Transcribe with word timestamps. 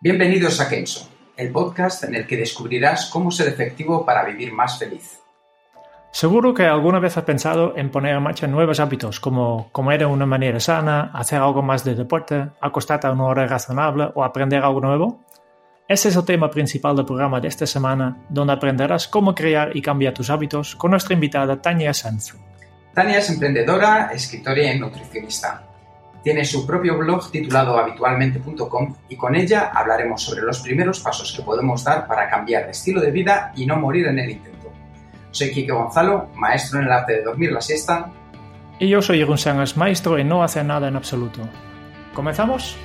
Bienvenidos 0.00 0.60
a 0.60 0.68
Kenso, 0.68 1.10
el 1.36 1.50
podcast 1.50 2.04
en 2.04 2.14
el 2.14 2.24
que 2.24 2.36
descubrirás 2.36 3.06
cómo 3.06 3.32
ser 3.32 3.48
efectivo 3.48 4.06
para 4.06 4.24
vivir 4.24 4.52
más 4.52 4.78
feliz. 4.78 5.18
Seguro 6.12 6.54
que 6.54 6.66
alguna 6.66 7.00
vez 7.00 7.16
has 7.16 7.24
pensado 7.24 7.76
en 7.76 7.90
poner 7.90 8.14
en 8.14 8.22
marcha 8.22 8.46
nuevos 8.46 8.78
hábitos, 8.78 9.18
como 9.18 9.72
comer 9.72 9.98
de 9.98 10.06
una 10.06 10.24
manera 10.24 10.60
sana, 10.60 11.10
hacer 11.12 11.40
algo 11.40 11.62
más 11.62 11.82
de 11.82 11.96
deporte, 11.96 12.48
acostarte 12.60 13.08
a 13.08 13.10
una 13.10 13.24
hora 13.24 13.48
razonable 13.48 14.08
o 14.14 14.22
aprender 14.22 14.62
algo 14.62 14.80
nuevo. 14.80 15.24
Ese 15.88 16.10
es 16.10 16.16
el 16.16 16.24
tema 16.24 16.48
principal 16.48 16.94
del 16.94 17.04
programa 17.04 17.40
de 17.40 17.48
esta 17.48 17.66
semana, 17.66 18.24
donde 18.28 18.52
aprenderás 18.52 19.08
cómo 19.08 19.34
crear 19.34 19.76
y 19.76 19.82
cambiar 19.82 20.14
tus 20.14 20.30
hábitos 20.30 20.76
con 20.76 20.92
nuestra 20.92 21.14
invitada 21.14 21.60
Tania 21.60 21.92
Sanz. 21.92 22.36
Tania 22.94 23.18
es 23.18 23.30
emprendedora, 23.30 24.12
escritora 24.12 24.62
y 24.62 24.78
nutricionista. 24.78 25.67
Tiene 26.22 26.44
su 26.44 26.66
propio 26.66 26.98
blog 26.98 27.30
titulado 27.30 27.78
habitualmente.com 27.78 28.94
y 29.08 29.16
con 29.16 29.34
ella 29.36 29.70
hablaremos 29.72 30.22
sobre 30.22 30.42
los 30.42 30.60
primeros 30.60 31.00
pasos 31.00 31.32
que 31.32 31.42
podemos 31.42 31.84
dar 31.84 32.06
para 32.06 32.28
cambiar 32.28 32.64
de 32.64 32.72
estilo 32.72 33.00
de 33.00 33.10
vida 33.10 33.52
y 33.54 33.66
no 33.66 33.76
morir 33.76 34.06
en 34.08 34.18
el 34.18 34.30
intento. 34.30 34.72
Soy 35.30 35.50
Kike 35.50 35.72
Gonzalo, 35.72 36.28
maestro 36.34 36.80
en 36.80 36.86
el 36.86 36.92
arte 36.92 37.14
de 37.14 37.22
dormir 37.22 37.52
la 37.52 37.60
siesta. 37.60 38.10
Y 38.78 38.88
yo 38.88 39.02
soy 39.02 39.18
Jeroen 39.18 39.38
Sánchez, 39.38 39.76
maestro 39.76 40.18
en 40.18 40.28
no 40.28 40.42
hacer 40.42 40.64
nada 40.64 40.88
en 40.88 40.96
absoluto. 40.96 41.40
¿Comenzamos? 42.14 42.76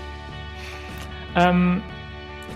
Um, 1.35 1.81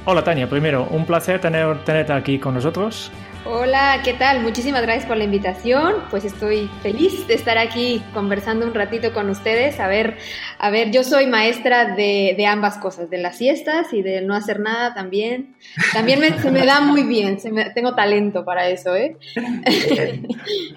hola 0.05 0.23
Tania, 0.23 0.47
primero, 0.47 0.87
un 0.91 1.05
placer 1.05 1.41
tener, 1.41 1.83
tenerte 1.83 2.13
aquí 2.13 2.37
con 2.37 2.53
nosotros. 2.53 3.11
Hola, 3.49 4.01
¿qué 4.03 4.13
tal? 4.13 4.41
Muchísimas 4.41 4.81
gracias 4.81 5.05
por 5.05 5.15
la 5.15 5.23
invitación. 5.23 5.93
Pues 6.09 6.25
estoy 6.25 6.69
feliz 6.81 7.25
de 7.29 7.35
estar 7.35 7.57
aquí 7.57 8.03
conversando 8.13 8.65
un 8.65 8.73
ratito 8.73 9.13
con 9.13 9.29
ustedes. 9.29 9.79
A 9.79 9.87
ver, 9.87 10.17
a 10.59 10.69
ver, 10.69 10.91
yo 10.91 11.01
soy 11.05 11.27
maestra 11.27 11.95
de, 11.95 12.35
de 12.35 12.45
ambas 12.45 12.77
cosas, 12.77 13.09
de 13.09 13.19
las 13.19 13.37
siestas 13.37 13.93
y 13.93 14.01
de 14.01 14.21
no 14.21 14.35
hacer 14.35 14.59
nada 14.59 14.93
también. 14.93 15.55
También 15.93 16.19
me, 16.19 16.37
se 16.37 16.51
me 16.51 16.65
da 16.65 16.81
muy 16.81 17.03
bien, 17.03 17.39
se 17.39 17.49
me, 17.53 17.69
tengo 17.69 17.95
talento 17.95 18.43
para 18.43 18.67
eso, 18.67 18.93
¿eh? 18.97 19.15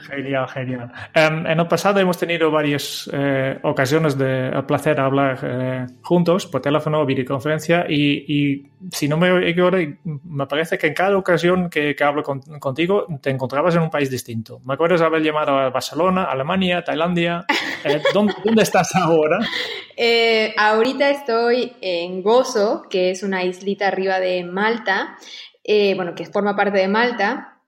genial, 0.08 0.48
genial. 0.48 0.92
Um, 1.16 1.46
en 1.48 1.58
el 1.58 1.66
pasado 1.66 1.98
hemos 1.98 2.18
tenido 2.18 2.52
varias 2.52 3.10
eh, 3.12 3.58
ocasiones 3.62 4.16
de 4.16 4.62
placer 4.68 5.00
hablar 5.00 5.40
eh, 5.42 5.86
juntos 6.02 6.46
por 6.46 6.62
teléfono 6.62 7.04
videoconferencia 7.04 7.86
y, 7.88 8.24
y 8.28 8.69
si 8.92 9.08
no 9.08 9.16
me 9.16 9.48
equivoco, 9.48 9.76
me 10.04 10.46
parece 10.46 10.78
que 10.78 10.86
en 10.88 10.94
cada 10.94 11.16
ocasión 11.16 11.68
que, 11.68 11.94
que 11.94 12.04
hablo 12.04 12.22
con, 12.22 12.40
contigo 12.58 13.06
te 13.20 13.30
encontrabas 13.30 13.74
en 13.74 13.82
un 13.82 13.90
país 13.90 14.10
distinto. 14.10 14.60
Me 14.64 14.74
acuerdo 14.74 14.96
de 14.96 15.04
haber 15.04 15.22
llamado 15.22 15.58
a 15.58 15.70
Barcelona, 15.70 16.24
Alemania, 16.24 16.82
Tailandia. 16.84 17.44
Eh, 17.82 17.98
¿dónde, 18.12 18.34
¿dónde, 18.44 18.62
estás 18.62 18.94
ahora? 18.94 19.38
Eh, 19.96 20.52
ahorita 20.58 21.08
estoy 21.08 21.72
en 21.80 22.22
Gozo, 22.22 22.82
que 22.90 23.10
es 23.10 23.22
una 23.22 23.42
islita 23.42 23.88
arriba 23.88 24.20
de 24.20 24.44
Malta, 24.44 25.16
eh, 25.64 25.94
bueno, 25.94 26.14
que 26.14 26.26
forma 26.26 26.54
parte 26.54 26.78
de 26.78 26.88
Malta, 26.88 27.62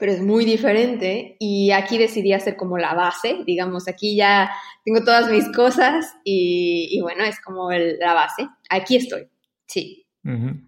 pero 0.00 0.10
es 0.10 0.20
muy 0.20 0.44
diferente 0.44 1.36
y 1.38 1.70
aquí 1.70 1.96
decidí 1.96 2.32
hacer 2.32 2.56
como 2.56 2.76
la 2.76 2.92
base, 2.94 3.44
digamos, 3.46 3.86
aquí 3.86 4.16
ya 4.16 4.50
tengo 4.84 5.04
todas 5.04 5.30
mis 5.30 5.48
cosas 5.52 6.12
y, 6.24 6.88
y 6.90 7.00
bueno, 7.02 7.22
es 7.22 7.40
como 7.40 7.70
el, 7.70 7.98
la 8.00 8.14
base. 8.14 8.48
Aquí 8.68 8.96
estoy, 8.96 9.28
sí. 9.66 10.02
Uh 10.24 10.30
-huh 10.30 10.60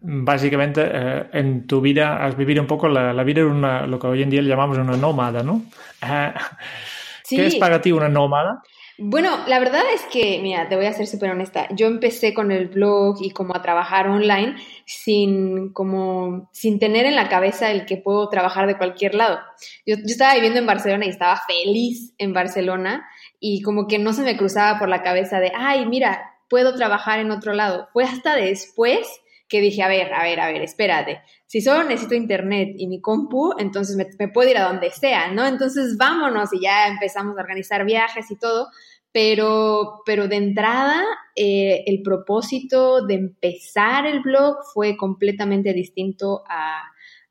básicamente 0.00 0.82
eh, 0.92 1.26
en 1.32 1.66
tu 1.66 1.80
vida 1.80 2.24
has 2.24 2.36
vivido 2.36 2.62
un 2.62 2.66
poco 2.66 2.88
la, 2.88 3.12
la, 3.12 3.24
vida 3.24 3.42
de 3.42 3.46
una, 3.46 3.86
lo 3.86 3.98
que 3.98 4.06
hoy 4.06 4.22
en 4.22 4.30
día 4.30 4.42
le 4.42 4.48
llamamos 4.48 4.78
una 4.78 4.96
nómada, 4.96 5.42
¿no? 5.42 5.62
Eh, 6.02 6.32
sí. 7.24 7.36
¿Qué 7.36 7.46
es 7.46 7.56
para 7.56 7.80
ti 7.80 7.92
una 7.92 8.08
nómada? 8.08 8.62
Bueno, 9.02 9.30
la 9.46 9.58
verdad 9.58 9.82
es 9.94 10.02
que, 10.12 10.40
mira, 10.42 10.68
te 10.68 10.76
voy 10.76 10.84
a 10.84 10.92
ser 10.92 11.06
súper 11.06 11.30
honesta. 11.30 11.66
Yo 11.70 11.86
empecé 11.86 12.34
con 12.34 12.52
el 12.52 12.68
blog 12.68 13.16
y 13.22 13.30
como 13.30 13.56
a 13.56 13.62
trabajar 13.62 14.08
online 14.08 14.56
sin 14.84 15.72
como 15.72 16.50
sin 16.52 16.78
tener 16.78 17.06
en 17.06 17.16
la 17.16 17.30
cabeza 17.30 17.70
el 17.70 17.86
que 17.86 17.96
puedo 17.96 18.28
trabajar 18.28 18.66
de 18.66 18.76
cualquier 18.76 19.14
lado. 19.14 19.38
Yo, 19.86 19.96
yo 19.96 20.04
estaba 20.04 20.34
viviendo 20.34 20.58
en 20.58 20.66
Barcelona 20.66 21.06
y 21.06 21.08
estaba 21.08 21.40
feliz 21.46 22.12
en 22.18 22.34
Barcelona 22.34 23.06
y 23.38 23.62
como 23.62 23.86
que 23.86 23.98
no 23.98 24.12
se 24.12 24.22
me 24.22 24.36
cruzaba 24.36 24.78
por 24.78 24.90
la 24.90 25.02
cabeza 25.02 25.40
de, 25.40 25.50
ay, 25.56 25.86
mira, 25.86 26.29
puedo 26.50 26.74
trabajar 26.74 27.20
en 27.20 27.30
otro 27.30 27.54
lado. 27.54 27.88
Fue 27.94 28.04
hasta 28.04 28.34
después 28.34 29.08
que 29.48 29.60
dije, 29.60 29.82
a 29.82 29.88
ver, 29.88 30.12
a 30.12 30.22
ver, 30.22 30.40
a 30.40 30.46
ver, 30.46 30.62
espérate, 30.62 31.22
si 31.46 31.60
solo 31.60 31.82
necesito 31.84 32.14
internet 32.14 32.74
y 32.76 32.86
mi 32.86 33.00
compu, 33.00 33.54
entonces 33.58 33.96
me, 33.96 34.28
puedo 34.28 34.50
ir 34.50 34.58
a 34.58 34.68
donde 34.68 34.90
sea, 34.90 35.32
¿no? 35.32 35.46
Entonces 35.46 35.96
vámonos 35.96 36.52
y 36.52 36.60
ya 36.60 36.86
empezamos 36.86 37.36
a 37.36 37.40
organizar 37.40 37.84
viajes 37.84 38.30
y 38.30 38.36
todo, 38.36 38.68
pero, 39.10 40.02
pero 40.06 40.28
de 40.28 40.36
entrada 40.36 41.02
eh, 41.34 41.82
el 41.86 42.02
propósito 42.02 43.04
de 43.04 43.14
empezar 43.14 44.06
el 44.06 44.20
blog 44.20 44.58
fue 44.72 44.96
completamente 44.96 45.72
distinto 45.72 46.44
a, 46.48 46.84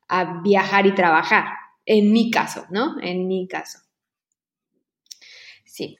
a 0.08 0.42
viajar 0.42 0.86
y 0.86 0.94
trabajar, 0.94 1.44
en 1.86 2.12
mi 2.12 2.30
caso, 2.30 2.66
¿no? 2.70 2.96
En 3.00 3.26
mi 3.26 3.48
caso. 3.48 3.78
Sí. 5.64 5.96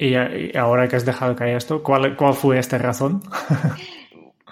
Y, 0.00 0.14
ahora 0.56 0.88
que 0.88 0.96
has 0.96 1.04
dejado 1.04 1.36
caer 1.36 1.58
esto, 1.58 1.82
¿cuál, 1.82 2.16
cuál 2.16 2.32
fue 2.32 2.58
esta 2.58 2.78
razón? 2.78 3.22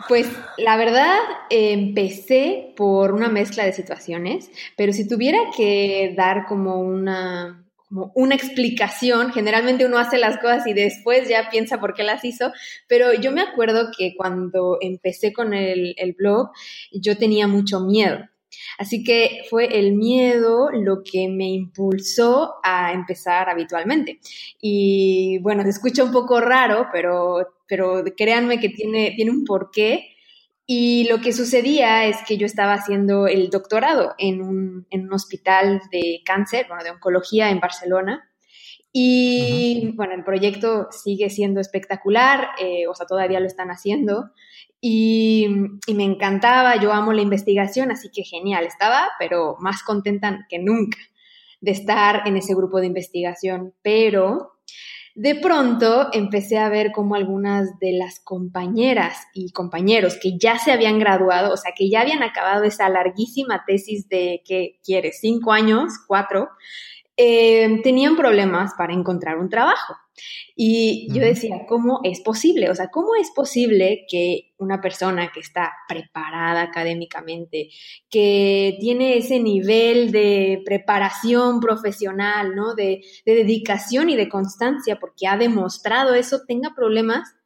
Pues 0.06 0.30
la 0.58 0.76
verdad 0.76 1.18
empecé 1.50 2.72
por 2.76 3.12
una 3.12 3.28
mezcla 3.28 3.64
de 3.64 3.72
situaciones, 3.72 4.50
pero 4.76 4.92
si 4.92 5.08
tuviera 5.08 5.38
que 5.54 6.14
dar 6.16 6.46
como 6.46 6.80
una, 6.80 7.66
como 7.88 8.12
una 8.14 8.34
explicación, 8.34 9.32
generalmente 9.32 9.84
uno 9.84 9.98
hace 9.98 10.16
las 10.16 10.38
cosas 10.38 10.66
y 10.66 10.72
después 10.72 11.28
ya 11.28 11.50
piensa 11.50 11.80
por 11.80 11.94
qué 11.94 12.04
las 12.04 12.24
hizo, 12.24 12.52
pero 12.86 13.12
yo 13.12 13.32
me 13.32 13.42
acuerdo 13.42 13.88
que 13.98 14.14
cuando 14.16 14.78
empecé 14.80 15.32
con 15.32 15.52
el 15.52 16.14
blog 16.16 16.50
yo 16.92 17.18
tenía 17.18 17.48
mucho 17.48 17.80
miedo. 17.80 18.20
Así 18.78 19.02
que 19.04 19.42
fue 19.50 19.78
el 19.78 19.94
miedo 19.94 20.70
lo 20.72 21.02
que 21.02 21.28
me 21.28 21.48
impulsó 21.48 22.54
a 22.62 22.92
empezar 22.92 23.48
habitualmente. 23.48 24.20
Y 24.60 25.38
bueno, 25.40 25.62
se 25.62 25.70
escucha 25.70 26.04
un 26.04 26.12
poco 26.12 26.40
raro, 26.40 26.86
pero, 26.92 27.56
pero 27.66 28.04
créanme 28.16 28.60
que 28.60 28.68
tiene, 28.68 29.12
tiene 29.16 29.30
un 29.30 29.44
porqué. 29.44 30.14
Y 30.66 31.08
lo 31.08 31.20
que 31.20 31.32
sucedía 31.32 32.04
es 32.06 32.18
que 32.26 32.36
yo 32.36 32.44
estaba 32.44 32.74
haciendo 32.74 33.26
el 33.26 33.48
doctorado 33.48 34.14
en 34.18 34.42
un, 34.42 34.86
en 34.90 35.04
un 35.06 35.12
hospital 35.14 35.80
de 35.90 36.20
cáncer, 36.24 36.66
bueno, 36.68 36.84
de 36.84 36.90
oncología 36.90 37.50
en 37.50 37.58
Barcelona. 37.58 38.28
Y 38.92 39.80
uh 39.82 39.88
-huh. 39.88 39.96
bueno, 39.96 40.14
el 40.14 40.24
proyecto 40.24 40.88
sigue 40.90 41.30
siendo 41.30 41.60
espectacular, 41.60 42.48
eh, 42.60 42.86
o 42.86 42.94
sea, 42.94 43.06
todavía 43.06 43.40
lo 43.40 43.46
están 43.46 43.70
haciendo. 43.70 44.30
Y, 44.80 45.48
me 45.92 46.04
encantaba, 46.04 46.76
yo 46.76 46.92
amo 46.92 47.12
la 47.12 47.22
investigación, 47.22 47.90
así 47.90 48.10
que 48.12 48.22
genial, 48.22 48.64
estaba, 48.64 49.08
pero 49.18 49.56
más 49.60 49.82
contenta 49.82 50.46
que 50.48 50.58
nunca 50.58 50.98
de 51.60 51.72
estar 51.72 52.22
en 52.26 52.36
ese 52.36 52.54
grupo 52.54 52.78
de 52.78 52.86
investigación. 52.86 53.74
Pero 53.82 54.52
de 55.16 55.34
pronto 55.34 56.10
empecé 56.12 56.58
a 56.58 56.68
ver 56.68 56.92
como 56.92 57.16
algunas 57.16 57.76
de 57.80 57.92
las 57.92 58.20
compañeras 58.20 59.16
y 59.34 59.50
compañeros 59.50 60.16
que 60.22 60.38
ya 60.38 60.58
se 60.58 60.70
habían 60.70 61.00
graduado, 61.00 61.52
o 61.52 61.56
sea, 61.56 61.72
que 61.76 61.90
ya 61.90 62.02
habían 62.02 62.22
acabado 62.22 62.62
esa 62.62 62.88
larguísima 62.88 63.64
tesis 63.66 64.08
de, 64.08 64.42
¿qué 64.44 64.78
quieres? 64.84 65.18
Cinco 65.20 65.50
años, 65.50 65.94
cuatro, 66.06 66.50
eh, 67.16 67.80
tenían 67.82 68.16
problemas 68.16 68.74
para 68.78 68.92
encontrar 68.92 69.38
un 69.38 69.48
trabajo. 69.48 69.96
Y 70.56 71.08
yo 71.12 71.22
decía, 71.22 71.66
¿cómo 71.68 72.00
es 72.04 72.20
posible? 72.20 72.70
O 72.70 72.74
sea, 72.74 72.88
¿cómo 72.88 73.14
es 73.20 73.30
posible 73.30 74.06
que 74.10 74.52
una 74.58 74.80
persona 74.80 75.30
que 75.32 75.40
está 75.40 75.72
preparada 75.88 76.62
académicamente, 76.62 77.70
que 78.10 78.76
tiene 78.80 79.16
ese 79.16 79.40
nivel 79.40 80.10
de 80.10 80.62
preparación 80.64 81.60
profesional, 81.60 82.54
¿no? 82.54 82.74
De, 82.74 83.02
de 83.24 83.34
dedicación 83.34 84.10
y 84.10 84.16
de 84.16 84.28
constancia, 84.28 84.98
porque 84.98 85.26
ha 85.26 85.36
demostrado 85.36 86.14
eso, 86.14 86.40
tenga 86.46 86.74
problemas 86.74 87.37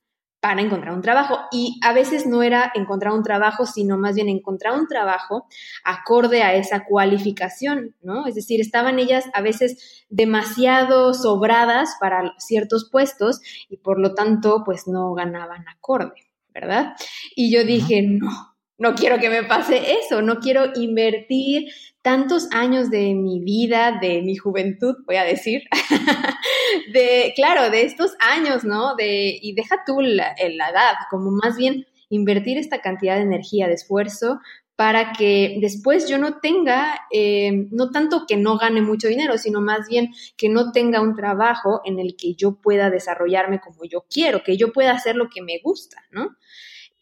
para 0.43 0.61
encontrar 0.61 0.93
un 0.93 1.03
trabajo. 1.03 1.39
Y 1.53 1.79
a 1.85 1.93
veces 1.93 2.27
no 2.27 2.43
era 2.43 2.73
encontrar 2.75 3.13
un 3.13 3.23
trabajo, 3.23 3.65
sino 3.65 3.97
más 3.97 4.17
bien 4.17 4.29
encontrar 4.29 4.77
un 4.77 4.89
trabajo 4.89 5.47
acorde 5.85 6.43
a 6.43 6.57
esa 6.57 6.85
cualificación, 6.85 7.95
¿no? 8.03 8.27
Es 8.27 8.35
decir, 8.35 8.61
estaban 8.61 8.99
ellas 8.99 9.27
a 9.35 9.41
veces 9.41 10.05
demasiado 10.11 11.15
sobradas 11.15 11.91
para 12.01 12.35
ciertos 12.39 12.91
puestos 12.91 13.41
y 13.71 13.77
por 13.77 14.01
lo 14.01 14.15
tanto, 14.15 14.65
pues 14.65 14.89
no 14.89 15.15
ganaban 15.15 15.65
acorde, 15.69 16.33
¿verdad? 16.53 16.97
Y 17.37 17.55
yo 17.55 17.63
dije, 17.63 18.03
no, 18.03 18.57
no 18.79 18.97
quiero 18.97 19.21
que 19.21 19.31
me 19.31 19.45
pase 19.45 19.93
eso, 20.05 20.23
no 20.23 20.41
quiero 20.41 20.73
invertir 20.75 21.69
tantos 22.03 22.49
años 22.51 22.91
de 22.91 23.15
mi 23.15 23.39
vida, 23.39 23.97
de 24.01 24.23
mi 24.23 24.35
juventud, 24.35 24.97
voy 25.07 25.17
a 25.17 25.25
decir, 25.25 25.63
de, 26.93 27.33
claro, 27.35 27.71
de 27.71 27.83
estos 27.83 28.15
años, 28.21 28.65
¿no? 28.65 28.95
De, 28.97 29.39
y 29.41 29.55
deja 29.55 29.83
tú 29.87 30.01
la, 30.01 30.35
la, 30.39 30.69
edad, 30.71 30.95
como 31.11 31.31
más 31.31 31.57
bien 31.57 31.87
invertir 32.09 32.59
esta 32.59 32.81
cantidad 32.81 33.17
de 33.17 33.23
energía, 33.23 33.69
de 33.69 33.75
esfuerzo, 33.75 34.41
para 34.77 35.13
que 35.13 35.59
después 35.61 36.09
yo 36.09 36.19
no 36.19 36.41
tenga, 36.41 36.99
eh, 37.13 37.69
no 37.71 37.91
tanto 37.91 38.25
que 38.27 38.37
no 38.37 38.59
gane 38.59 38.83
mucho 38.83 39.09
dinero, 39.09 39.39
sino 39.39 39.61
más 39.61 39.89
bien 39.89 40.13
que 40.37 40.49
no 40.49 40.73
tenga 40.73 41.01
un 41.01 41.15
trabajo 41.15 41.83
en 41.85 41.99
el 41.99 42.17
que 42.17 42.35
yo 42.35 42.57
pueda 42.57 42.91
desarrollarme 42.91 43.61
como 43.61 43.85
yo 43.85 44.05
quiero, 44.11 44.43
que 44.43 44.57
yo 44.57 44.73
pueda 44.73 44.93
hacer 44.93 45.17
lo 45.17 45.29
que 45.29 45.43
me 45.43 45.61
gusta, 45.63 46.03
¿no? 46.11 46.37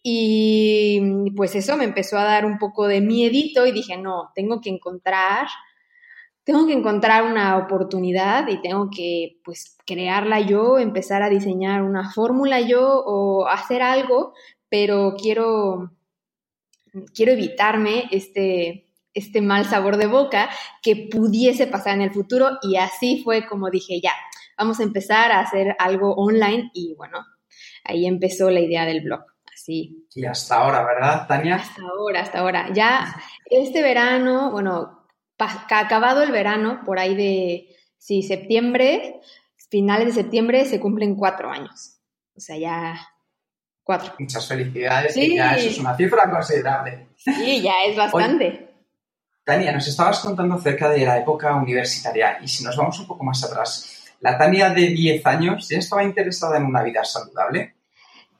Y 0.02 1.30
pues 1.36 1.54
eso 1.54 1.76
me 1.76 1.84
empezó 1.84 2.18
a 2.18 2.24
dar 2.24 2.46
un 2.46 2.58
poco 2.58 2.86
de 2.86 3.00
miedito 3.00 3.66
y 3.66 3.72
dije, 3.72 3.96
no, 3.96 4.30
tengo 4.34 4.60
que 4.60 4.70
encontrar, 4.70 5.46
tengo 6.50 6.66
que 6.66 6.72
encontrar 6.72 7.22
una 7.22 7.56
oportunidad 7.58 8.48
y 8.48 8.60
tengo 8.60 8.90
que 8.90 9.40
pues 9.44 9.76
crearla 9.86 10.40
yo, 10.40 10.80
empezar 10.80 11.22
a 11.22 11.28
diseñar 11.28 11.82
una 11.82 12.10
fórmula 12.10 12.60
yo 12.60 13.04
o 13.06 13.46
hacer 13.46 13.82
algo, 13.82 14.34
pero 14.68 15.14
quiero, 15.16 15.92
quiero 17.14 17.32
evitarme 17.32 18.08
este, 18.10 18.88
este 19.14 19.40
mal 19.42 19.64
sabor 19.64 19.96
de 19.96 20.06
boca 20.06 20.50
que 20.82 21.08
pudiese 21.08 21.68
pasar 21.68 21.94
en 21.94 22.02
el 22.02 22.10
futuro 22.10 22.58
y 22.62 22.74
así 22.78 23.22
fue 23.22 23.46
como 23.46 23.70
dije, 23.70 24.00
ya, 24.02 24.12
vamos 24.58 24.80
a 24.80 24.82
empezar 24.82 25.30
a 25.30 25.38
hacer 25.38 25.76
algo 25.78 26.14
online 26.14 26.72
y 26.74 26.96
bueno, 26.96 27.18
ahí 27.84 28.06
empezó 28.06 28.50
la 28.50 28.58
idea 28.58 28.84
del 28.86 29.02
blog. 29.02 29.20
Sí. 29.54 30.08
Y 30.16 30.24
hasta 30.24 30.56
ahora, 30.56 30.84
¿verdad, 30.84 31.28
Tania? 31.28 31.56
Hasta 31.56 31.82
ahora, 31.82 32.22
hasta 32.22 32.38
ahora. 32.40 32.72
Ya 32.72 33.14
este 33.44 33.82
verano, 33.82 34.50
bueno, 34.50 34.99
acabado 35.40 36.22
el 36.22 36.32
verano, 36.32 36.82
por 36.84 36.98
ahí 36.98 37.14
de, 37.14 37.76
sí, 37.98 38.22
septiembre, 38.22 39.20
finales 39.68 40.06
de 40.08 40.22
septiembre, 40.22 40.64
se 40.64 40.80
cumplen 40.80 41.14
cuatro 41.14 41.50
años. 41.50 41.98
O 42.36 42.40
sea, 42.40 42.56
ya 42.56 43.08
cuatro. 43.82 44.14
Muchas 44.18 44.46
felicidades, 44.46 45.14
sí. 45.14 45.36
ya 45.36 45.54
eso 45.54 45.68
es 45.68 45.78
una 45.78 45.96
cifra 45.96 46.30
considerable. 46.30 47.08
Sí, 47.16 47.60
ya 47.62 47.84
es 47.86 47.96
bastante. 47.96 48.68
Tania, 49.44 49.72
nos 49.72 49.86
estabas 49.86 50.20
contando 50.20 50.54
acerca 50.54 50.88
de 50.90 51.04
la 51.04 51.18
época 51.18 51.54
universitaria 51.54 52.38
y 52.42 52.48
si 52.48 52.62
nos 52.64 52.76
vamos 52.76 52.98
un 53.00 53.06
poco 53.06 53.24
más 53.24 53.42
atrás, 53.42 54.14
la 54.20 54.36
Tania 54.36 54.70
de 54.70 54.88
10 54.88 55.26
años 55.26 55.68
ya 55.68 55.78
estaba 55.78 56.04
interesada 56.04 56.58
en 56.58 56.64
una 56.64 56.82
vida 56.82 57.04
saludable. 57.04 57.74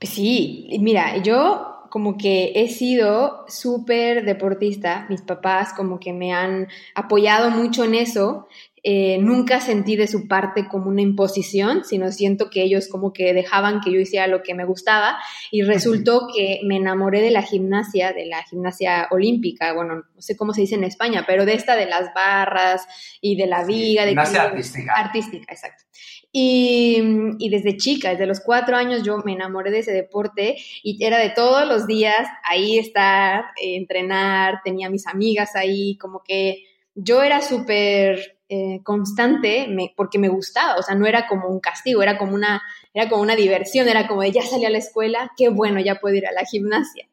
Sí, 0.01 0.69
mira, 0.81 1.17
yo 1.19 1.70
como 1.91 2.17
que 2.17 2.53
he 2.55 2.69
sido 2.69 3.45
súper 3.49 4.25
deportista, 4.25 5.07
mis 5.11 5.21
papás 5.21 5.75
como 5.75 6.01
que 6.01 6.13
me 6.13 6.33
han 6.33 6.69
apoyado 6.95 7.51
mucho 7.51 7.85
en 7.85 7.97
eso, 7.97 8.47
eh, 8.83 9.19
nunca 9.19 9.61
sentí 9.61 9.97
de 9.97 10.07
su 10.07 10.27
parte 10.27 10.67
como 10.67 10.89
una 10.89 11.03
imposición, 11.03 11.85
sino 11.85 12.11
siento 12.11 12.49
que 12.49 12.63
ellos 12.63 12.89
como 12.89 13.13
que 13.13 13.35
dejaban 13.35 13.81
que 13.81 13.93
yo 13.93 14.01
hiciera 14.01 14.27
lo 14.27 14.43
que 14.43 14.55
me 14.55 14.65
gustaba 14.65 15.19
y 15.51 15.63
resultó 15.63 16.29
que 16.35 16.61
me 16.65 16.77
enamoré 16.77 17.21
de 17.21 17.31
la 17.31 17.43
gimnasia, 17.43 18.13
de 18.13 18.27
la 18.27 18.43
gimnasia 18.45 19.09
olímpica, 19.11 19.75
bueno, 19.75 19.97
no 19.97 20.23
sé 20.23 20.37
cómo 20.37 20.55
se 20.55 20.63
dice 20.63 20.77
en 20.77 20.85
España, 20.85 21.25
pero 21.27 21.45
de 21.45 21.55
esta 21.55 21.77
de 21.77 21.87
las 21.87 22.15
barras 22.15 22.87
y 23.21 23.37
de 23.37 23.47
la 23.47 23.65
viga. 23.65 24.05
de 24.05 24.11
gimnasia 24.11 24.43
artística. 24.45 24.93
Artística, 24.95 25.53
exacto. 25.53 25.85
Y, 26.33 27.03
y, 27.41 27.51
desde 27.51 27.77
chica, 27.77 28.11
desde 28.11 28.27
los 28.27 28.39
cuatro 28.41 28.77
años, 28.77 29.03
yo 29.03 29.19
me 29.25 29.33
enamoré 29.33 29.73
de 29.73 29.81
ese 29.81 29.93
deporte 29.93 30.57
y 30.83 31.05
era 31.05 31.19
de 31.19 31.31
todos 31.31 31.67
los 31.67 31.89
días 31.89 32.29
ahí 32.45 32.79
estar, 32.79 33.47
eh, 33.61 33.75
entrenar, 33.75 34.61
tenía 34.65 34.89
mis 34.89 35.09
amigas 35.09 35.57
ahí, 35.57 35.99
como 35.99 36.23
que 36.23 36.63
yo 36.95 37.23
era 37.25 37.43
súper 37.43 38.40
eh, 38.53 38.81
constante 38.83 39.69
me, 39.69 39.95
porque 39.97 40.19
me 40.19 40.29
gustaba, 40.29 40.75
o 40.75 40.83
sea, 40.83 40.97
no 40.97 41.07
era 41.07 41.29
como 41.29 41.49
un 41.49 41.61
castigo, 41.61 42.03
era 42.03 42.19
como 42.19 42.35
una, 42.35 42.61
era 42.93 43.09
como 43.09 43.23
una 43.23 43.37
diversión, 43.37 43.87
era 43.87 44.09
como 44.09 44.23
de 44.23 44.33
ya 44.33 44.43
salí 44.43 44.65
a 44.65 44.71
la 44.71 44.79
escuela, 44.79 45.31
qué 45.37 45.51
bueno, 45.51 45.79
ya 45.79 46.01
puedo 46.01 46.17
ir 46.17 46.27
a 46.27 46.33
la 46.33 46.45
gimnasia. 46.45 47.07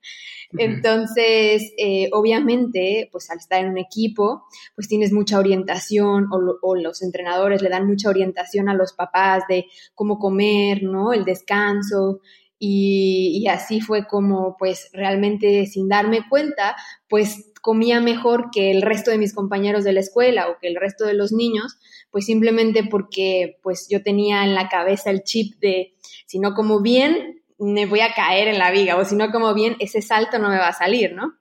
Entonces, 0.58 1.74
eh, 1.78 2.10
obviamente, 2.12 3.08
pues 3.12 3.30
al 3.30 3.38
estar 3.38 3.64
en 3.64 3.70
un 3.70 3.78
equipo, 3.78 4.46
pues 4.74 4.88
tienes 4.88 5.12
mucha 5.12 5.38
orientación 5.38 6.26
o, 6.32 6.58
o, 6.62 6.76
los 6.76 7.04
entrenadores 7.04 7.62
le 7.62 7.70
dan 7.70 7.86
mucha 7.86 8.10
orientación 8.10 8.68
a 8.68 8.74
los 8.74 8.94
papás 8.94 9.44
de 9.48 9.66
cómo 9.94 10.18
comer, 10.18 10.82
¿no? 10.82 11.14
El 11.14 11.24
descanso. 11.24 12.22
Y, 12.58 13.42
y 13.44 13.48
así 13.48 13.80
fue 13.80 14.08
como, 14.08 14.58
pues 14.58 14.90
realmente 14.92 15.68
sin 15.68 15.88
darme 15.88 16.28
cuenta, 16.28 16.76
pues 17.08 17.52
comía 17.68 18.00
mejor 18.00 18.50
que 18.50 18.72
el 18.72 18.82
resto 18.82 19.12
de 19.12 19.18
mis 19.18 19.34
compañeros 19.34 19.84
de 19.84 19.92
la 19.92 20.00
escuela 20.00 20.48
o 20.48 20.58
que 20.58 20.70
el 20.70 20.78
resto 20.78 21.04
de 21.04 21.14
los 21.14 21.34
niños, 21.34 21.78
pues 22.12 22.26
simplemente 22.26 22.86
porque 22.90 23.60
pues 23.62 23.90
yo 23.90 24.02
tenía 24.02 24.46
en 24.46 24.56
la 24.56 24.70
cabeza 24.70 25.10
el 25.10 25.24
chip 25.24 25.60
de 25.60 25.94
si 26.28 26.40
no 26.40 26.54
como 26.54 26.82
bien, 26.82 27.44
me 27.60 27.86
voy 27.86 28.00
a 28.00 28.14
caer 28.14 28.48
en 28.48 28.58
la 28.58 28.72
viga 28.72 28.96
o 28.96 29.04
si 29.04 29.18
no 29.18 29.34
como 29.34 29.54
bien, 29.54 29.76
ese 29.82 30.02
salto 30.02 30.40
no 30.40 30.48
me 30.48 30.58
va 30.58 30.70
a 30.70 30.74
salir, 30.74 31.12
¿no? 31.12 31.34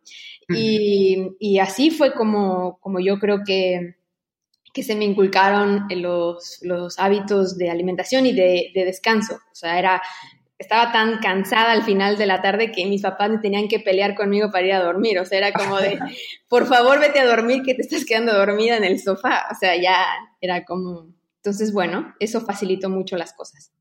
y, 0.49 1.59
así 1.61 1.93
fue 1.93 2.13
como, 2.13 2.81
como 2.81 2.99
yo 2.99 3.21
creo 3.21 3.43
que, 3.47 3.95
que 4.75 4.83
se 4.83 4.97
me 4.97 5.05
inculcaron 5.05 5.87
los, 5.91 6.59
los 6.63 6.99
hábitos 6.99 7.57
de 7.57 7.71
alimentación 7.71 8.27
y 8.27 8.33
de, 8.33 8.73
de, 8.75 8.85
descanso. 8.85 9.35
O 9.53 9.55
sea, 9.55 9.79
era 9.79 10.03
estaba 10.59 10.91
tan 10.93 11.19
cansada 11.19 11.73
al 11.73 11.83
final 11.83 12.17
de 12.17 12.27
la 12.27 12.41
tarde 12.41 12.73
que 12.73 12.87
mis 12.87 13.03
papás 13.03 13.31
me 13.31 13.39
tenían 13.39 13.69
que 13.69 13.81
pelear 13.81 14.15
conmigo 14.15 14.51
para 14.51 14.67
ir 14.67 14.73
a 14.73 14.83
dormir. 14.83 15.19
O 15.19 15.25
sea, 15.25 15.39
era 15.39 15.53
como 15.53 15.79
de, 15.79 15.99
por 16.49 16.67
favor, 16.67 16.99
vete 16.99 17.21
a 17.21 17.27
dormir 17.27 17.63
que 17.63 17.75
te 17.75 17.83
estás 17.83 18.05
quedando 18.05 18.33
dormida 18.35 18.77
en 18.77 18.85
el 18.85 18.99
sofá. 19.01 19.47
O 19.51 19.55
sea, 19.55 19.77
ya 19.81 20.05
era 20.41 20.65
como... 20.65 21.09
Entonces, 21.37 21.73
bueno, 21.73 22.15
eso 22.19 22.41
facilitó 22.41 22.91
mucho 22.91 23.17
las 23.17 23.33
cosas. 23.33 23.73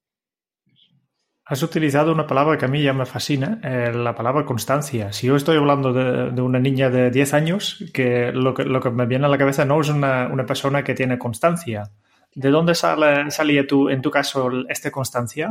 Has 1.48 1.62
utilizado 1.62 2.12
una 2.12 2.26
palabra 2.26 2.58
que 2.58 2.66
a 2.66 2.68
mí 2.68 2.82
ya 2.82 2.94
me 2.94 3.06
fascina, 3.06 3.60
eh, 3.64 3.92
la 3.94 4.16
palabra 4.16 4.46
constancia. 4.46 5.14
Si 5.14 5.28
yo 5.28 5.36
estoy 5.36 5.58
hablando 5.58 5.94
de, 5.94 6.32
de, 6.32 6.42
una 6.42 6.60
niña 6.60 6.90
de 6.90 7.12
10 7.12 7.34
años, 7.36 7.86
que 7.94 8.32
lo, 8.32 8.54
que 8.56 8.64
lo 8.64 8.82
que 8.82 8.90
me 8.90 9.06
viene 9.06 9.26
a 9.26 9.30
la 9.30 9.38
cabeza 9.38 9.64
no 9.64 9.80
es 9.80 9.90
una, 9.90 10.28
una 10.28 10.46
persona 10.46 10.84
que 10.84 10.96
tiene 10.96 11.20
constancia. 11.20 11.92
¿De 12.34 12.50
dónde 12.50 12.74
sale, 12.74 13.30
salía 13.30 13.66
tú, 13.66 13.90
en 13.90 14.02
tu 14.02 14.10
caso, 14.10 14.50
esta 14.68 14.90
constancia? 14.92 15.50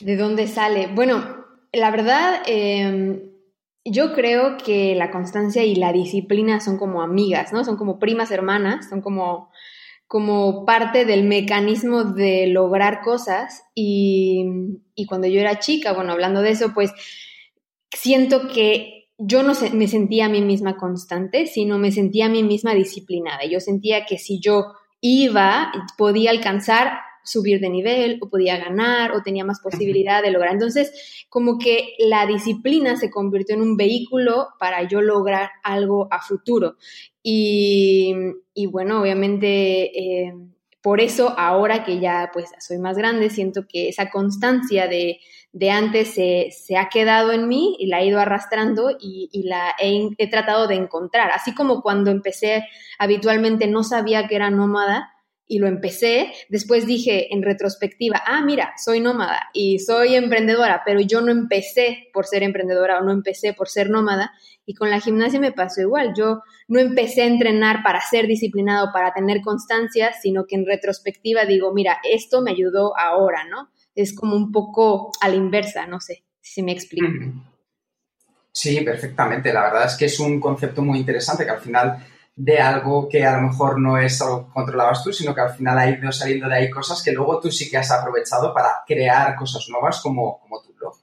¿De 0.00 0.16
dónde 0.16 0.46
sale? 0.46 0.86
Bueno, 0.86 1.46
la 1.72 1.90
verdad, 1.90 2.42
eh, 2.46 3.28
yo 3.84 4.12
creo 4.12 4.56
que 4.56 4.94
la 4.94 5.10
constancia 5.10 5.64
y 5.64 5.74
la 5.74 5.92
disciplina 5.92 6.60
son 6.60 6.78
como 6.78 7.02
amigas, 7.02 7.52
¿no? 7.52 7.64
Son 7.64 7.76
como 7.76 7.98
primas 7.98 8.30
hermanas, 8.30 8.88
son 8.88 9.00
como, 9.00 9.50
como 10.06 10.64
parte 10.64 11.04
del 11.04 11.24
mecanismo 11.24 12.04
de 12.04 12.46
lograr 12.48 13.00
cosas. 13.00 13.64
Y, 13.74 14.44
y 14.94 15.06
cuando 15.06 15.26
yo 15.26 15.40
era 15.40 15.58
chica, 15.58 15.92
bueno, 15.92 16.12
hablando 16.12 16.42
de 16.42 16.50
eso, 16.50 16.72
pues 16.74 16.92
siento 17.90 18.48
que 18.48 18.98
yo 19.18 19.42
no 19.42 19.52
me 19.72 19.88
sentía 19.88 20.26
a 20.26 20.28
mí 20.28 20.40
misma 20.40 20.76
constante, 20.76 21.46
sino 21.46 21.78
me 21.78 21.90
sentía 21.90 22.26
a 22.26 22.30
mí 22.30 22.42
misma 22.44 22.74
disciplinada. 22.74 23.44
Yo 23.46 23.58
sentía 23.58 24.06
que 24.06 24.16
si 24.16 24.40
yo 24.40 24.74
iba, 25.00 25.72
podía 25.96 26.30
alcanzar 26.30 27.00
subir 27.28 27.60
de 27.60 27.68
nivel 27.68 28.18
o 28.20 28.28
podía 28.28 28.56
ganar 28.56 29.12
o 29.12 29.22
tenía 29.22 29.44
más 29.44 29.60
posibilidad 29.60 30.22
de 30.22 30.30
lograr. 30.30 30.52
Entonces, 30.52 31.26
como 31.28 31.58
que 31.58 31.94
la 31.98 32.26
disciplina 32.26 32.96
se 32.96 33.10
convirtió 33.10 33.54
en 33.54 33.62
un 33.62 33.76
vehículo 33.76 34.48
para 34.58 34.86
yo 34.88 35.00
lograr 35.00 35.50
algo 35.62 36.08
a 36.10 36.20
futuro. 36.20 36.76
Y, 37.22 38.14
y 38.54 38.66
bueno, 38.66 39.00
obviamente... 39.00 40.26
Eh, 40.26 40.32
por 40.80 41.00
eso 41.00 41.34
ahora 41.36 41.84
que 41.84 41.98
ya 41.98 42.30
pues 42.32 42.50
soy 42.60 42.78
más 42.78 42.96
grande, 42.96 43.30
siento 43.30 43.66
que 43.68 43.88
esa 43.88 44.10
constancia 44.10 44.86
de, 44.86 45.18
de 45.52 45.70
antes 45.70 46.14
se, 46.14 46.48
se, 46.50 46.76
ha 46.76 46.88
quedado 46.88 47.32
en 47.32 47.48
mí 47.48 47.76
y 47.78 47.86
la 47.86 48.00
he 48.00 48.06
ido 48.06 48.20
arrastrando 48.20 48.96
y, 48.98 49.28
y 49.32 49.42
la 49.42 49.74
he, 49.80 50.08
he, 50.18 50.30
tratado 50.30 50.68
de 50.68 50.76
encontrar. 50.76 51.30
Así 51.32 51.54
como 51.54 51.82
cuando 51.82 52.10
empecé 52.10 52.64
habitualmente 52.98 53.66
no 53.66 53.82
sabía 53.82 54.28
que 54.28 54.36
era 54.36 54.50
nómada, 54.50 55.12
y 55.48 55.58
lo 55.58 55.66
empecé, 55.66 56.32
después 56.50 56.86
dije 56.86 57.34
en 57.34 57.42
retrospectiva, 57.42 58.22
ah, 58.26 58.42
mira, 58.44 58.74
soy 58.76 59.00
nómada 59.00 59.48
y 59.54 59.78
soy 59.78 60.14
emprendedora, 60.14 60.82
pero 60.84 61.00
yo 61.00 61.22
no 61.22 61.32
empecé 61.32 62.10
por 62.12 62.26
ser 62.26 62.42
emprendedora 62.42 62.98
o 62.98 63.04
no 63.04 63.12
empecé 63.12 63.54
por 63.54 63.68
ser 63.68 63.88
nómada. 63.88 64.32
Y 64.66 64.74
con 64.74 64.90
la 64.90 65.00
gimnasia 65.00 65.40
me 65.40 65.52
pasó 65.52 65.80
igual, 65.80 66.12
yo 66.14 66.42
no 66.68 66.78
empecé 66.78 67.22
a 67.22 67.26
entrenar 67.26 67.82
para 67.82 68.02
ser 68.02 68.26
disciplinado, 68.26 68.90
para 68.92 69.14
tener 69.14 69.40
constancia, 69.40 70.12
sino 70.12 70.44
que 70.46 70.56
en 70.56 70.66
retrospectiva 70.66 71.46
digo, 71.46 71.72
mira, 71.72 71.98
esto 72.04 72.42
me 72.42 72.50
ayudó 72.50 72.92
ahora, 72.98 73.44
¿no? 73.50 73.70
Es 73.94 74.14
como 74.14 74.36
un 74.36 74.52
poco 74.52 75.10
a 75.22 75.30
la 75.30 75.36
inversa, 75.36 75.86
no 75.86 76.00
sé 76.00 76.24
si 76.40 76.62
me 76.62 76.72
explico. 76.72 77.08
Sí, 78.52 78.80
perfectamente. 78.82 79.52
La 79.52 79.62
verdad 79.62 79.86
es 79.86 79.96
que 79.96 80.06
es 80.06 80.20
un 80.20 80.38
concepto 80.38 80.82
muy 80.82 80.98
interesante 80.98 81.44
que 81.44 81.50
al 81.50 81.60
final 81.60 82.04
de 82.38 82.56
algo 82.60 83.08
que 83.08 83.26
a 83.26 83.36
lo 83.36 83.48
mejor 83.48 83.80
no 83.80 83.98
es 83.98 84.22
algo 84.22 84.46
que 84.46 84.52
controlabas 84.52 85.02
tú, 85.02 85.12
sino 85.12 85.34
que 85.34 85.40
al 85.40 85.50
final 85.50 85.76
ha 85.76 85.90
ido 85.90 86.12
saliendo 86.12 86.48
de 86.48 86.54
ahí 86.54 86.70
cosas 86.70 87.02
que 87.02 87.10
luego 87.10 87.40
tú 87.40 87.50
sí 87.50 87.68
que 87.68 87.76
has 87.76 87.90
aprovechado 87.90 88.54
para 88.54 88.84
crear 88.86 89.34
cosas 89.34 89.66
nuevas 89.68 90.00
como, 90.00 90.38
como 90.38 90.62
tu 90.62 90.72
blog. 90.74 90.94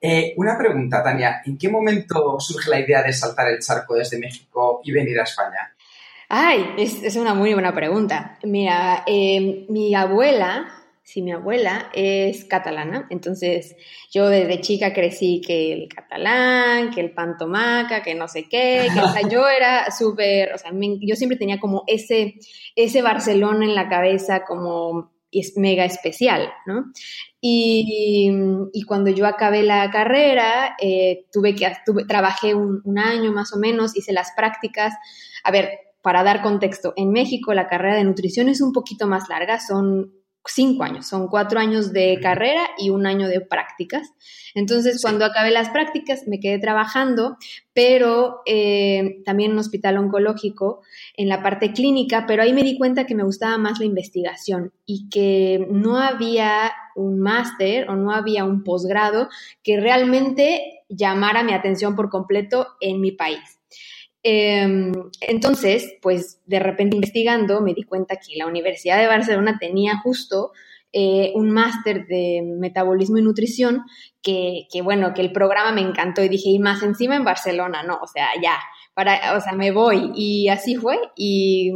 Eh, 0.00 0.34
una 0.36 0.56
pregunta, 0.56 1.02
Tania. 1.02 1.42
¿En 1.44 1.58
qué 1.58 1.68
momento 1.68 2.38
surge 2.38 2.70
la 2.70 2.78
idea 2.78 3.02
de 3.02 3.12
saltar 3.12 3.48
el 3.48 3.58
charco 3.58 3.96
desde 3.96 4.20
México 4.20 4.80
y 4.84 4.92
venir 4.92 5.18
a 5.18 5.24
España? 5.24 5.74
Ay, 6.28 6.74
es, 6.78 7.16
una 7.16 7.34
muy 7.34 7.52
buena 7.54 7.74
pregunta. 7.74 8.38
Mira, 8.44 9.02
eh, 9.04 9.66
mi 9.68 9.96
abuela, 9.96 10.66
sí, 11.12 11.20
mi 11.20 11.32
abuela 11.32 11.90
es 11.92 12.46
catalana, 12.46 13.06
entonces 13.10 13.76
yo 14.10 14.28
desde 14.30 14.62
chica 14.62 14.94
crecí 14.94 15.42
que 15.46 15.72
el 15.74 15.88
catalán, 15.88 16.90
que 16.90 17.02
el 17.02 17.12
pantomaca, 17.12 18.02
que 18.02 18.14
no 18.14 18.28
sé 18.28 18.48
qué, 18.48 18.88
que 18.94 19.00
o 19.00 19.08
sea, 19.08 19.20
yo 19.30 19.46
era 19.46 19.90
súper, 19.90 20.54
o 20.54 20.58
sea, 20.58 20.70
yo 20.72 21.14
siempre 21.16 21.36
tenía 21.36 21.60
como 21.60 21.84
ese, 21.86 22.36
ese 22.76 23.02
Barcelona 23.02 23.66
en 23.66 23.74
la 23.74 23.90
cabeza 23.90 24.44
como 24.46 25.12
es 25.30 25.52
mega 25.56 25.84
especial, 25.84 26.50
¿no? 26.64 26.86
Y, 27.42 28.30
cuando 28.86 29.10
yo 29.10 29.26
acabé 29.26 29.62
la 29.62 29.90
carrera, 29.90 30.76
eh, 30.80 31.26
tuve 31.32 31.54
que, 31.54 31.70
trabajé 32.06 32.54
un, 32.54 32.80
un, 32.84 32.98
año 32.98 33.32
más 33.32 33.52
o 33.54 33.58
menos, 33.58 33.96
hice 33.96 34.12
las 34.12 34.32
prácticas. 34.36 34.94
A 35.42 35.50
ver, 35.50 35.70
para 36.02 36.22
dar 36.22 36.42
contexto, 36.42 36.92
en 36.96 37.10
México 37.10 37.54
la 37.54 37.68
carrera 37.68 37.96
de 37.96 38.04
nutrición 38.04 38.48
es 38.48 38.60
un 38.60 38.72
poquito 38.72 39.06
más 39.06 39.28
larga, 39.28 39.58
son 39.58 40.12
cinco 40.46 40.82
años, 40.82 41.06
son 41.06 41.28
cuatro 41.28 41.60
años 41.60 41.92
de 41.92 42.18
carrera 42.20 42.68
y 42.78 42.90
un 42.90 43.06
año 43.06 43.28
de 43.28 43.40
prácticas. 43.40 44.12
Entonces, 44.54 45.00
cuando 45.00 45.24
acabé 45.24 45.50
las 45.50 45.70
prácticas, 45.70 46.26
me 46.26 46.40
quedé 46.40 46.58
trabajando, 46.58 47.36
pero 47.72 48.40
eh, 48.46 49.22
también 49.24 49.50
en 49.50 49.54
un 49.54 49.60
hospital 49.60 49.96
oncológico, 49.98 50.82
en 51.16 51.28
la 51.28 51.42
parte 51.42 51.72
clínica, 51.72 52.24
pero 52.26 52.42
ahí 52.42 52.52
me 52.52 52.62
di 52.62 52.76
cuenta 52.76 53.06
que 53.06 53.14
me 53.14 53.24
gustaba 53.24 53.56
más 53.58 53.78
la 53.78 53.86
investigación 53.86 54.72
y 54.84 55.08
que 55.08 55.66
no 55.70 55.98
había 55.98 56.72
un 56.96 57.20
máster 57.20 57.88
o 57.88 57.96
no 57.96 58.12
había 58.12 58.44
un 58.44 58.62
posgrado 58.64 59.28
que 59.62 59.80
realmente 59.80 60.82
llamara 60.88 61.42
mi 61.42 61.52
atención 61.52 61.96
por 61.96 62.10
completo 62.10 62.68
en 62.80 63.00
mi 63.00 63.12
país. 63.12 63.61
Em, 64.22 64.92
entonces, 65.20 65.96
pues 66.00 66.40
de 66.46 66.60
repente 66.60 66.96
investigando 66.96 67.60
me 67.60 67.74
di 67.74 67.82
cuenta 67.82 68.16
que 68.16 68.36
la 68.36 68.46
Universidad 68.46 68.98
de 68.98 69.08
Barcelona 69.08 69.58
tenía 69.60 69.98
justo 69.98 70.52
eh, 70.92 71.32
un 71.34 71.50
máster 71.50 72.06
de 72.06 72.42
metabolismo 72.42 73.18
y 73.18 73.22
nutrición 73.22 73.82
que, 74.22 74.68
que, 74.70 74.82
bueno, 74.82 75.14
que 75.14 75.22
el 75.22 75.32
programa 75.32 75.72
me 75.72 75.80
encantó 75.80 76.22
y 76.22 76.28
dije, 76.28 76.50
y 76.50 76.58
más 76.58 76.82
encima 76.82 77.16
en 77.16 77.24
Barcelona, 77.24 77.82
no, 77.82 77.98
o 78.00 78.06
sea, 78.06 78.28
ya, 78.40 78.58
para, 78.94 79.36
o 79.36 79.40
sea, 79.40 79.54
me 79.54 79.72
voy 79.72 80.12
y 80.14 80.48
así 80.48 80.76
fue 80.76 80.98
y, 81.16 81.72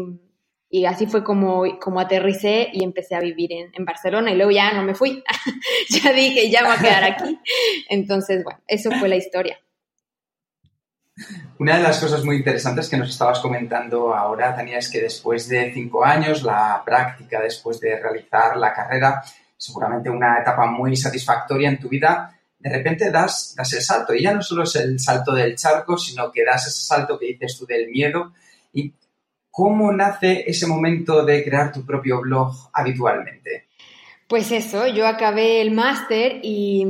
y 0.69 0.85
así 0.85 1.07
fue 1.07 1.25
como, 1.25 1.65
como 1.81 1.99
aterricé 1.99 2.69
y 2.73 2.85
empecé 2.85 3.17
a 3.17 3.21
vivir 3.21 3.53
en, 3.53 3.71
en 3.73 3.85
Barcelona 3.85 4.31
y 4.31 4.37
luego 4.37 4.51
ya 4.51 4.73
no 4.75 4.83
me 4.83 4.95
fui, 4.95 5.25
ya 5.89 6.13
dije, 6.13 6.51
ya 6.51 6.65
voy 6.65 6.77
a 6.77 6.81
quedar 6.81 7.05
aquí. 7.05 7.39
Entonces, 7.89 8.45
bueno, 8.45 8.61
eso 8.69 8.91
fue 8.93 9.09
la 9.09 9.17
historia. 9.17 9.59
Una 11.59 11.79
de 11.79 11.83
las 11.83 11.99
cosas 11.99 12.25
muy 12.25 12.37
interesantes 12.37 12.89
que 12.89 12.97
nos 12.97 13.09
estabas 13.09 13.41
comentando 13.41 14.15
ahora, 14.15 14.55
Tania, 14.55 14.79
es 14.79 14.91
que 14.91 15.01
después 15.01 15.49
de 15.49 15.73
cinco 15.73 16.05
años, 16.05 16.43
la 16.43 16.83
práctica, 16.85 17.41
después 17.41 17.81
de 17.81 17.99
realizar 17.99 18.57
la 18.57 18.75
carrera, 18.75 19.23
seguramente 19.57 20.11
una 20.11 20.41
etapa 20.41 20.67
muy 20.67 20.95
satisfactoria 20.97 21.71
en 21.71 21.81
tu 21.81 21.89
vida, 21.89 22.39
de 22.59 22.71
repente 22.71 23.11
das, 23.11 23.55
das 23.57 23.73
el 23.73 23.83
salto. 23.83 24.15
Y 24.15 24.23
ya 24.23 24.35
no 24.35 24.43
solo 24.43 24.65
es 24.65 24.77
el 24.77 24.99
salto 24.99 25.33
del 25.33 25.57
charco, 25.57 25.97
sino 25.97 26.31
que 26.31 26.45
das 26.45 26.67
ese 26.67 26.85
salto 26.85 27.19
que 27.19 27.27
dices 27.27 27.57
tú 27.59 27.65
del 27.65 27.89
miedo. 27.89 28.33
¿Y 28.73 28.93
cómo 29.51 29.93
nace 29.93 30.45
ese 30.47 30.67
momento 30.67 31.25
de 31.25 31.43
crear 31.43 31.73
tu 31.73 31.87
propio 31.87 32.21
blog 32.21 32.53
habitualmente? 32.73 33.69
Pues 34.29 34.51
eso, 34.51 34.89
yo 34.89 35.07
acabé 35.07 35.63
el 35.63 35.71
máster 35.71 36.41
y 36.43 36.85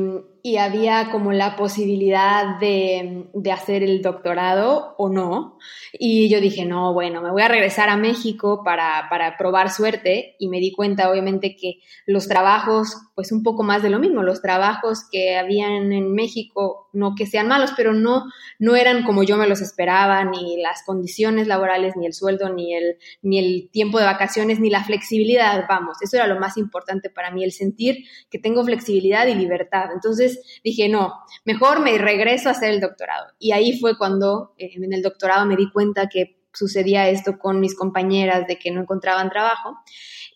y 0.46 0.58
había 0.58 1.10
como 1.10 1.32
la 1.32 1.56
posibilidad 1.56 2.60
de, 2.60 3.26
de, 3.34 3.50
hacer 3.50 3.82
el 3.82 4.00
doctorado 4.00 4.94
o 4.96 5.08
no. 5.08 5.58
Y 5.92 6.28
yo 6.28 6.40
dije, 6.40 6.64
no, 6.64 6.92
bueno, 6.92 7.20
me 7.20 7.32
voy 7.32 7.42
a 7.42 7.48
regresar 7.48 7.88
a 7.88 7.96
México 7.96 8.62
para, 8.64 9.08
para, 9.10 9.36
probar 9.38 9.72
suerte 9.72 10.36
y 10.38 10.46
me 10.46 10.60
di 10.60 10.70
cuenta 10.70 11.10
obviamente 11.10 11.56
que 11.56 11.80
los 12.06 12.28
trabajos, 12.28 12.96
pues 13.16 13.32
un 13.32 13.42
poco 13.42 13.64
más 13.64 13.82
de 13.82 13.90
lo 13.90 13.98
mismo, 13.98 14.22
los 14.22 14.40
trabajos 14.40 15.08
que 15.10 15.36
habían 15.36 15.92
en 15.92 16.12
México, 16.14 16.90
no 16.92 17.16
que 17.16 17.26
sean 17.26 17.48
malos, 17.48 17.72
pero 17.76 17.92
no, 17.92 18.26
no 18.60 18.76
eran 18.76 19.02
como 19.02 19.24
yo 19.24 19.36
me 19.36 19.48
los 19.48 19.60
esperaba, 19.60 20.24
ni 20.24 20.62
las 20.62 20.84
condiciones 20.84 21.48
laborales, 21.48 21.96
ni 21.96 22.06
el 22.06 22.14
sueldo, 22.14 22.50
ni 22.50 22.72
el, 22.72 22.98
ni 23.20 23.40
el 23.40 23.68
tiempo 23.72 23.98
de 23.98 24.04
vacaciones, 24.04 24.60
ni 24.60 24.70
la 24.70 24.84
flexibilidad, 24.84 25.64
vamos, 25.68 25.96
eso 26.02 26.16
era 26.16 26.28
lo 26.28 26.38
más 26.38 26.56
importante 26.56 27.10
para 27.10 27.32
mí, 27.32 27.42
el 27.42 27.50
sentir 27.50 28.04
que 28.30 28.38
tengo 28.38 28.64
flexibilidad 28.64 29.26
y 29.26 29.34
libertad. 29.34 29.90
Entonces, 29.92 30.35
dije, 30.64 30.88
no, 30.88 31.12
mejor 31.44 31.80
me 31.80 31.98
regreso 31.98 32.48
a 32.48 32.52
hacer 32.52 32.70
el 32.70 32.80
doctorado. 32.80 33.26
Y 33.38 33.52
ahí 33.52 33.78
fue 33.78 33.96
cuando 33.96 34.54
eh, 34.58 34.70
en 34.74 34.92
el 34.92 35.02
doctorado 35.02 35.46
me 35.46 35.56
di 35.56 35.70
cuenta 35.70 36.08
que 36.08 36.36
sucedía 36.52 37.08
esto 37.08 37.38
con 37.38 37.60
mis 37.60 37.76
compañeras 37.76 38.46
de 38.46 38.58
que 38.58 38.70
no 38.70 38.80
encontraban 38.80 39.30
trabajo. 39.30 39.76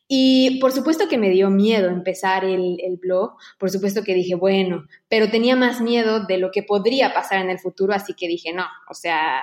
Y 0.07 0.59
por 0.61 0.73
supuesto 0.73 1.09
que 1.09 1.19
me 1.19 1.31
dio 1.31 1.51
miedo 1.51 1.89
empezar 1.89 2.45
el, 2.45 2.79
el, 2.83 2.97
blog, 2.97 3.37
por 3.59 3.71
supuesto 3.71 4.03
que 4.03 4.15
dije, 4.15 4.35
bueno, 4.35 4.87
pero 5.09 5.31
tenía 5.31 5.55
más 5.55 5.81
miedo 5.81 6.27
de 6.27 6.39
lo 6.39 6.51
que 6.51 6.65
podría 6.65 7.15
pasar 7.15 7.41
en 7.41 7.51
el 7.51 7.61
futuro, 7.61 7.95
así 7.95 8.15
que 8.15 8.27
dije, 8.27 8.53
no, 8.53 8.67
o 8.89 8.95
sea, 8.95 9.43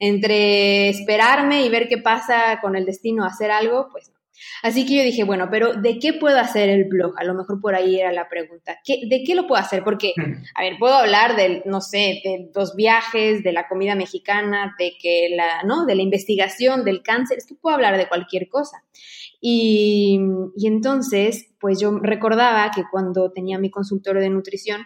entre 0.00 0.88
esperarme 0.88 1.64
y 1.64 1.68
ver 1.68 1.88
qué 1.88 1.98
pasa 1.98 2.58
con 2.60 2.74
el 2.74 2.84
destino, 2.84 3.24
hacer 3.24 3.52
algo, 3.52 3.88
pues 3.92 4.12
Así 4.62 4.86
que 4.86 4.96
yo 4.96 5.02
dije, 5.02 5.24
bueno, 5.24 5.48
pero 5.50 5.74
¿de 5.74 5.98
qué 5.98 6.12
puedo 6.12 6.38
hacer 6.38 6.68
el 6.68 6.84
blog? 6.84 7.14
A 7.18 7.24
lo 7.24 7.34
mejor 7.34 7.60
por 7.60 7.74
ahí 7.74 8.00
era 8.00 8.12
la 8.12 8.28
pregunta. 8.28 8.78
¿De 8.86 9.22
qué 9.24 9.34
lo 9.34 9.46
puedo 9.46 9.60
hacer? 9.60 9.84
Porque, 9.84 10.14
a 10.54 10.62
ver, 10.62 10.74
puedo 10.78 10.94
hablar 10.94 11.36
del, 11.36 11.62
no 11.64 11.80
sé, 11.80 12.20
de 12.24 12.50
los 12.54 12.74
viajes, 12.74 13.42
de 13.42 13.52
la 13.52 13.68
comida 13.68 13.94
mexicana, 13.94 14.74
de 14.78 14.92
que 15.00 15.28
la, 15.34 15.62
¿no? 15.62 15.86
De 15.86 15.94
la 15.94 16.02
investigación, 16.02 16.84
del 16.84 17.02
cáncer, 17.02 17.38
es 17.38 17.46
que 17.46 17.54
puedo 17.54 17.74
hablar 17.74 17.96
de 17.96 18.08
cualquier 18.08 18.48
cosa. 18.48 18.82
Y, 19.40 20.20
y 20.56 20.66
entonces, 20.66 21.54
pues 21.60 21.80
yo 21.80 21.98
recordaba 22.02 22.70
que 22.74 22.82
cuando 22.90 23.30
tenía 23.32 23.58
mi 23.58 23.70
consultorio 23.70 24.20
de 24.20 24.30
nutrición, 24.30 24.82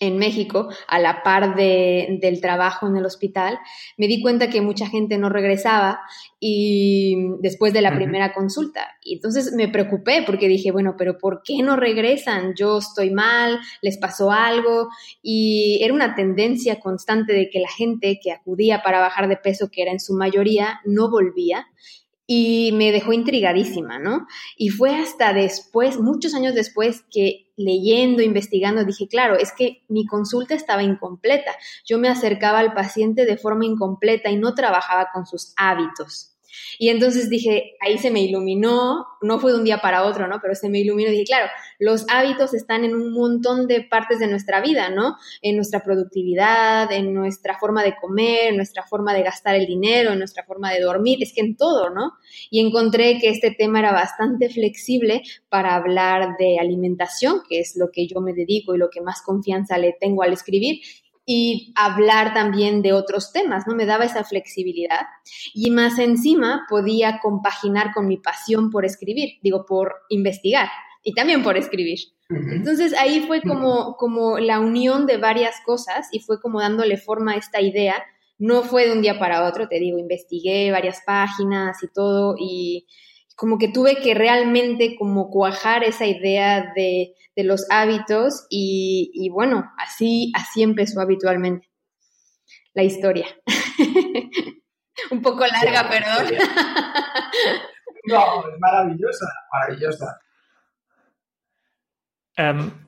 en 0.00 0.18
México, 0.18 0.68
a 0.88 0.98
la 0.98 1.22
par 1.22 1.54
de, 1.54 2.18
del 2.20 2.40
trabajo 2.40 2.86
en 2.86 2.96
el 2.96 3.04
hospital, 3.04 3.58
me 3.96 4.06
di 4.06 4.20
cuenta 4.20 4.50
que 4.50 4.60
mucha 4.60 4.88
gente 4.88 5.18
no 5.18 5.28
regresaba 5.28 6.00
y 6.40 7.16
después 7.40 7.72
de 7.72 7.80
la 7.80 7.94
primera 7.94 8.32
consulta. 8.34 8.86
Y 9.02 9.14
entonces 9.14 9.52
me 9.52 9.68
preocupé 9.68 10.22
porque 10.26 10.48
dije, 10.48 10.72
bueno, 10.72 10.94
pero 10.98 11.16
¿por 11.18 11.42
qué 11.42 11.62
no 11.62 11.76
regresan? 11.76 12.54
Yo 12.54 12.78
estoy 12.78 13.10
mal, 13.10 13.60
les 13.82 13.98
pasó 13.98 14.30
algo. 14.30 14.88
Y 15.22 15.80
era 15.82 15.94
una 15.94 16.14
tendencia 16.14 16.80
constante 16.80 17.32
de 17.32 17.48
que 17.50 17.60
la 17.60 17.70
gente 17.70 18.18
que 18.22 18.32
acudía 18.32 18.82
para 18.82 19.00
bajar 19.00 19.28
de 19.28 19.36
peso, 19.36 19.70
que 19.70 19.82
era 19.82 19.92
en 19.92 20.00
su 20.00 20.14
mayoría, 20.14 20.80
no 20.84 21.10
volvía 21.10 21.66
y 22.26 22.72
me 22.72 22.92
dejó 22.92 23.12
intrigadísima, 23.12 23.98
¿no? 23.98 24.26
Y 24.56 24.70
fue 24.70 24.94
hasta 24.94 25.32
después, 25.32 25.98
muchos 25.98 26.34
años 26.34 26.54
después, 26.54 27.04
que 27.10 27.52
leyendo, 27.56 28.22
investigando, 28.22 28.84
dije, 28.84 29.08
claro, 29.08 29.36
es 29.36 29.52
que 29.52 29.82
mi 29.88 30.06
consulta 30.06 30.54
estaba 30.54 30.82
incompleta. 30.82 31.52
Yo 31.84 31.98
me 31.98 32.08
acercaba 32.08 32.58
al 32.58 32.72
paciente 32.72 33.26
de 33.26 33.36
forma 33.36 33.66
incompleta 33.66 34.30
y 34.30 34.36
no 34.36 34.54
trabajaba 34.54 35.08
con 35.12 35.26
sus 35.26 35.52
hábitos. 35.56 36.33
Y 36.78 36.88
entonces 36.88 37.28
dije, 37.28 37.74
ahí 37.80 37.98
se 37.98 38.10
me 38.10 38.20
iluminó, 38.20 39.06
no 39.22 39.38
fue 39.38 39.52
de 39.52 39.58
un 39.58 39.64
día 39.64 39.78
para 39.78 40.04
otro, 40.04 40.26
¿no? 40.28 40.38
Pero 40.40 40.54
se 40.54 40.68
me 40.68 40.80
iluminó 40.80 41.08
y 41.08 41.12
dije, 41.12 41.24
claro, 41.24 41.48
los 41.78 42.04
hábitos 42.08 42.54
están 42.54 42.84
en 42.84 42.94
un 42.94 43.12
montón 43.12 43.66
de 43.66 43.82
partes 43.82 44.18
de 44.18 44.26
nuestra 44.26 44.60
vida, 44.60 44.90
¿no? 44.90 45.16
En 45.42 45.56
nuestra 45.56 45.82
productividad, 45.82 46.90
en 46.92 47.14
nuestra 47.14 47.58
forma 47.58 47.82
de 47.82 47.94
comer, 48.00 48.48
en 48.48 48.56
nuestra 48.56 48.82
forma 48.82 49.14
de 49.14 49.22
gastar 49.22 49.54
el 49.54 49.66
dinero, 49.66 50.12
en 50.12 50.18
nuestra 50.18 50.44
forma 50.44 50.72
de 50.72 50.80
dormir, 50.80 51.18
es 51.22 51.32
que 51.34 51.40
en 51.40 51.56
todo, 51.56 51.90
¿no? 51.90 52.12
Y 52.50 52.64
encontré 52.64 53.18
que 53.18 53.30
este 53.30 53.50
tema 53.50 53.80
era 53.80 53.92
bastante 53.92 54.48
flexible 54.48 55.22
para 55.48 55.74
hablar 55.74 56.36
de 56.38 56.58
alimentación, 56.58 57.42
que 57.48 57.60
es 57.60 57.76
lo 57.76 57.90
que 57.92 58.06
yo 58.06 58.20
me 58.20 58.32
dedico 58.32 58.74
y 58.74 58.78
lo 58.78 58.90
que 58.90 59.00
más 59.00 59.22
confianza 59.22 59.78
le 59.78 59.94
tengo 59.98 60.22
al 60.22 60.32
escribir, 60.32 60.80
y 61.26 61.72
hablar 61.74 62.34
también 62.34 62.82
de 62.82 62.92
otros 62.92 63.32
temas, 63.32 63.66
¿no? 63.66 63.74
Me 63.74 63.86
daba 63.86 64.04
esa 64.04 64.24
flexibilidad 64.24 65.06
y 65.54 65.70
más 65.70 65.98
encima 65.98 66.66
podía 66.68 67.20
compaginar 67.22 67.92
con 67.94 68.06
mi 68.06 68.18
pasión 68.18 68.70
por 68.70 68.84
escribir, 68.84 69.38
digo, 69.42 69.64
por 69.66 69.94
investigar 70.10 70.68
y 71.02 71.14
también 71.14 71.42
por 71.42 71.56
escribir. 71.56 71.98
Entonces 72.28 72.94
ahí 72.94 73.20
fue 73.26 73.42
como, 73.42 73.96
como 73.96 74.38
la 74.38 74.58
unión 74.60 75.06
de 75.06 75.18
varias 75.18 75.56
cosas 75.64 76.08
y 76.10 76.20
fue 76.20 76.40
como 76.40 76.60
dándole 76.60 76.96
forma 76.96 77.32
a 77.32 77.36
esta 77.36 77.60
idea. 77.60 78.02
No 78.38 78.62
fue 78.62 78.86
de 78.86 78.92
un 78.92 79.02
día 79.02 79.18
para 79.18 79.46
otro, 79.46 79.68
te 79.68 79.78
digo, 79.78 79.98
investigué 79.98 80.70
varias 80.72 81.02
páginas 81.06 81.82
y 81.82 81.88
todo 81.88 82.34
y 82.38 82.86
como 83.34 83.58
que 83.58 83.68
tuve 83.68 83.96
que 83.96 84.14
realmente 84.14 84.96
como 84.98 85.30
cuajar 85.30 85.84
esa 85.84 86.06
idea 86.06 86.72
de, 86.74 87.14
los 87.36 87.66
hábitos 87.68 88.46
y, 88.48 89.28
bueno, 89.32 89.72
así, 89.76 90.32
así 90.36 90.62
empezó 90.62 91.00
habitualmente 91.00 91.68
la 92.74 92.84
historia. 92.84 93.26
Un 95.10 95.20
poco 95.20 95.44
larga, 95.44 95.88
perdón. 95.88 96.32
no, 98.06 98.48
es 98.48 98.60
maravillosa, 98.60 99.26
maravillosa. 99.52 100.20
Em, 102.36 102.83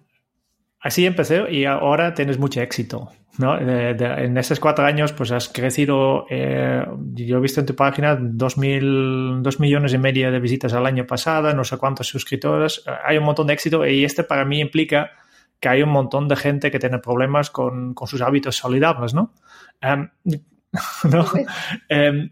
así 0.80 1.06
empecé 1.06 1.50
y 1.50 1.64
ahora 1.64 2.14
tienes 2.14 2.38
mucho 2.38 2.60
éxito. 2.60 3.10
¿no? 3.38 3.58
en 3.58 4.38
esos 4.38 4.60
cuatro 4.60 4.86
años, 4.86 5.12
pues 5.12 5.30
has 5.30 5.50
crecido, 5.50 6.24
eh, 6.30 6.82
yo 7.12 7.36
he 7.36 7.40
visto 7.40 7.60
en 7.60 7.66
tu 7.66 7.76
página 7.76 8.16
dos, 8.18 8.56
mil, 8.56 9.42
dos 9.42 9.60
millones 9.60 9.92
y 9.92 9.98
medio 9.98 10.32
de 10.32 10.40
visitas 10.40 10.72
al 10.72 10.86
año 10.86 11.06
pasado, 11.06 11.52
no 11.52 11.62
sé 11.62 11.76
cuántos 11.76 12.08
suscriptores, 12.08 12.82
hay 13.04 13.18
un 13.18 13.24
montón 13.24 13.48
de 13.48 13.52
éxito 13.52 13.86
y 13.86 14.06
este 14.06 14.24
para 14.24 14.46
mí 14.46 14.60
implica 14.60 15.10
que 15.60 15.68
hay 15.68 15.82
un 15.82 15.90
montón 15.90 16.28
de 16.28 16.36
gente 16.36 16.70
que 16.70 16.78
tiene 16.78 16.98
problemas 16.98 17.50
con, 17.50 17.94
con 17.94 18.08
sus 18.08 18.22
hábitos 18.22 18.56
saludables, 18.56 19.14
¿no? 19.14 19.34
Em, 19.80 20.08
¿no? 21.10 21.26
Em, 21.88 22.30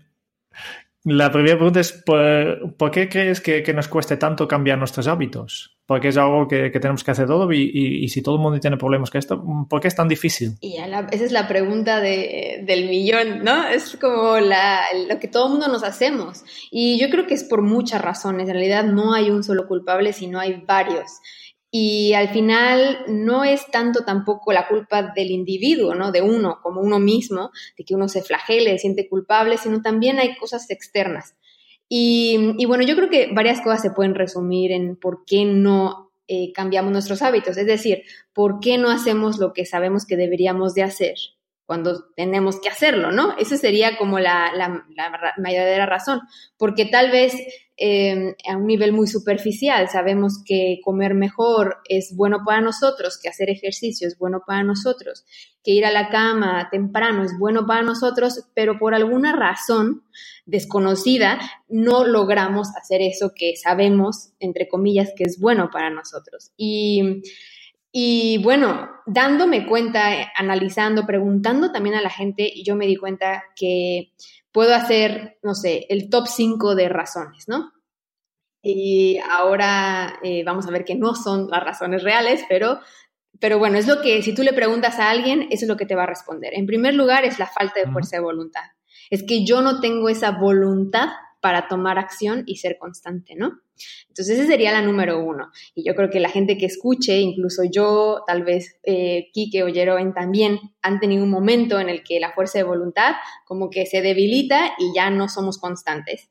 la 1.05 1.31
primera 1.31 1.57
pregunta 1.57 1.81
es, 1.81 1.93
¿por, 1.93 2.91
qué 2.91 3.09
crees 3.09 3.41
que, 3.41 3.73
nos 3.75 3.89
cueste 3.89 4.17
tanto 4.17 4.49
cambiar 4.49 4.79
nuestros 4.79 5.07
hábitos? 5.07 5.74
Porque 5.87 6.09
es 6.09 6.17
algo 6.17 6.49
que, 6.49 6.71
tenemos 6.71 7.05
que 7.05 7.11
hacer 7.11 7.27
todo 7.27 7.53
y, 7.53 8.09
si 8.09 8.23
todo 8.23 8.37
el 8.37 8.41
mundo 8.41 8.59
tiene 8.59 8.79
problemas 8.79 9.11
con 9.11 9.19
esto, 9.19 9.45
¿por 9.69 9.83
qué 9.83 9.89
es 9.89 9.95
tan 9.95 10.09
difícil? 10.09 10.53
Y 10.61 10.77
esa 10.77 11.07
es 11.11 11.31
la 11.31 11.47
pregunta 11.47 12.01
del 12.01 12.89
millón, 12.89 13.45
¿no? 13.45 13.69
Es 13.69 13.97
como 14.01 14.39
lo 14.39 15.21
que 15.21 15.29
todo 15.29 15.47
el 15.47 15.53
mundo 15.53 15.69
nos 15.69 15.85
hacemos. 15.85 16.43
Y 16.71 16.99
yo 16.99 17.11
creo 17.11 17.27
que 17.27 17.35
es 17.35 17.45
por 17.45 17.61
muchas 17.61 18.01
razones. 18.01 18.49
En 18.49 18.55
realidad 18.55 18.85
no 18.85 19.13
hay 19.13 19.31
un 19.31 19.45
solo 19.45 19.69
culpable, 19.69 20.15
sino 20.15 20.41
hay 20.41 20.63
varios. 20.67 21.21
Y 21.77 22.15
al 22.15 22.29
final 22.29 23.01
no 23.09 23.43
es 23.43 23.69
tanto 23.71 24.05
tampoco 24.05 24.53
la 24.53 24.69
culpa 24.69 25.13
del 25.15 25.33
individuo, 25.33 25.95
¿no? 25.95 26.13
De 26.13 26.23
uno, 26.23 26.61
como 26.63 26.81
uno 26.81 27.01
mismo, 27.01 27.51
de 27.77 27.85
que 27.85 27.97
uno 27.97 28.09
se 28.09 28.23
flagele, 28.23 28.71
se 28.71 28.79
siente 28.79 29.09
culpable, 29.09 29.59
sino 29.59 29.83
también 29.83 30.21
hay 30.21 30.37
cosas 30.37 30.71
externas. 30.71 31.35
Y, 31.97 32.67
bueno, 32.67 32.83
yo 32.83 32.97
creo 32.97 33.09
que 33.09 33.31
varias 33.33 33.61
cosas 33.61 33.81
se 33.81 33.93
pueden 33.93 34.17
resumir 34.17 34.73
en 34.73 34.97
por 34.97 35.25
qué 35.25 35.45
no 35.45 36.11
eh, 36.27 36.53
cambiamos 36.53 36.91
nuestros 36.91 37.23
hábitos, 37.23 37.57
es 37.57 37.67
decir, 37.67 38.03
por 38.33 38.59
qué 38.59 38.79
no 38.79 38.91
hacemos 38.91 39.39
lo 39.39 39.53
que 39.53 39.65
sabemos 39.65 40.05
que 40.05 40.17
deberíamos 40.17 40.75
de 40.75 40.83
hacer 40.83 41.15
cuando 41.67 42.05
tenemos 42.15 42.61
que 42.61 42.69
hacerlo, 42.69 43.11
¿no? 43.11 43.37
Esa 43.39 43.57
sería 43.57 43.97
como 43.97 44.19
la, 44.19 44.53
la, 44.55 44.85
la 44.97 45.87
razón, 45.87 46.21
porque 46.59 46.85
tal 46.85 47.11
vez 47.11 47.35
em, 47.77 48.35
a 48.47 48.57
un 48.57 48.67
nivel 48.67 48.93
muy 48.93 49.07
superficial 49.07 49.89
sabemos 49.89 50.43
que 50.45 50.81
comer 50.85 51.15
mejor 51.15 51.79
es 51.89 52.15
bueno 52.17 52.41
para 52.45 52.61
nosotros, 52.61 53.19
que 53.21 53.31
hacer 53.31 53.49
ejercicio 53.49 54.07
es 54.07 54.19
bueno 54.19 54.43
para 54.47 54.63
nosotros, 54.63 55.25
que 55.63 55.73
ir 55.73 55.87
a 55.87 55.91
la 55.91 56.11
cama 56.11 56.69
temprano 56.71 57.25
es 57.25 57.33
bueno 57.39 57.67
para 57.67 57.83
nosotros, 57.83 58.45
pero 58.55 58.79
por 58.79 58.95
alguna 58.95 59.35
razón 59.35 60.05
desconocida 60.45 61.41
no 61.69 62.05
logramos 62.05 62.69
hacer 62.77 63.01
eso 63.01 63.33
que 63.35 63.57
sabemos, 63.57 64.33
entre 64.39 64.69
comillas, 64.69 65.13
que 65.17 65.25
es 65.25 65.41
bueno 65.41 65.71
para 65.73 65.89
nosotros. 65.89 66.53
Y 66.59 67.23
y 67.97 68.39
bueno, 68.39 68.91
dándome 69.07 69.69
cuenta, 69.69 70.33
analizando, 70.35 71.07
preguntando 71.07 71.71
también 71.71 71.95
a 71.95 72.03
la 72.03 72.11
gente, 72.11 72.53
yo 72.65 72.75
me 72.75 72.89
di 72.89 72.97
cuenta 72.97 73.45
que 73.55 74.13
puedo 74.51 74.75
hacer, 74.75 75.39
no 75.45 75.55
sé, 75.55 75.87
el 75.89 76.11
top 76.11 76.27
5 76.27 76.75
de 76.75 76.89
razones, 76.89 77.45
¿no? 77.47 77.71
Y 78.61 79.19
ahora 79.31 80.19
eh, 80.25 80.43
vamos 80.43 80.67
a 80.67 80.73
ver 80.73 80.85
que 80.85 80.97
no 80.97 81.15
son 81.15 81.47
las 81.49 81.63
razones 81.63 82.03
reales, 82.03 82.43
pero, 82.49 82.81
pero 83.39 83.61
bueno, 83.61 83.79
es 83.79 83.87
lo 83.87 84.03
que 84.03 84.23
si 84.23 84.35
tú 84.35 84.43
le 84.43 84.55
preguntas 84.55 84.99
a 84.99 85.09
alguien, 85.09 85.43
eso 85.53 85.65
es 85.65 85.69
lo 85.69 85.77
que 85.77 85.87
te 85.87 85.95
va 85.95 86.03
a 86.03 86.07
responder. 86.07 86.53
En 86.55 86.67
primer 86.67 86.95
lugar, 86.95 87.25
es 87.25 87.39
la 87.39 87.47
falta 87.47 87.79
de 87.79 87.93
fuerza 87.93 88.17
de 88.17 88.23
voluntad. 88.25 88.65
Es 89.09 89.23
que 89.23 89.47
yo 89.47 89.61
no 89.61 89.81
tengo 89.81 90.09
esa 90.09 90.33
voluntad 90.33 91.11
para 91.45 91.69
tomar 91.69 91.99
acción 91.99 92.43
y 92.47 92.57
ser 92.57 92.79
constante, 92.79 93.35
¿no? 93.37 93.61
Entonces, 94.09 94.39
esa 94.39 94.47
sería 94.47 94.73
la 94.73 94.81
número 94.81 95.23
uno. 95.23 95.51
Y 95.75 95.87
yo 95.87 95.95
creo 95.95 96.09
que 96.09 96.19
la 96.19 96.31
gente 96.31 96.57
que 96.57 96.65
escuche, 96.65 97.19
incluso 97.19 97.65
yo, 97.71 98.23
tal 98.27 98.45
vez 98.45 98.79
eh, 98.83 99.31
o 99.63 99.67
Jeroen 99.67 100.15
también, 100.15 100.59
han 100.81 101.01
tenido 101.01 101.23
un 101.23 101.29
momento 101.29 101.79
en 101.79 101.91
el 101.91 102.03
que 102.03 102.19
la 102.19 102.33
fuerza 102.33 102.57
de 102.57 102.65
voluntad 102.65 103.17
como 103.45 103.69
que 103.69 103.85
se 103.85 104.01
debilita 104.01 104.73
y 104.79 104.95
ya 104.97 105.11
no 105.11 105.29
somos 105.29 105.59
constantes. 105.59 106.31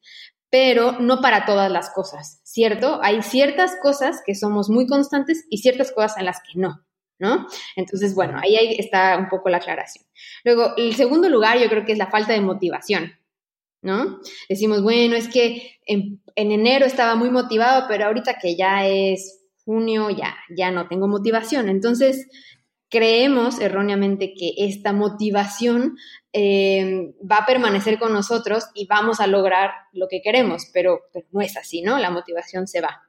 Pero 0.50 0.94
no 0.94 1.22
para 1.22 1.46
todas 1.46 1.72
las 1.72 1.92
cosas, 1.92 2.42
¿cierto? 2.44 3.00
Hay 3.04 3.22
ciertas 3.22 3.74
cosas 3.84 4.20
que 4.26 4.34
somos 4.34 4.72
muy 4.72 4.88
constantes 4.88 5.46
y 5.48 5.60
ciertas 5.60 5.92
cosas 5.92 6.18
en 6.18 6.26
las 6.26 6.40
que 6.40 6.60
no. 6.60 6.84
¿No? 7.20 7.46
Entonces, 7.76 8.16
bueno, 8.16 8.40
ahí 8.42 8.78
está 8.80 9.16
un 9.16 9.30
poco 9.30 9.48
la 9.50 9.58
aclaración. 9.58 10.06
Luego, 10.44 10.74
el 10.76 10.96
segundo 10.96 11.30
lugar 11.30 11.60
yo 11.60 11.70
creo 11.70 11.86
que 11.86 11.92
es 11.92 12.00
la 12.00 12.10
falta 12.10 12.34
de 12.34 12.42
motivación. 12.42 13.14
¿No? 13.84 14.19
Decimos, 14.50 14.82
bueno, 14.82 15.15
es 15.15 15.28
que 15.28 15.78
en, 15.86 16.22
enero 16.36 16.86
estaba 16.86 17.15
muy 17.15 17.30
motivado, 17.30 17.86
pero 17.88 18.06
ahorita 18.06 18.39
que 18.39 18.56
ya 18.56 18.88
es 18.88 19.41
junio, 19.65 20.10
ya, 20.10 20.36
ya 20.56 20.72
no 20.72 20.88
tengo 20.88 21.08
motivación. 21.08 21.69
Entonces, 21.69 22.28
creemos 22.89 23.60
erróneamente 23.60 24.34
que 24.34 24.54
esta 24.58 24.93
motivación 24.93 25.98
eh, 26.32 27.13
va 27.30 27.38
a 27.38 27.46
permanecer 27.46 28.00
con 28.00 28.13
nosotros 28.13 28.65
y 28.74 28.88
vamos 28.88 29.19
a 29.19 29.28
lograr 29.28 29.72
lo 29.91 30.08
que 30.08 30.22
queremos, 30.22 30.69
pero, 30.74 31.02
pero 31.12 31.28
no 31.32 31.41
es 31.41 31.58
así, 31.58 31.82
¿no? 31.82 32.00
La 32.00 32.10
motivación 32.10 32.67
se 32.67 32.82
va. 32.82 33.04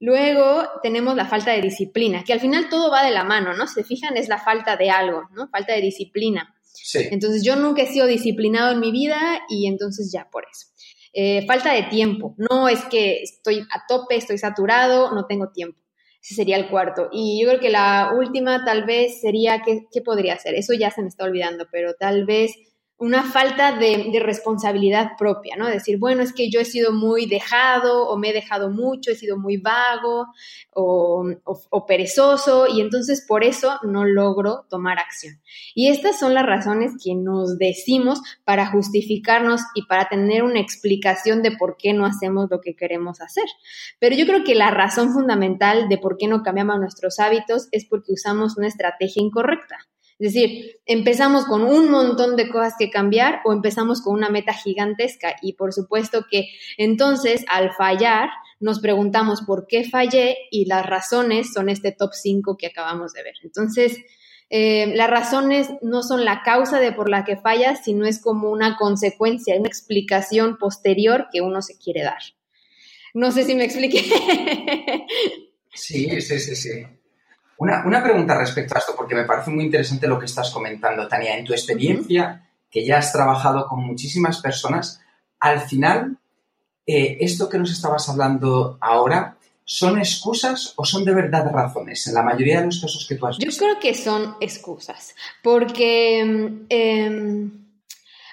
Luego 0.00 0.66
tenemos 0.82 1.14
la 1.14 1.26
falta 1.26 1.50
de 1.50 1.60
disciplina, 1.60 2.24
que 2.24 2.32
al 2.32 2.40
final 2.40 2.70
todo 2.70 2.90
va 2.90 3.04
de 3.04 3.10
la 3.10 3.22
mano, 3.22 3.52
¿no? 3.52 3.66
Se 3.66 3.84
fijan, 3.84 4.16
es 4.16 4.28
la 4.28 4.38
falta 4.38 4.76
de 4.76 4.90
algo, 4.90 5.28
¿no? 5.32 5.48
Falta 5.48 5.74
de 5.74 5.82
disciplina. 5.82 6.54
Entonces 6.94 7.42
yo 7.44 7.56
nunca 7.56 7.82
he 7.82 7.86
sido 7.86 8.06
disciplinado 8.06 8.72
en 8.72 8.80
mi 8.80 8.90
vida 8.92 9.40
y 9.48 9.66
entonces 9.66 10.10
ya 10.12 10.28
por 10.30 10.44
eso. 10.50 10.66
Eh, 11.12 11.44
falta 11.46 11.72
de 11.72 11.84
tiempo. 11.84 12.34
No 12.38 12.68
es 12.68 12.82
que 12.84 13.22
estoy 13.22 13.60
a 13.60 13.86
tope, 13.88 14.16
estoy 14.16 14.38
saturado, 14.38 15.12
no 15.14 15.26
tengo 15.26 15.50
tiempo. 15.50 15.78
Ese 16.22 16.34
sería 16.34 16.56
el 16.56 16.68
cuarto. 16.68 17.08
Y 17.12 17.40
yo 17.40 17.48
creo 17.48 17.60
que 17.60 17.70
la 17.70 18.12
última 18.16 18.64
tal 18.64 18.84
vez 18.84 19.20
sería, 19.20 19.62
¿qué, 19.62 19.86
qué 19.90 20.02
podría 20.02 20.38
ser? 20.38 20.54
Eso 20.54 20.74
ya 20.74 20.90
se 20.90 21.02
me 21.02 21.08
está 21.08 21.24
olvidando, 21.24 21.66
pero 21.72 21.94
tal 21.94 22.26
vez 22.26 22.52
una 23.00 23.24
falta 23.24 23.72
de, 23.72 24.20
responsabilidad 24.22 25.12
propia, 25.16 25.56
¿no? 25.56 25.66
Decir, 25.66 25.98
bueno, 25.98 26.22
es 26.22 26.34
que 26.34 26.50
yo 26.50 26.60
he 26.60 26.66
sido 26.66 26.92
muy 26.92 27.24
dejado 27.24 28.06
o 28.06 28.18
me 28.18 28.28
he 28.28 28.32
dejado 28.34 28.68
mucho, 28.68 29.10
he 29.10 29.14
sido 29.14 29.38
muy 29.38 29.56
vago 29.56 30.26
o, 30.74 31.24
o, 31.44 31.86
perezoso 31.86 32.66
y 32.68 32.82
entonces 32.82 33.24
por 33.26 33.42
eso 33.42 33.78
no 33.84 34.04
logro 34.04 34.66
tomar 34.68 34.98
acción. 34.98 35.40
Y 35.74 35.88
estas 35.88 36.18
son 36.18 36.34
las 36.34 36.44
razones 36.44 36.92
que 37.02 37.14
nos 37.14 37.56
decimos 37.56 38.20
para 38.44 38.66
justificarnos 38.66 39.62
y 39.74 39.86
para 39.86 40.10
tener 40.10 40.42
una 40.42 40.60
explicación 40.60 41.40
de 41.42 41.52
por 41.52 41.78
qué 41.78 41.94
no 41.94 42.04
hacemos 42.04 42.48
lo 42.50 42.60
que 42.60 42.76
queremos 42.76 43.22
hacer. 43.22 43.46
Pero 43.98 44.14
yo 44.14 44.26
creo 44.26 44.44
que 44.44 44.54
la 44.54 44.70
razón 44.70 45.14
fundamental 45.14 45.88
de 45.88 45.96
por 45.96 46.18
qué 46.18 46.28
no 46.28 46.42
cambiamos 46.42 46.78
nuestros 46.78 47.18
hábitos 47.18 47.68
es 47.72 47.86
porque 47.86 48.12
usamos 48.12 48.58
una 48.58 48.68
estrategia 48.68 49.22
incorrecta. 49.22 49.88
Es 50.20 50.34
decir, 50.34 50.80
empezamos 50.84 51.46
con 51.46 51.62
un 51.62 51.90
montón 51.90 52.36
de 52.36 52.50
cosas 52.50 52.74
que 52.78 52.90
cambiar 52.90 53.40
o 53.46 53.54
empezamos 53.54 54.02
con 54.02 54.12
una 54.12 54.28
meta 54.28 54.52
gigantesca 54.52 55.34
y 55.40 55.54
por 55.54 55.72
supuesto 55.72 56.26
que 56.30 56.50
entonces 56.76 57.42
al 57.48 57.72
fallar 57.72 58.28
nos 58.60 58.80
preguntamos 58.80 59.40
por 59.40 59.66
qué 59.66 59.88
fallé 59.88 60.36
y 60.50 60.66
las 60.66 60.84
razones 60.84 61.54
son 61.54 61.70
este 61.70 61.92
top 61.92 62.10
5 62.12 62.58
que 62.58 62.66
acabamos 62.66 63.14
de 63.14 63.22
ver. 63.22 63.34
Entonces, 63.42 63.96
eh, 64.50 64.92
las 64.94 65.08
razones 65.08 65.70
no 65.80 66.02
son 66.02 66.26
la 66.26 66.42
causa 66.42 66.80
de 66.80 66.92
por 66.92 67.08
la 67.08 67.24
que 67.24 67.38
fallas, 67.38 67.82
sino 67.82 68.04
es 68.04 68.20
como 68.20 68.50
una 68.50 68.76
consecuencia, 68.76 69.56
una 69.56 69.68
explicación 69.68 70.58
posterior 70.58 71.28
que 71.32 71.40
uno 71.40 71.62
se 71.62 71.78
quiere 71.78 72.02
dar. 72.02 72.20
No 73.14 73.32
sé 73.32 73.44
si 73.44 73.54
me 73.54 73.64
expliqué. 73.64 74.04
Sí, 75.72 76.20
sí, 76.20 76.40
sí, 76.40 76.56
sí. 76.56 76.84
Una, 77.60 78.02
pregunta 78.02 78.38
respecto 78.38 78.74
a 78.74 78.78
esto, 78.78 78.94
porque 78.96 79.14
me 79.14 79.24
parece 79.24 79.50
muy 79.50 79.64
interesante 79.64 80.08
lo 80.08 80.18
que 80.18 80.24
estás 80.24 80.50
comentando, 80.50 81.06
Tania. 81.06 81.36
En 81.36 81.44
tu 81.44 81.52
experiencia, 81.52 82.48
que 82.70 82.86
ya 82.86 82.96
has 82.96 83.12
trabajado 83.12 83.66
con 83.68 83.84
muchísimas 83.84 84.40
personas, 84.40 85.02
al 85.38 85.60
final, 85.60 86.16
eh, 86.86 87.18
esto 87.20 87.50
que 87.50 87.58
nos 87.58 87.70
estabas 87.70 88.08
hablando 88.08 88.78
ahora, 88.80 89.36
¿son 89.62 89.98
excusas 89.98 90.72
o 90.76 90.86
son 90.86 91.04
de 91.04 91.12
verdad 91.12 91.52
razones 91.52 92.06
en 92.06 92.14
la 92.14 92.22
mayoría 92.22 92.60
de 92.60 92.66
los 92.66 92.80
casos 92.80 93.06
que 93.06 93.16
tú 93.16 93.26
has 93.26 93.36
visto? 93.36 93.52
Yo 93.52 93.58
creo 93.58 93.78
que 93.78 93.94
son 93.94 94.36
excusas, 94.40 95.14
porque... 95.42 96.20
Em, 96.70 97.59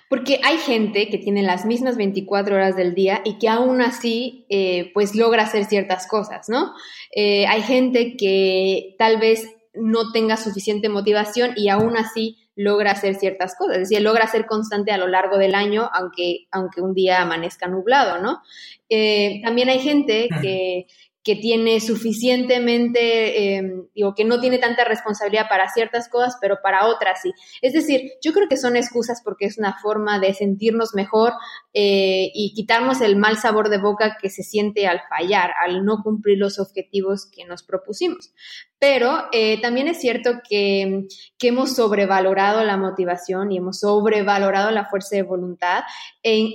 porque 0.09 0.39
hay 0.43 0.57
gente 0.57 1.09
que 1.09 1.17
tiene 1.17 1.43
las 1.43 1.65
mismas 1.65 1.97
24 1.97 2.55
horas 2.55 2.75
del 2.75 2.93
día 2.93 3.21
y 3.25 3.37
que 3.39 3.49
aún 3.49 3.81
así, 3.81 4.45
eh, 4.49 4.91
pues 4.93 5.15
logra 5.15 5.43
hacer 5.43 5.65
ciertas 5.65 6.07
cosas, 6.07 6.47
¿no? 6.49 6.73
Eh, 7.13 7.45
hay 7.47 7.61
gente 7.61 8.15
que 8.15 8.95
tal 8.97 9.19
vez 9.19 9.47
no 9.73 10.11
tenga 10.11 10.37
suficiente 10.37 10.89
motivación 10.89 11.51
y 11.55 11.69
aún 11.69 11.97
así 11.97 12.37
logra 12.55 12.91
hacer 12.91 13.15
ciertas 13.15 13.55
cosas, 13.55 13.75
es 13.75 13.89
decir, 13.89 14.01
logra 14.01 14.27
ser 14.27 14.47
constante 14.47 14.91
a 14.91 14.97
lo 14.97 15.07
largo 15.07 15.37
del 15.37 15.53
año, 15.53 15.89
aunque, 15.93 16.47
aunque 16.51 16.81
un 16.81 16.95
día 16.95 17.21
amanezca 17.21 17.67
nublado, 17.67 18.19
¿no? 18.19 18.41
Eh, 18.89 19.41
también 19.43 19.69
hay 19.69 19.79
gente 19.79 20.27
que, 20.41 20.87
que 21.27 21.35
tiene 21.35 21.81
suficientemente, 21.81 23.57
eh, 23.57 23.73
digo, 23.93 24.15
que 24.15 24.23
no 24.23 24.39
tiene 24.39 24.59
tanta 24.59 24.85
responsabilidad 24.85 25.49
para 25.49 25.67
ciertas 25.67 26.07
cosas, 26.07 26.37
pero 26.39 26.59
para 26.63 26.85
otras 26.85 27.19
sí. 27.21 27.33
Es 27.61 27.73
decir, 27.73 28.13
yo 28.23 28.31
creo 28.31 28.47
que 28.47 28.55
son 28.55 28.77
excusas 28.77 29.21
porque 29.25 29.45
es 29.45 29.57
una 29.57 29.77
forma 29.77 30.19
de 30.19 30.33
sentirnos 30.33 30.95
mejor 30.95 31.33
eh, 31.73 32.31
y 32.33 32.53
quitarnos 32.55 33.01
el 33.01 33.17
mal 33.17 33.35
sabor 33.35 33.67
de 33.67 33.77
boca 33.77 34.15
que 34.21 34.29
se 34.29 34.41
siente 34.41 34.87
al 34.87 35.01
fallar, 35.09 35.51
al 35.61 35.83
no 35.83 36.01
cumplir 36.01 36.37
los 36.37 36.59
objetivos 36.59 37.25
que 37.29 37.43
nos 37.43 37.61
propusimos. 37.61 38.31
Pero 38.79 39.25
eh, 39.33 39.59
también 39.59 39.89
es 39.89 39.99
cierto 39.99 40.39
que, 40.49 41.07
que, 41.37 41.47
hemos 41.49 41.75
sobrevalorado 41.75 42.63
la 42.63 42.77
motivación 42.77 43.51
y 43.51 43.57
hemos 43.57 43.81
sobrevalorado 43.81 44.71
la 44.71 44.85
fuerza 44.85 45.17
de 45.17 45.23
voluntad 45.23 45.83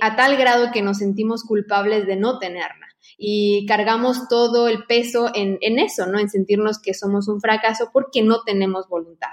a 0.01 0.15
tal 0.15 0.35
grado 0.35 0.71
que 0.71 0.81
nos 0.81 0.97
sentimos 0.97 1.43
culpables 1.43 2.07
de 2.07 2.15
no 2.15 2.39
tenerla 2.39 2.92
y 3.17 3.65
cargamos 3.65 4.27
todo 4.27 4.67
el 4.67 4.85
peso 4.85 5.29
en, 5.33 5.57
en, 5.61 5.79
eso, 5.79 6.05
¿no? 6.07 6.19
En 6.19 6.29
sentirnos 6.29 6.79
que 6.79 6.93
somos 6.93 7.27
un 7.27 7.41
fracaso 7.41 7.89
porque 7.93 8.21
no 8.21 8.43
tenemos 8.43 8.87
voluntad. 8.87 9.29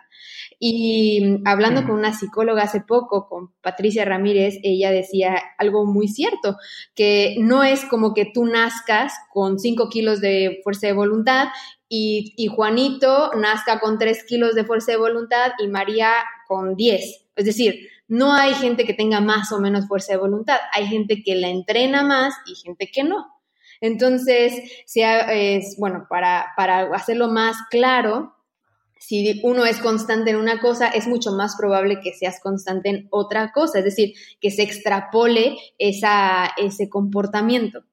Y 0.62 1.40
hablando 1.46 1.86
con 1.86 1.92
una 1.92 2.12
psicóloga 2.12 2.64
hace 2.64 2.82
poco, 2.82 3.28
con 3.28 3.50
Patricia 3.62 4.04
Ramírez, 4.04 4.58
ella 4.62 4.90
decía 4.90 5.40
algo 5.56 5.86
muy 5.86 6.06
cierto, 6.06 6.58
que 6.94 7.36
no 7.38 7.64
es 7.64 7.86
como 7.86 8.12
que 8.12 8.26
tú 8.26 8.44
nazcas 8.44 9.14
con 9.32 9.58
5 9.58 9.88
kilos 9.88 10.20
de 10.20 10.60
fuerza 10.62 10.86
de 10.86 10.92
voluntad 10.92 11.48
y, 11.88 12.34
y, 12.36 12.48
Juanito 12.48 13.30
nazca 13.34 13.80
con 13.80 13.98
3 13.98 14.22
kilos 14.24 14.54
de 14.54 14.64
fuerza 14.64 14.92
de 14.92 14.98
voluntad 14.98 15.52
y 15.58 15.66
María 15.66 16.12
con 16.46 16.76
10. 16.76 17.28
Es 17.36 17.44
decir, 17.46 17.88
no 18.06 18.34
hay 18.34 18.52
gente 18.54 18.84
que 18.84 18.92
tenga 18.92 19.20
más 19.22 19.52
o 19.52 19.60
menos 19.60 19.88
fuerza 19.88 20.12
de 20.12 20.18
voluntad, 20.18 20.58
hay 20.74 20.86
gente 20.88 21.22
que 21.22 21.36
la 21.36 21.48
entrena 21.48 22.02
más 22.02 22.34
y 22.44 22.54
gente 22.54 22.90
que 22.92 23.02
no. 23.02 23.39
Entonces, 23.80 24.54
si 24.86 25.02
es, 25.02 25.76
bueno, 25.78 26.06
para, 26.08 26.52
para 26.56 26.94
hacerlo 26.94 27.28
más 27.28 27.56
claro, 27.70 28.34
si 28.98 29.40
uno 29.42 29.64
es 29.64 29.78
constante 29.78 30.30
en 30.30 30.36
una 30.36 30.60
cosa, 30.60 30.88
es 30.88 31.08
mucho 31.08 31.32
más 31.32 31.56
probable 31.56 32.00
que 32.00 32.12
seas 32.12 32.38
constante 32.40 32.90
en 32.90 33.08
otra 33.10 33.50
cosa, 33.52 33.78
es 33.78 33.84
decir, 33.84 34.12
que 34.40 34.50
se 34.50 34.62
extrapole 34.62 35.56
esa, 35.78 36.50
ese 36.58 36.90
comportamiento. 36.90 37.84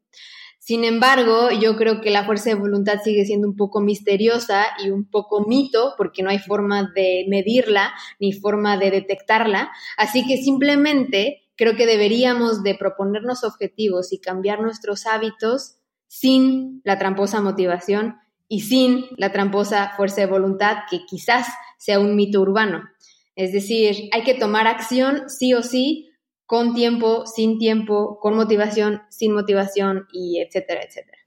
Sin 0.67 0.83
embargo, 0.83 1.49
yo 1.49 1.77
creo 1.77 2.01
que 2.01 2.11
la 2.11 2.25
fuerza 2.25 2.49
de 2.49 2.55
voluntad 2.55 2.99
sigue 3.01 3.23
siendo 3.23 3.47
un 3.47 3.55
poco 3.55 3.79
misteriosa 3.79 4.65
y 4.83 4.89
un 4.89 5.09
poco 5.09 5.47
mito 5.47 5.93
porque 5.97 6.23
no 6.23 6.29
hay 6.29 6.39
forma 6.39 6.91
de 6.93 7.25
medirla 7.29 7.93
ni 8.19 8.33
forma 8.33 8.75
de 8.75 8.91
detectarla. 8.91 9.71
Así 9.95 10.27
que 10.27 10.35
simplemente 10.35 11.47
creo 11.55 11.77
que 11.77 11.85
deberíamos 11.85 12.63
de 12.63 12.75
proponernos 12.75 13.45
objetivos 13.45 14.11
y 14.11 14.19
cambiar 14.19 14.59
nuestros 14.59 15.05
hábitos 15.05 15.76
sin 16.07 16.81
la 16.83 16.97
tramposa 16.97 17.41
motivación 17.41 18.17
y 18.47 18.61
sin 18.61 19.05
la 19.17 19.31
tramposa 19.31 19.93
fuerza 19.95 20.21
de 20.21 20.27
voluntad, 20.27 20.77
que 20.89 21.05
quizás 21.05 21.47
sea 21.77 21.99
un 21.99 22.15
mito 22.15 22.41
urbano. 22.41 22.83
Es 23.35 23.51
decir, 23.51 24.09
hay 24.13 24.23
que 24.23 24.33
tomar 24.33 24.67
acción 24.67 25.29
sí 25.29 25.53
o 25.53 25.61
sí, 25.61 26.11
con 26.45 26.73
tiempo, 26.73 27.25
sin 27.27 27.59
tiempo, 27.59 28.19
con 28.19 28.35
motivación, 28.35 29.03
sin 29.09 29.33
motivación, 29.33 30.07
y 30.13 30.39
etcétera, 30.39 30.81
etcétera. 30.81 31.17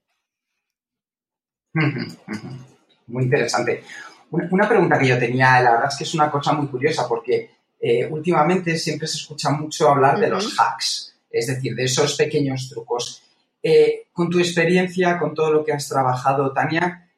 Muy 3.07 3.23
interesante. 3.23 3.83
Una 4.31 4.67
pregunta 4.67 4.97
que 4.97 5.07
yo 5.07 5.19
tenía, 5.19 5.61
la 5.61 5.71
verdad 5.71 5.89
es 5.89 5.97
que 5.97 6.03
es 6.05 6.13
una 6.15 6.31
cosa 6.31 6.53
muy 6.53 6.67
curiosa, 6.67 7.07
porque 7.07 7.51
eh, 7.79 8.07
últimamente 8.07 8.77
siempre 8.77 9.07
se 9.07 9.17
escucha 9.17 9.51
mucho 9.51 9.89
hablar 9.89 10.19
de 10.19 10.29
los 10.29 10.57
hacks, 10.59 11.15
es 11.29 11.47
decir, 11.47 11.75
de 11.75 11.83
esos 11.83 12.15
pequeños 12.15 12.69
trucos. 12.69 13.21
Eh, 13.63 14.07
con 14.11 14.29
tu 14.29 14.39
experiencia, 14.39 15.19
con 15.19 15.33
todo 15.33 15.51
lo 15.51 15.63
que 15.63 15.71
has 15.71 15.87
trabajado, 15.87 16.51
Tania, 16.51 17.09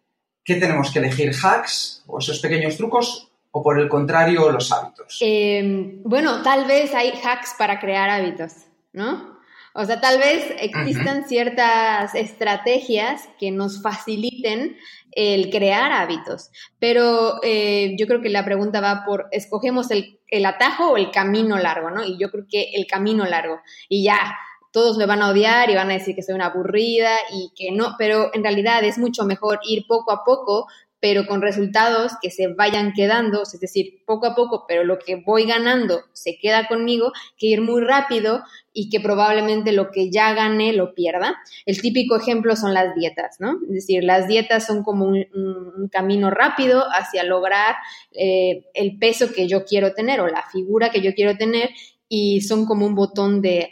¿qué 0.44 0.56
tenemos 0.56 0.92
que 0.92 1.00
elegir? 1.00 1.32
¿Hacks 1.42 2.04
o 2.08 2.20
esos 2.20 2.40
pequeños 2.40 2.76
trucos 2.76 3.32
o 3.52 3.64
por 3.64 3.80
el 3.80 3.88
contrario 3.88 4.52
los 4.52 4.72
hábitos? 4.72 5.18
Em, 5.22 6.02
bueno, 6.04 6.42
tal 6.42 6.66
vez 6.66 6.94
hay 6.94 7.14
hacks 7.24 7.56
para 7.58 7.80
crear 7.80 8.10
hábitos, 8.10 8.54
¿no? 8.92 9.34
O 9.76 9.86
sea, 9.86 10.02
tal 10.02 10.20
vez 10.20 10.54
existan 10.60 11.28
ciertas 11.28 12.14
estrategias 12.14 13.28
que 13.40 13.50
nos 13.50 13.82
faciliten 13.82 14.78
el 15.12 15.50
crear 15.50 15.92
hábitos, 15.92 16.52
pero 16.78 17.40
eh, 17.42 17.96
yo 17.98 18.06
creo 18.06 18.22
que 18.22 18.30
la 18.30 18.46
pregunta 18.46 18.82
va 18.82 19.04
por, 19.06 19.28
escogemos 19.32 19.90
el, 19.92 20.20
el 20.28 20.46
atajo 20.46 20.92
o 20.92 20.98
el 20.98 21.10
camino 21.10 21.58
largo, 21.58 21.90
¿no? 21.90 22.04
Y 22.04 22.20
yo 22.20 22.30
creo 22.30 22.46
que 22.48 22.72
el 22.76 22.86
camino 22.86 23.26
largo. 23.26 23.62
Y 23.90 24.04
ya, 24.04 24.38
todos 24.74 24.98
me 24.98 25.06
van 25.06 25.22
a 25.22 25.30
odiar 25.30 25.70
y 25.70 25.76
van 25.76 25.92
a 25.92 25.94
decir 25.94 26.16
que 26.16 26.24
soy 26.24 26.36
una 26.36 26.48
aburrida 26.48 27.12
y 27.32 27.52
que 27.56 27.72
no, 27.72 27.96
pero 27.98 28.32
en 28.34 28.44
realidad 28.44 28.84
es 28.84 28.98
mucho 28.98 29.24
mejor 29.24 29.60
ir 29.64 29.86
poco 29.88 30.12
a 30.12 30.24
poco, 30.26 30.66
pero 31.00 31.28
con 31.28 31.42
resultados 31.42 32.14
que 32.22 32.32
se 32.32 32.48
vayan 32.48 32.94
quedando, 32.94 33.44
es 33.44 33.60
decir, 33.60 34.04
poco 34.06 34.26
a 34.26 34.36
poco, 34.36 34.66
pero 34.68 34.84
lo 34.84 34.98
que 35.00 35.18
voy 35.18 35.46
ganando 35.46 36.02
se 36.14 36.38
queda 36.42 36.68
conmigo, 36.68 37.12
que 37.38 37.48
ir 37.48 37.62
muy 37.62 37.84
rápido 37.84 38.42
y 38.72 38.90
que 38.90 39.00
probablemente 39.00 39.74
lo 39.74 39.92
que 39.92 40.10
ya 40.10 40.34
gané 40.34 40.74
lo 40.74 40.96
pierda. 40.96 41.36
El 41.66 41.80
típico 41.80 42.16
ejemplo 42.16 42.56
son 42.56 42.74
las 42.74 42.96
dietas, 42.96 43.36
¿no? 43.40 43.60
Es 43.68 43.74
decir, 43.74 44.04
las 44.04 44.28
dietas 44.28 44.66
son 44.66 44.84
como 44.84 45.06
un, 45.06 45.90
camino 45.92 46.32
rápido 46.32 46.86
hacia 46.92 47.24
lograr 47.24 47.76
eh, 48.14 48.64
el 48.74 48.98
peso 48.98 49.32
que 49.34 49.48
yo 49.48 49.66
quiero 49.66 49.94
tener 49.94 50.22
o 50.22 50.28
la 50.28 50.44
figura 50.52 50.90
que 50.90 51.02
yo 51.02 51.14
quiero 51.14 51.36
tener 51.38 51.70
y 52.08 52.42
son 52.42 52.66
como 52.66 52.86
un 52.86 52.96
botón 52.96 53.42
de 53.42 53.68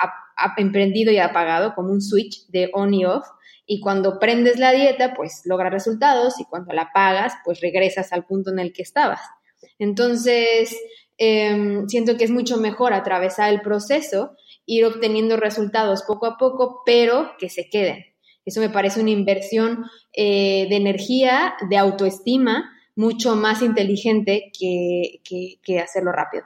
emprendido 0.58 1.12
y 1.12 1.18
apagado, 1.18 1.74
como 1.76 1.92
un 1.92 2.02
switch 2.02 2.48
de 2.48 2.70
on 2.74 2.94
y 2.94 3.06
off. 3.06 3.26
Y 3.66 3.80
cuando 3.80 4.20
prendes 4.20 4.60
la 4.60 4.72
dieta, 4.72 5.14
pues 5.14 5.42
logras 5.46 5.72
resultados 5.72 6.40
y 6.40 6.46
cuando 6.46 6.74
la 6.74 6.84
apagas, 6.84 7.34
pues 7.46 7.62
regresas 7.62 8.12
al 8.12 8.26
punto 8.26 8.52
en 8.52 8.60
el 8.60 8.74
que 8.74 8.82
estabas. 8.82 9.22
Entonces, 9.80 10.76
em, 11.18 11.88
siento 11.88 12.18
que 12.18 12.26
es 12.26 12.32
mucho 12.32 12.58
mejor 12.58 12.94
atravesar 12.94 13.52
el 13.54 13.62
proceso, 13.62 14.36
ir 14.66 14.86
obteniendo 14.86 15.38
resultados 15.38 16.04
poco 16.04 16.26
a 16.26 16.38
poco, 16.38 16.82
pero 16.86 17.32
que 17.40 17.50
se 17.50 17.70
queden. 17.70 18.06
Eso 18.46 18.60
me 18.60 18.70
parece 18.70 19.00
una 19.00 19.12
inversión 19.12 19.86
eh, 20.14 20.68
de 20.70 20.76
energía, 20.76 21.54
de 21.70 21.78
autoestima, 21.78 22.72
mucho 22.96 23.36
más 23.36 23.62
inteligente 23.62 24.52
que 24.54 25.80
hacerlo 25.80 26.12
rápido. 26.12 26.44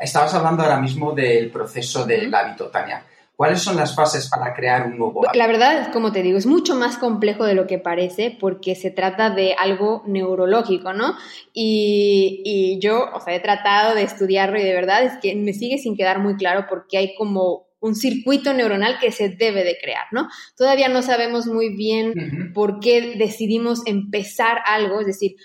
Estabas 0.00 0.34
hablando 0.34 0.62
ahora 0.62 0.80
mismo 0.80 1.12
del 1.12 1.50
proceso 1.50 2.04
del 2.06 2.34
hábito, 2.34 2.68
Tania. 2.68 3.04
¿Cuáles 3.36 3.62
son 3.62 3.76
las 3.76 3.94
fases 3.94 4.28
para 4.28 4.52
crear 4.52 4.86
un 4.86 4.98
nuevo 4.98 5.20
hábito? 5.20 5.38
La 5.38 5.46
verdad, 5.46 5.92
como 5.92 6.12
te 6.12 6.22
digo, 6.22 6.36
es 6.36 6.46
mucho 6.46 6.74
más 6.74 6.98
complejo 6.98 7.44
de 7.44 7.54
lo 7.54 7.66
que 7.66 7.78
parece 7.78 8.36
porque 8.38 8.74
se 8.74 8.90
trata 8.90 9.30
de 9.30 9.54
algo 9.58 10.02
neurológico, 10.06 10.92
¿no? 10.92 11.14
Y, 11.54 12.42
y 12.44 12.78
yo, 12.80 13.10
o 13.14 13.20
sea, 13.20 13.34
he 13.34 13.40
tratado 13.40 13.94
de 13.94 14.02
estudiarlo 14.02 14.58
y 14.58 14.62
de 14.62 14.74
verdad 14.74 15.04
es 15.04 15.14
que 15.22 15.34
me 15.36 15.54
sigue 15.54 15.78
sin 15.78 15.96
quedar 15.96 16.18
muy 16.18 16.36
claro 16.36 16.66
porque 16.68 16.98
hay 16.98 17.14
como 17.14 17.70
un 17.80 17.94
circuito 17.94 18.52
neuronal 18.52 18.98
que 18.98 19.10
se 19.10 19.30
debe 19.30 19.64
de 19.64 19.78
crear, 19.80 20.06
¿no? 20.12 20.28
Todavía 20.56 20.88
no 20.88 21.02
sabemos 21.02 21.46
muy 21.46 21.74
bien 21.74 22.52
por 22.54 22.78
qué 22.78 23.16
decidimos 23.16 23.80
empezar 23.86 24.58
algo, 24.66 25.00
es 25.00 25.06
decir, 25.06 25.36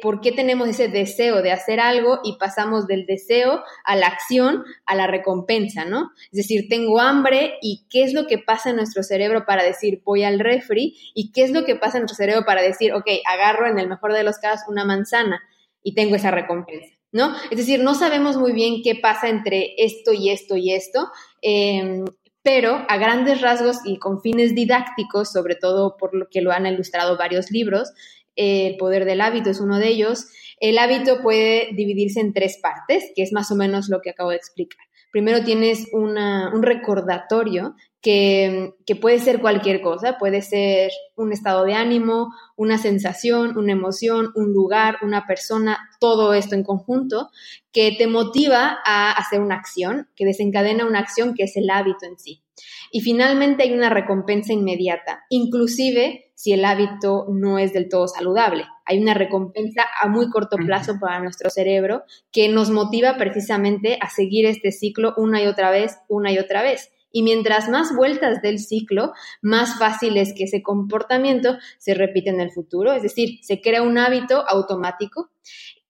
por 0.00 0.20
qué 0.20 0.32
tenemos 0.32 0.68
ese 0.68 0.88
deseo 0.88 1.42
de 1.42 1.52
hacer 1.52 1.80
algo 1.80 2.20
y 2.24 2.38
pasamos 2.38 2.86
del 2.86 3.04
deseo 3.04 3.62
a 3.84 3.96
la 3.96 4.06
acción, 4.06 4.64
a 4.86 4.94
la 4.94 5.06
recompensa, 5.06 5.84
¿no? 5.84 6.10
Es 6.32 6.38
decir, 6.38 6.66
tengo 6.68 6.98
hambre 6.98 7.54
y 7.60 7.86
qué 7.90 8.02
es 8.02 8.14
lo 8.14 8.26
que 8.26 8.38
pasa 8.38 8.70
en 8.70 8.76
nuestro 8.76 9.02
cerebro 9.02 9.44
para 9.46 9.62
decir 9.62 10.02
voy 10.04 10.24
al 10.24 10.40
refri 10.40 10.96
y 11.14 11.32
qué 11.32 11.42
es 11.42 11.50
lo 11.50 11.64
que 11.64 11.76
pasa 11.76 11.98
en 11.98 12.02
nuestro 12.02 12.16
cerebro 12.16 12.44
para 12.46 12.62
decir, 12.62 12.94
ok, 12.94 13.06
agarro 13.26 13.66
en 13.66 13.78
el 13.78 13.88
mejor 13.88 14.14
de 14.14 14.22
los 14.22 14.38
casos 14.38 14.66
una 14.68 14.84
manzana 14.84 15.42
y 15.82 15.94
tengo 15.94 16.16
esa 16.16 16.30
recompensa. 16.30 16.94
¿No? 17.12 17.34
Es 17.50 17.58
decir, 17.58 17.82
no 17.82 17.96
sabemos 17.96 18.36
muy 18.36 18.52
bien 18.52 18.82
qué 18.84 18.94
pasa 18.94 19.28
entre 19.28 19.74
esto 19.78 20.12
y 20.12 20.30
esto 20.30 20.56
y 20.56 20.72
esto, 20.72 21.10
em, 21.42 22.04
pero 22.42 22.86
a 22.88 22.96
grandes 22.98 23.40
rasgos 23.40 23.78
y 23.84 23.98
con 23.98 24.20
fines 24.20 24.54
didácticos, 24.54 25.32
sobre 25.32 25.56
todo 25.56 25.96
por 25.96 26.14
lo 26.14 26.28
que 26.30 26.40
lo 26.40 26.52
han 26.52 26.66
ilustrado 26.66 27.18
varios 27.18 27.50
libros, 27.50 27.92
el 28.40 28.76
poder 28.76 29.04
del 29.04 29.20
hábito 29.20 29.50
es 29.50 29.60
uno 29.60 29.78
de 29.78 29.88
ellos. 29.88 30.26
El 30.60 30.78
hábito 30.78 31.20
puede 31.22 31.68
dividirse 31.74 32.20
en 32.20 32.32
tres 32.32 32.58
partes, 32.62 33.12
que 33.14 33.22
es 33.22 33.32
más 33.32 33.50
o 33.50 33.54
menos 33.54 33.88
lo 33.88 34.00
que 34.00 34.10
acabo 34.10 34.30
de 34.30 34.36
explicar. 34.36 34.84
Primero 35.12 35.44
tienes 35.44 35.88
un 35.92 36.62
recordatorio, 36.62 37.74
que, 38.00 38.74
puede 39.00 39.18
ser 39.18 39.40
cualquier 39.40 39.80
cosa, 39.82 40.18
puede 40.18 40.42
ser 40.42 40.90
un 41.16 41.32
estado 41.32 41.64
de 41.64 41.74
ánimo, 41.74 42.32
una 42.56 42.78
sensación, 42.78 43.56
una 43.56 43.72
emoción, 43.72 44.32
un 44.34 44.52
lugar, 44.52 44.96
una 45.02 45.26
persona, 45.26 45.78
todo 46.00 46.34
esto 46.34 46.54
en 46.54 46.64
conjunto, 46.64 47.30
que 47.72 47.94
te 47.96 48.06
motiva 48.06 48.78
a 48.84 49.12
hacer 49.12 49.40
una 49.40 49.56
acción, 49.56 50.08
que 50.16 50.24
desencadena 50.24 50.86
una 50.86 50.98
acción 50.98 51.34
que 51.34 51.44
es 51.44 51.56
el 51.56 51.68
hábito 51.70 52.06
en 52.06 52.18
sí. 52.18 52.42
Y 52.90 53.00
finalmente 53.00 53.62
hay 53.62 53.72
una 53.72 53.90
recompensa 53.90 54.52
inmediata, 54.52 55.24
inclusive 55.28 56.32
si 56.34 56.52
el 56.52 56.64
hábito 56.64 57.26
no 57.28 57.58
es 57.58 57.72
del 57.72 57.88
todo 57.88 58.08
saludable. 58.08 58.64
Hay 58.86 58.98
una 58.98 59.14
recompensa 59.14 59.84
a 60.00 60.08
muy 60.08 60.30
corto 60.30 60.56
plazo 60.56 60.98
para 60.98 61.20
nuestro 61.20 61.50
cerebro 61.50 62.02
que 62.32 62.48
nos 62.48 62.70
motiva 62.70 63.16
precisamente 63.18 63.98
a 64.00 64.08
seguir 64.08 64.46
este 64.46 64.72
ciclo 64.72 65.12
una 65.18 65.42
y 65.42 65.46
otra 65.46 65.70
vez, 65.70 65.98
una 66.08 66.32
y 66.32 66.38
otra 66.38 66.62
vez. 66.62 66.90
Y 67.12 67.22
mientras 67.22 67.68
más 67.68 67.94
vueltas 67.94 68.42
del 68.42 68.58
ciclo, 68.58 69.12
más 69.42 69.78
fácil 69.78 70.16
es 70.16 70.32
que 70.34 70.44
ese 70.44 70.62
comportamiento 70.62 71.56
se 71.78 71.94
repite 71.94 72.30
en 72.30 72.40
el 72.40 72.52
futuro, 72.52 72.92
es 72.92 73.02
decir, 73.02 73.38
se 73.42 73.60
crea 73.60 73.82
un 73.82 73.98
hábito 73.98 74.44
automático. 74.48 75.30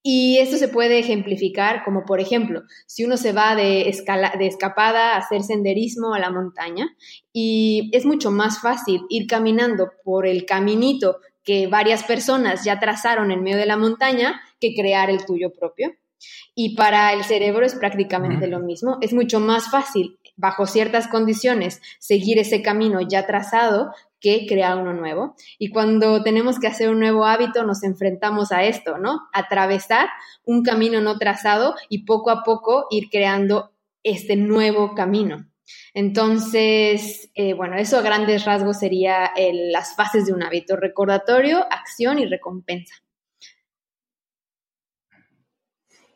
Y 0.03 0.39
esto 0.39 0.57
se 0.57 0.67
puede 0.67 0.97
ejemplificar 0.97 1.83
como, 1.83 2.05
por 2.05 2.19
ejemplo, 2.19 2.63
si 2.87 3.05
uno 3.05 3.17
se 3.17 3.33
va 3.33 3.55
de, 3.55 3.93
de 4.39 4.47
escapada 4.47 5.13
a 5.13 5.17
hacer 5.17 5.43
senderismo 5.43 6.15
a 6.15 6.19
la 6.19 6.31
montaña 6.31 6.95
y 7.31 7.91
es 7.93 8.03
mucho 8.03 8.31
más 8.31 8.61
fácil 8.61 9.01
ir 9.09 9.27
caminando 9.27 9.91
por 10.03 10.25
el 10.25 10.45
caminito 10.45 11.19
que 11.43 11.67
varias 11.67 12.03
personas 12.03 12.63
ya 12.63 12.79
trazaron 12.79 13.31
en 13.31 13.43
medio 13.43 13.57
de 13.57 13.67
la 13.67 13.77
montaña 13.77 14.41
que 14.59 14.73
crear 14.73 15.11
el 15.11 15.25
tuyo 15.25 15.51
propio. 15.51 15.91
Y 16.53 16.75
para 16.75 17.13
el 17.13 17.23
cerebro 17.23 17.65
es 17.65 17.75
prácticamente 17.75 18.47
lo 18.47 18.59
mismo. 18.59 18.97
Es 19.01 19.13
mucho 19.13 19.39
más 19.39 19.69
fácil 19.71 20.19
bajo 20.41 20.65
ciertas 20.65 21.07
condiciones, 21.07 21.81
seguir 21.99 22.39
ese 22.39 22.61
camino 22.61 22.99
ya 22.99 23.27
trazado 23.27 23.93
que 24.19 24.45
crear 24.47 24.77
uno 24.77 24.91
nuevo. 24.93 25.35
Y 25.57 25.69
cuando 25.69 26.23
tenemos 26.23 26.59
que 26.59 26.67
hacer 26.67 26.89
un 26.89 26.99
nuevo 26.99 27.25
hábito, 27.25 27.63
nos 27.63 27.83
enfrentamos 27.83 28.51
a 28.51 28.63
esto, 28.63 28.97
¿no? 28.97 29.21
Atravesar 29.33 30.09
un 30.43 30.63
camino 30.63 30.99
no 30.99 31.17
trazado 31.17 31.75
y 31.89 32.05
poco 32.05 32.31
a 32.31 32.43
poco 32.43 32.87
ir 32.89 33.09
creando 33.09 33.71
este 34.03 34.35
nuevo 34.35 34.95
camino. 34.95 35.47
Entonces, 35.93 37.29
eh, 37.35 37.53
bueno, 37.53 37.77
eso 37.77 37.99
a 37.99 38.01
grandes 38.01 38.43
rasgos 38.45 38.79
sería 38.79 39.31
las 39.71 39.95
fases 39.95 40.25
de 40.25 40.33
un 40.33 40.43
hábito, 40.43 40.75
recordatorio, 40.75 41.65
acción 41.71 42.19
y 42.19 42.25
recompensa. 42.25 42.95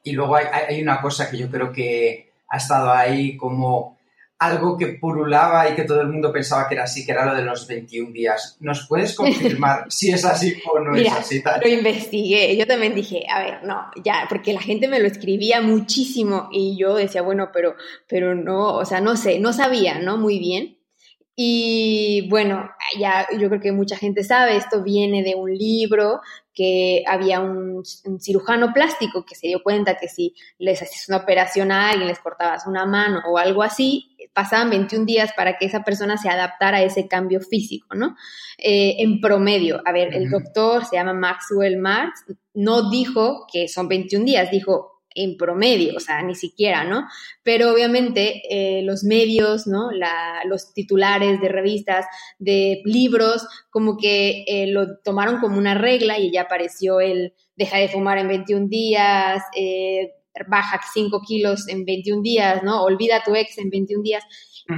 Y 0.03 0.11
luego 0.11 0.35
hay 0.35 0.81
una 0.81 1.01
cosa 1.01 1.29
que 1.29 1.37
yo 1.37 1.49
creo 1.49 1.71
que 1.71 2.31
ha 2.47 2.57
estado 2.57 2.91
ahí 2.91 3.35
como 3.37 3.94
algo 4.37 4.77
que 4.77 4.87
purulaba 4.87 5.69
y 5.69 5.75
que 5.75 5.83
todo 5.83 6.01
el 6.01 6.09
mundo 6.09 6.31
pensaba 6.31 6.67
que 6.67 6.75
era 6.75 6.83
así, 6.83 7.05
que 7.05 7.11
era 7.13 7.25
lo 7.25 7.35
de 7.35 7.43
los 7.43 7.67
21 7.67 8.11
días. 8.11 8.57
¿Nos 8.59 8.87
puedes 8.87 9.15
confirmar 9.15 9.85
si 9.89 10.11
es 10.11 10.25
así 10.25 10.55
o 10.71 10.79
no 10.79 10.95
es 10.95 11.11
así? 11.11 11.41
Lo 11.61 11.69
investigué, 11.69 12.55
yo 12.57 12.67
también 12.67 12.93
dije, 12.93 13.25
a 13.29 13.39
ver, 13.39 13.63
no, 13.63 13.89
ya, 14.03 14.25
porque 14.27 14.53
la 14.53 14.61
gente 14.61 14.87
me 14.87 14.99
lo 14.99 15.07
escribía 15.07 15.61
muchísimo 15.61 16.49
y 16.51 16.77
yo 16.77 16.95
decía, 16.95 17.21
bueno, 17.21 17.49
pero, 17.53 17.75
pero 18.07 18.35
no, 18.35 18.75
o 18.75 18.85
sea, 18.85 18.99
no 18.99 19.15
sé, 19.15 19.39
no 19.39 19.53
sabía, 19.53 19.99
¿no? 19.99 20.17
Muy 20.17 20.39
bien. 20.39 20.77
Y 21.37 22.27
bueno, 22.29 22.69
ya 22.97 23.27
yo 23.37 23.49
creo 23.49 23.59
que 23.59 23.73
mucha 23.73 23.97
gente 23.97 24.23
sabe, 24.23 24.55
esto 24.55 24.83
viene 24.83 25.21
de 25.21 25.35
un 25.35 25.53
libro 25.53 26.21
que 26.53 27.03
había 27.05 27.41
un, 27.41 27.83
cirujano 28.19 28.71
plástico 28.73 29.25
que 29.25 29.35
se 29.35 29.47
dio 29.47 29.61
cuenta 29.61 29.97
que 29.97 30.07
si 30.07 30.33
les 30.57 30.81
hacías 30.81 31.09
una 31.09 31.17
operación 31.17 31.73
a 31.73 31.89
alguien, 31.89 32.07
les 32.07 32.19
cortabas 32.19 32.65
una 32.65 32.85
mano 32.85 33.21
o 33.27 33.37
algo 33.37 33.61
así, 33.61 34.14
pasaban 34.35 34.69
21 34.69 35.05
días 35.05 35.31
para 35.35 35.57
que 35.57 35.65
esa 35.65 35.83
persona 35.83 36.17
se 36.17 36.29
adaptara 36.29 36.77
a 36.77 36.83
ese 36.83 37.07
cambio 37.07 37.39
físico, 37.41 37.95
¿no? 37.95 38.15
Eh, 38.59 38.97
en 38.99 39.21
promedio, 39.21 39.81
a 39.85 39.91
ver, 39.91 40.13
el 40.13 40.29
doctor 40.29 40.85
se 40.85 40.97
llama 40.97 41.13
Maxwell 41.13 41.77
Marx, 41.77 42.25
no 42.53 42.91
dijo 42.91 43.47
que 43.51 43.67
son 43.67 43.87
21 43.87 44.25
días, 44.25 44.51
dijo 44.51 44.95
en 45.15 45.37
promedio, 45.37 45.93
o 45.95 45.99
sea, 45.99 46.21
ni 46.21 46.35
siquiera, 46.35 46.83
¿no? 46.83 47.07
Pero 47.41 47.73
obviamente 47.73 48.41
eh, 48.49 48.81
los 48.83 49.03
medios, 49.03 49.65
¿no? 49.65 49.89
los 50.43 50.73
titulares 50.73 51.39
de 51.39 51.47
revistas, 51.47 52.05
de 52.37 52.81
libros, 52.83 53.47
como 53.69 53.97
que 53.97 54.43
eh, 54.45 54.67
lo 54.67 54.97
tomaron 54.97 55.39
como 55.39 55.57
una 55.57 55.73
regla 55.73 56.19
y 56.19 56.31
ya 56.31 56.41
apareció 56.41 56.99
el 56.99 57.33
deja 57.55 57.77
de 57.77 57.87
fumar 57.87 58.17
en 58.17 58.27
21 58.27 58.67
días, 58.67 59.41
eh, 59.57 60.11
baja 60.47 60.81
5 60.93 61.21
kilos 61.21 61.67
en 61.67 61.85
21 61.85 62.21
días, 62.21 62.63
¿no? 62.63 62.83
Olvida 62.83 63.17
a 63.17 63.23
tu 63.23 63.35
ex 63.35 63.57
en 63.57 63.69
21 63.69 64.03
días. 64.03 64.23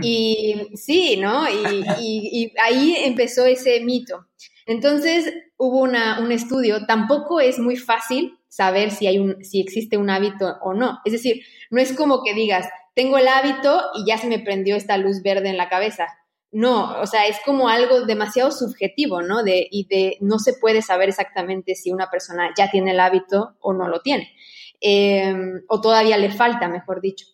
Y 0.01 0.69
sí, 0.75 1.17
¿no? 1.17 1.45
Y, 1.49 2.53
ahí 2.61 2.95
empezó 3.05 3.45
ese 3.45 3.81
mito. 3.81 4.27
Entonces 4.65 5.33
hubo 5.57 5.79
una, 5.79 6.19
un 6.19 6.31
estudio, 6.31 6.85
tampoco 6.85 7.39
es 7.39 7.57
muy 7.57 7.77
fácil 7.77 8.37
saber 8.49 8.91
si, 8.91 9.07
hay 9.07 9.17
un, 9.19 9.43
si 9.43 9.61
existe 9.61 9.97
un 9.97 10.09
hábito 10.09 10.57
o 10.61 10.73
no. 10.73 10.99
Es 11.05 11.13
decir, 11.13 11.43
no 11.69 11.79
es 11.79 11.93
como 11.93 12.21
que 12.23 12.33
digas, 12.33 12.67
tengo 12.95 13.17
el 13.17 13.27
hábito 13.27 13.81
y 13.95 14.05
ya 14.05 14.17
se 14.17 14.27
me 14.27 14.39
prendió 14.39 14.75
esta 14.75 14.97
luz 14.97 15.21
verde 15.21 15.49
en 15.49 15.57
la 15.57 15.69
cabeza. 15.69 16.07
No, 16.51 16.99
o 16.99 17.05
sea, 17.05 17.27
es 17.27 17.37
como 17.45 17.69
algo 17.69 18.05
demasiado 18.05 18.51
subjetivo, 18.51 19.21
¿no? 19.21 19.43
De, 19.43 19.67
y 19.69 19.85
de 19.87 20.17
no 20.21 20.39
se 20.39 20.53
puede 20.53 20.81
saber 20.81 21.09
exactamente 21.09 21.75
si 21.75 21.91
una 21.91 22.09
persona 22.09 22.53
ya 22.57 22.71
tiene 22.71 22.91
el 22.91 22.99
hábito 22.99 23.55
o 23.59 23.73
no 23.73 23.87
lo 23.87 24.01
tiene. 24.01 24.33
Em, 24.79 25.61
o 25.67 25.81
todavía 25.81 26.17
le 26.17 26.31
falta, 26.31 26.67
mejor 26.67 27.01
dicho. 27.01 27.25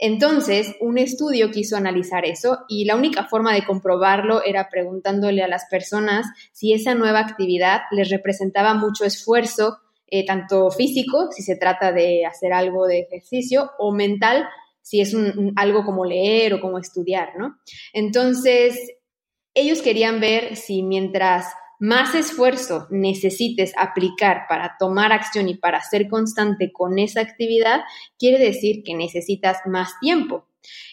Entonces, 0.00 0.76
un 0.80 0.96
estudio 0.96 1.50
quiso 1.50 1.76
analizar 1.76 2.24
eso 2.24 2.60
y 2.68 2.84
la 2.84 2.94
única 2.94 3.24
forma 3.24 3.52
de 3.52 3.64
comprobarlo 3.64 4.44
era 4.44 4.68
preguntándole 4.68 5.42
a 5.42 5.48
las 5.48 5.64
personas 5.68 6.26
si 6.52 6.72
esa 6.72 6.94
nueva 6.94 7.18
actividad 7.18 7.80
les 7.90 8.08
representaba 8.08 8.74
mucho 8.74 9.04
esfuerzo 9.04 9.78
eh, 10.06 10.24
tanto 10.24 10.70
físico, 10.70 11.30
si 11.32 11.42
se 11.42 11.56
trata 11.56 11.92
de 11.92 12.24
hacer 12.24 12.52
algo 12.52 12.86
de 12.86 13.00
ejercicio, 13.00 13.72
o 13.78 13.92
mental, 13.92 14.48
si 14.80 15.00
es 15.02 15.14
algo 15.56 15.84
como 15.84 16.06
leer 16.06 16.54
o 16.54 16.60
como 16.60 16.78
estudiar, 16.78 17.32
¿no? 17.36 17.58
Entonces, 17.92 18.78
ellos 19.52 19.82
querían 19.82 20.20
ver 20.20 20.56
si 20.56 20.82
mientras 20.82 21.46
más 21.78 22.14
esfuerzo 22.14 22.86
necesites 22.90 23.72
aplicar 23.76 24.46
para 24.48 24.76
tomar 24.78 25.12
acción 25.12 25.48
y 25.48 25.56
para 25.56 25.80
ser 25.80 26.08
constante 26.08 26.72
con 26.72 26.98
esa 26.98 27.20
actividad, 27.20 27.80
quiere 28.18 28.38
decir 28.38 28.82
que 28.84 28.94
necesitas 28.94 29.58
más 29.66 29.98
tiempo. 30.00 30.46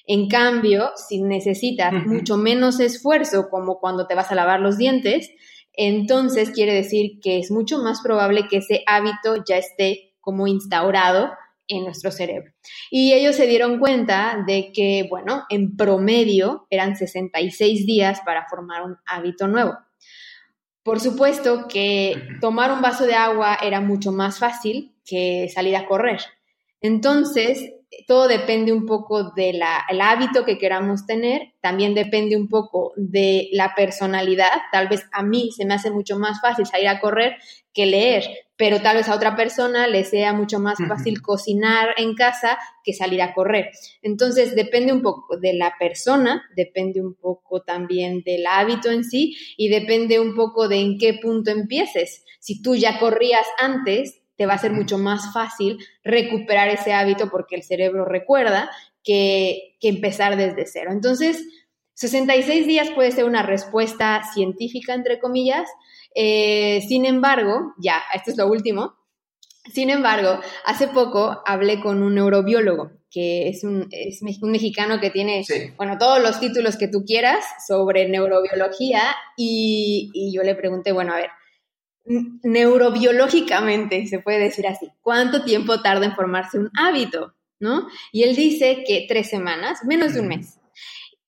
En 0.05 0.27
cambio, 0.27 0.91
si 0.95 1.21
necesitas 1.21 1.91
mucho 2.05 2.37
menos 2.37 2.79
esfuerzo, 2.79 3.49
como 3.49 3.79
cuando 3.79 4.05
te 4.07 4.15
vas 4.15 4.31
a 4.31 4.35
lavar 4.35 4.59
los 4.59 4.77
dientes, 4.77 5.31
entonces 5.73 6.51
quiere 6.51 6.73
decir 6.73 7.19
que 7.21 7.39
es 7.39 7.51
mucho 7.51 7.79
más 7.79 8.01
probable 8.01 8.47
que 8.47 8.57
ese 8.57 8.83
hábito 8.85 9.43
ya 9.47 9.57
esté 9.57 10.13
como 10.21 10.47
instaurado 10.47 11.31
en 11.67 11.83
nuestro 11.83 12.11
cerebro. 12.11 12.51
Y 12.91 13.13
ellos 13.13 13.35
se 13.35 13.47
dieron 13.47 13.79
cuenta 13.79 14.43
de 14.45 14.71
que, 14.71 15.07
bueno, 15.09 15.43
en 15.49 15.75
promedio 15.75 16.67
eran 16.69 16.95
66 16.95 17.85
días 17.85 18.21
para 18.23 18.47
formar 18.47 18.83
un 18.83 18.97
hábito 19.05 19.47
nuevo. 19.47 19.73
Por 20.85 20.99
supuesto 20.99 21.67
que 21.67 22.13
tomar 22.39 22.71
un 22.71 22.79
vaso 22.79 23.07
de 23.07 23.15
agua 23.15 23.57
era 23.59 23.81
mucho 23.81 24.11
más 24.11 24.37
fácil 24.37 24.93
que 25.03 25.49
salir 25.51 25.75
a 25.75 25.87
correr. 25.87 26.19
Entonces, 26.79 27.73
todo 28.05 28.27
depende 28.27 28.71
un 28.71 28.85
poco 28.85 29.31
del 29.31 29.63
hábito 29.63 30.45
que 30.45 30.59
queramos 30.59 31.07
tener, 31.07 31.53
también 31.59 31.95
depende 31.95 32.37
un 32.37 32.47
poco 32.47 32.93
de 32.97 33.49
la 33.51 33.73
personalidad. 33.73 34.51
Tal 34.71 34.87
vez 34.87 35.07
a 35.11 35.23
mí 35.23 35.49
se 35.57 35.65
me 35.65 35.73
hace 35.73 35.89
mucho 35.89 36.19
más 36.19 36.39
fácil 36.39 36.67
salir 36.67 36.89
a 36.89 36.99
correr 36.99 37.37
que 37.73 37.87
leer, 37.87 38.44
pero 38.57 38.81
tal 38.81 38.97
vez 38.97 39.09
a 39.09 39.15
otra 39.15 39.35
persona 39.35 39.87
le 39.87 40.03
sea 40.03 40.33
mucho 40.33 40.59
más 40.59 40.77
fácil 40.87 41.21
cocinar 41.21 41.89
en 41.97 42.15
casa 42.15 42.57
que 42.83 42.93
salir 42.93 43.21
a 43.21 43.33
correr. 43.33 43.71
Entonces, 44.01 44.55
depende 44.55 44.93
un 44.93 45.01
poco 45.01 45.37
de 45.37 45.53
la 45.53 45.73
persona, 45.77 46.43
depende 46.55 47.01
un 47.01 47.15
poco 47.15 47.61
también 47.61 48.21
del 48.23 48.45
hábito 48.47 48.89
en 48.91 49.03
sí 49.03 49.35
y 49.57 49.67
depende 49.69 50.19
un 50.19 50.35
poco 50.35 50.67
de 50.67 50.77
en 50.77 50.97
qué 50.97 51.15
punto 51.21 51.51
empieces. 51.51 52.23
Si 52.39 52.61
tú 52.61 52.75
ya 52.75 52.99
corrías 52.99 53.45
antes, 53.59 54.21
te 54.37 54.45
va 54.45 54.53
a 54.53 54.59
ser 54.59 54.71
mucho 54.71 54.97
más 54.97 55.33
fácil 55.33 55.77
recuperar 56.03 56.69
ese 56.69 56.93
hábito 56.93 57.29
porque 57.29 57.55
el 57.55 57.63
cerebro 57.63 58.05
recuerda 58.05 58.69
que, 59.03 59.73
empezar 59.81 60.35
desde 60.35 60.65
cero. 60.65 60.89
Entonces, 60.91 61.45
66 61.95 62.67
días 62.67 62.91
puede 62.91 63.11
ser 63.11 63.25
una 63.25 63.41
respuesta 63.41 64.21
científica, 64.33 64.93
entre 64.93 65.19
comillas. 65.19 65.67
Eh, 66.13 66.81
sin 66.87 67.05
embargo, 67.05 67.73
ya, 67.77 68.01
esto 68.13 68.31
es 68.31 68.37
lo 68.37 68.47
último. 68.47 68.93
Sin 69.73 69.89
embargo, 69.89 70.39
hace 70.65 70.87
poco 70.87 71.41
hablé 71.45 71.81
con 71.81 72.03
un 72.03 72.15
neurobiólogo, 72.15 72.91
que 73.09 73.49
es 73.49 73.63
un, 73.63 73.89
mexicano 74.43 74.99
que 74.99 75.09
tiene, 75.09 75.43
bueno, 75.75 75.97
todos 75.97 76.21
los 76.21 76.39
títulos 76.39 76.77
que 76.77 76.87
tú 76.87 77.03
quieras 77.03 77.43
sobre 77.65 78.07
neurobiología 78.07 79.01
y, 79.35 80.11
y 80.13 80.31
yo 80.35 80.43
le 80.43 80.53
pregunté, 80.53 80.91
bueno, 80.91 81.13
a 81.13 81.17
ver, 81.17 81.29
neurobiológicamente, 82.43 84.05
se 84.05 84.19
puede 84.19 84.39
decir 84.39 84.67
así, 84.67 84.91
¿cuánto 85.01 85.43
tiempo 85.43 85.81
tarda 85.81 86.05
en 86.05 86.15
formarse 86.15 86.59
un 86.59 86.69
hábito? 86.77 87.33
¿No? 87.57 87.87
Y 88.11 88.23
él 88.23 88.35
dice 88.35 88.83
que 88.85 89.05
tres 89.07 89.29
semanas, 89.29 89.79
menos 89.85 90.13
de 90.13 90.19
un 90.19 90.27
mes. 90.27 90.59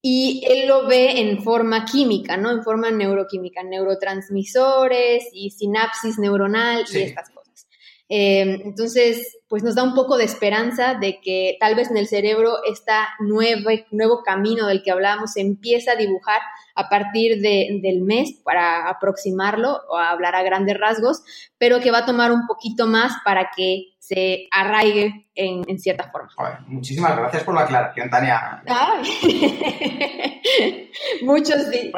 Y 0.01 0.43
él 0.47 0.67
lo 0.67 0.88
ve 0.88 1.19
en 1.19 1.43
forma 1.43 1.86
química, 1.86 2.38
¿no? 2.38 2.51
En 2.51 2.63
forma 2.63 2.91
neuroquímica, 2.91 3.63
neurotransmisores 3.63 5.29
y 5.33 5.49
sinapsis 5.51 6.19
neuronal 6.19 6.86
y 6.91 6.97
estas 6.99 7.29
cosas. 7.29 7.67
Eh, 8.10 8.62
entonces, 8.63 9.38
pues 9.49 9.63
nos 9.63 9.75
da 9.75 9.83
un 9.83 9.93
poco 9.93 10.17
de 10.17 10.23
esperanza 10.23 10.93
de 10.93 11.19
que 11.21 11.57
tal 11.60 11.75
vez 11.75 11.91
en 11.91 11.97
el 11.97 12.07
cerebro 12.07 12.63
este 12.69 12.93
nuevo, 13.19 13.69
nuevo 13.91 14.23
camino 14.23 14.67
del 14.67 14.81
que 14.81 14.91
hablábamos 14.91 15.33
se 15.33 15.41
empieza 15.41 15.91
a 15.91 15.95
dibujar 15.95 16.39
a 16.75 16.88
partir 16.88 17.41
del 17.41 18.01
mes 18.01 18.33
para 18.43 18.88
aproximarlo 18.88 19.81
o 19.89 19.97
hablar 19.97 20.36
a 20.36 20.43
grandes 20.43 20.77
rasgos, 20.77 21.21
pero 21.57 21.81
que 21.81 21.91
va 21.91 21.99
a 21.99 22.05
tomar 22.05 22.31
un 22.31 22.47
poquito 22.47 22.88
más 22.88 23.13
para 23.25 23.49
que 23.55 23.93
se 24.08 24.48
arraigue 24.52 25.28
en, 25.36 25.80
cierta 25.80 26.10
forma. 26.10 26.63
muchísimas 26.67 27.17
gracias 27.17 27.43
por 27.43 27.54
la 27.54 27.63
aclaración, 27.63 28.10
Tania. 28.10 28.63
Muchos 31.24 31.58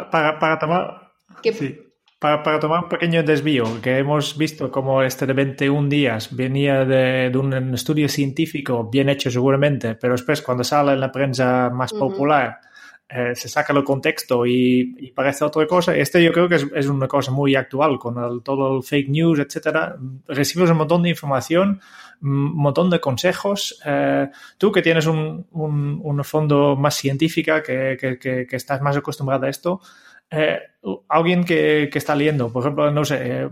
para, 0.10 0.40
para, 0.40 0.58
tomar... 0.58 1.12
Para, 2.18 2.60
tomar 2.60 2.84
un 2.84 2.90
pequeño 2.90 3.22
desvío, 3.22 3.80
que 3.82 4.00
hemos 4.00 4.36
visto 4.38 4.72
como 4.72 5.04
este 5.04 5.28
de 5.28 5.34
21 5.34 5.88
días 5.88 6.36
venía 6.36 6.84
de, 6.84 7.32
un 7.38 7.76
estudio 7.76 8.10
científico 8.10 8.90
bien 8.92 9.10
hecho 9.10 9.30
seguramente, 9.30 9.94
pero 9.94 10.14
después 10.14 10.42
cuando 10.42 10.64
sale 10.64 10.94
en 10.94 11.02
la 11.02 11.12
prensa 11.12 11.70
más 11.70 11.94
popular 11.94 12.60
eh, 13.12 13.34
se 13.34 13.50
saca 13.50 13.74
el 13.74 13.84
contexto 13.84 14.46
y, 14.46 15.12
parece 15.16 15.44
otra 15.44 15.66
cosa. 15.66 15.96
Este 15.96 16.24
yo 16.24 16.32
creo 16.32 16.48
que 16.48 16.56
es, 16.56 16.88
una 16.88 17.08
cosa 17.08 17.32
muy 17.32 17.56
actual 17.56 17.98
con 17.98 18.44
todo 18.44 18.78
el 18.78 18.84
fake 18.84 19.10
news, 19.10 19.40
etcétera. 19.40 19.98
Recibes 20.28 20.70
un 20.70 20.78
montón 20.78 21.02
de 21.02 21.10
información, 21.10 21.82
un 22.22 22.56
montón 22.56 22.92
de 22.92 23.00
consejos. 23.00 23.82
Eh, 23.84 24.30
tú 24.60 24.72
que 24.72 24.84
tienes 24.84 25.08
un, 25.08 25.48
un, 25.52 26.24
fondo 26.24 26.76
más 26.76 26.96
científica, 26.96 27.64
que, 27.64 27.98
que, 28.00 28.20
que, 28.20 28.56
estás 28.56 28.80
más 28.82 28.96
acostumbrado 28.96 29.46
a 29.46 29.50
esto, 29.50 29.82
eh, 30.32 30.60
alguien 31.10 31.44
que, 31.44 31.90
que, 31.92 31.98
está 31.98 32.16
leyendo, 32.16 32.52
por 32.54 32.64
ejemplo, 32.64 32.92
no 32.92 33.04
sé, 33.04 33.18
eh, 33.22 33.50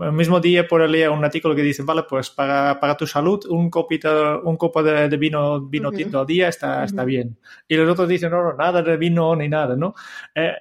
el 0.00 0.12
mismo 0.12 0.40
día 0.40 0.66
por 0.66 0.86
leer 0.88 1.10
un 1.10 1.24
artículo 1.24 1.54
que 1.54 1.62
dice, 1.62 1.82
vale, 1.84 2.02
pues 2.08 2.30
para, 2.30 2.78
para 2.80 2.96
tu 2.96 3.06
salud 3.06 3.40
un 3.48 3.70
copito, 3.70 4.42
un 4.42 4.56
copo 4.56 4.82
de, 4.82 5.08
vino, 5.16 5.60
vino 5.60 5.92
tinto 5.92 6.20
al 6.20 6.26
día 6.26 6.48
está, 6.48 6.84
está 6.84 7.04
bien. 7.04 7.38
Y 7.68 7.76
los 7.76 7.88
otros 7.88 8.08
dicen, 8.08 8.30
no, 8.30 8.42
no, 8.42 8.54
nada 8.54 8.82
de 8.82 8.96
vino 8.96 9.34
ni 9.36 9.48
nada, 9.48 9.76
¿no? 9.76 9.94
Eh, 10.34 10.54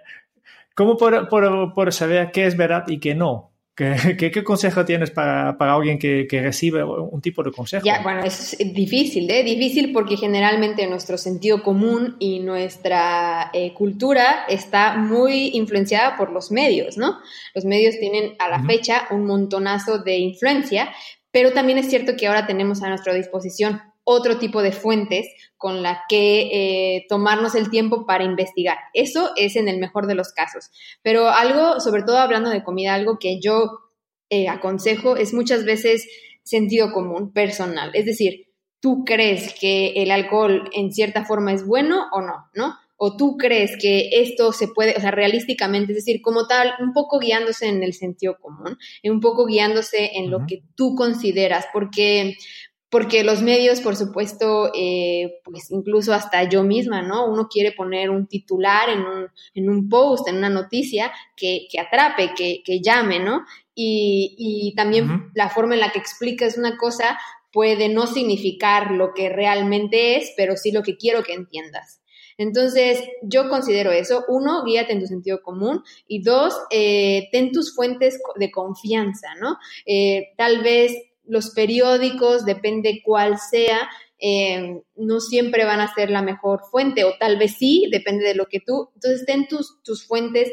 ¿Cómo 0.75 0.95
por, 0.95 1.27
por, 1.27 1.73
por 1.73 1.91
saber 1.91 2.29
qué 2.31 2.45
es 2.45 2.55
verdad 2.55 2.83
y 2.87 2.99
qué 2.99 3.15
no? 3.15 3.56
¿Qué, 3.77 4.43
consejo 4.43 4.85
tienes 4.85 5.11
para, 5.11 5.55
alguien 5.59 5.99
que, 5.99 6.27
recibe 6.31 6.83
un 6.83 7.21
tipo 7.21 7.43
de 7.43 7.51
consejo? 7.51 7.85
Ya, 7.85 8.01
bueno, 8.01 8.23
es 8.23 8.57
difícil, 8.73 9.29
¿eh? 9.29 9.43
Difícil 9.43 9.93
porque 9.93 10.17
generalmente 10.17 10.87
nuestro 10.87 11.15
sentido 11.19 11.61
común 11.61 12.15
y 12.17 12.39
nuestra 12.39 13.51
eh, 13.53 13.75
cultura 13.75 14.45
está 14.49 14.97
muy 14.97 15.51
influenciada 15.53 16.17
por 16.17 16.31
los 16.31 16.51
medios, 16.51 16.97
¿no? 16.97 17.19
Los 17.53 17.65
medios 17.65 17.99
tienen 17.99 18.33
a 18.39 18.49
la 18.49 18.63
fecha 18.63 19.07
un 19.11 19.27
montonazo 19.27 19.99
de 19.99 20.17
influencia, 20.17 20.89
pero 21.29 21.51
también 21.51 21.77
es 21.77 21.87
cierto 21.87 22.15
que 22.17 22.25
ahora 22.25 22.47
tenemos 22.47 22.81
a 22.81 22.89
nuestra 22.89 23.13
disposición 23.13 23.79
otro 24.09 24.37
tipo 24.37 24.61
de 24.61 24.71
fuentes 24.71 25.27
con 25.57 25.83
la 25.83 26.03
que 26.07 26.47
eh, 26.53 27.05
tomarnos 27.09 27.55
el 27.55 27.69
tiempo 27.69 28.05
para 28.05 28.23
investigar. 28.23 28.77
Eso 28.93 29.31
es 29.35 29.57
en 29.57 29.67
el 29.67 29.79
mejor 29.79 30.07
de 30.07 30.15
los 30.15 30.31
casos. 30.31 30.71
Pero 31.01 31.27
algo, 31.27 31.81
sobre 31.81 32.03
todo 32.03 32.17
hablando 32.17 32.49
de 32.49 32.63
comida, 32.63 32.93
algo 32.93 33.19
que 33.19 33.41
yo 33.41 33.69
eh, 34.29 34.47
aconsejo 34.47 35.17
es 35.17 35.33
muchas 35.33 35.65
veces 35.65 36.07
sentido 36.41 36.93
común, 36.93 37.33
personal. 37.33 37.91
Es 37.95 38.05
decir, 38.05 38.47
tú 38.79 39.03
crees 39.05 39.53
que 39.59 39.89
el 39.97 40.11
alcohol 40.11 40.69
en 40.71 40.93
cierta 40.93 41.25
forma 41.25 41.51
es 41.51 41.67
bueno 41.67 42.05
o 42.13 42.21
no, 42.21 42.45
¿no? 42.53 42.75
O 42.95 43.15
tú 43.15 43.37
crees 43.37 43.77
que 43.79 44.09
esto 44.11 44.51
se 44.53 44.69
puede, 44.69 44.95
o 44.97 44.99
sea, 44.99 45.11
realísticamente, 45.11 45.91
es 45.91 45.97
decir, 45.97 46.19
como 46.21 46.47
tal, 46.47 46.73
un 46.79 46.93
poco 46.93 47.19
guiándose 47.19 47.67
en 47.67 47.83
el 47.83 47.93
sentido 47.93 48.37
común, 48.39 48.77
un 49.03 49.19
poco 49.19 49.45
guiándose 49.45 50.11
en 50.15 50.31
lo 50.31 50.47
que 50.47 50.63
tú 50.75 50.95
consideras, 50.95 51.67
porque 51.71 52.37
porque 52.89 53.23
los 53.23 53.41
medios, 53.41 53.81
por 53.81 53.95
supuesto, 53.95 54.71
eh, 54.73 55.41
pues 55.43 55.69
incluso 55.71 56.13
hasta 56.13 56.43
yo 56.43 56.63
misma, 56.63 57.01
¿no? 57.01 57.25
Uno 57.29 57.47
quiere 57.49 57.73
poner 57.73 58.09
un 58.09 58.27
titular 58.27 58.89
en 58.89 59.01
un, 59.01 59.27
en 59.53 59.69
un 59.69 59.89
post, 59.89 60.27
en 60.27 60.37
una 60.37 60.49
noticia 60.49 61.11
que, 61.35 61.67
que 61.69 61.79
atrape, 61.79 62.33
que, 62.35 62.61
que, 62.63 62.79
llame, 62.81 63.19
¿no? 63.19 63.41
Y, 63.75 64.35
y 64.37 64.75
también 64.75 65.31
la 65.33 65.49
forma 65.49 65.73
en 65.73 65.81
la 65.81 65.91
que 65.91 65.99
explicas 65.99 66.57
una 66.57 66.77
cosa 66.77 67.19
puede 67.51 67.89
no 67.89 68.07
significar 68.07 68.91
lo 68.91 69.13
que 69.13 69.29
realmente 69.29 70.17
es, 70.17 70.33
pero 70.37 70.55
sí 70.55 70.71
lo 70.71 70.83
que 70.83 70.95
quiero 70.95 71.23
que 71.23 71.33
entiendas. 71.33 72.01
Entonces, 72.37 73.01
yo 73.23 73.49
considero 73.49 73.91
eso. 73.91 74.23
Uno, 74.27 74.63
guíate 74.63 74.93
en 74.93 74.99
tu 74.99 75.07
sentido 75.07 75.41
común. 75.41 75.83
Y 76.07 76.21
dos, 76.21 76.55
eh, 76.69 77.29
ten 77.31 77.51
tus 77.51 77.75
fuentes 77.75 78.19
de 78.35 78.51
confianza, 78.51 79.29
¿no? 79.41 79.57
Eh, 79.85 80.33
tal 80.37 80.61
vez 80.61 80.93
los 81.27 81.51
periódicos, 81.51 82.45
depende 82.45 83.01
cuál 83.03 83.37
sea, 83.37 83.89
eh, 84.19 84.81
no 84.95 85.19
siempre 85.19 85.65
van 85.65 85.79
a 85.79 85.93
ser 85.93 86.09
la 86.09 86.21
mejor 86.21 86.61
fuente, 86.71 87.03
o 87.03 87.13
tal 87.19 87.37
vez 87.37 87.55
sí, 87.57 87.87
depende 87.91 88.25
de 88.25 88.35
lo 88.35 88.47
que 88.47 88.59
tú. 88.59 88.89
Entonces, 88.95 89.25
ten 89.25 89.47
tus, 89.47 89.81
tus 89.83 90.05
fuentes 90.05 90.51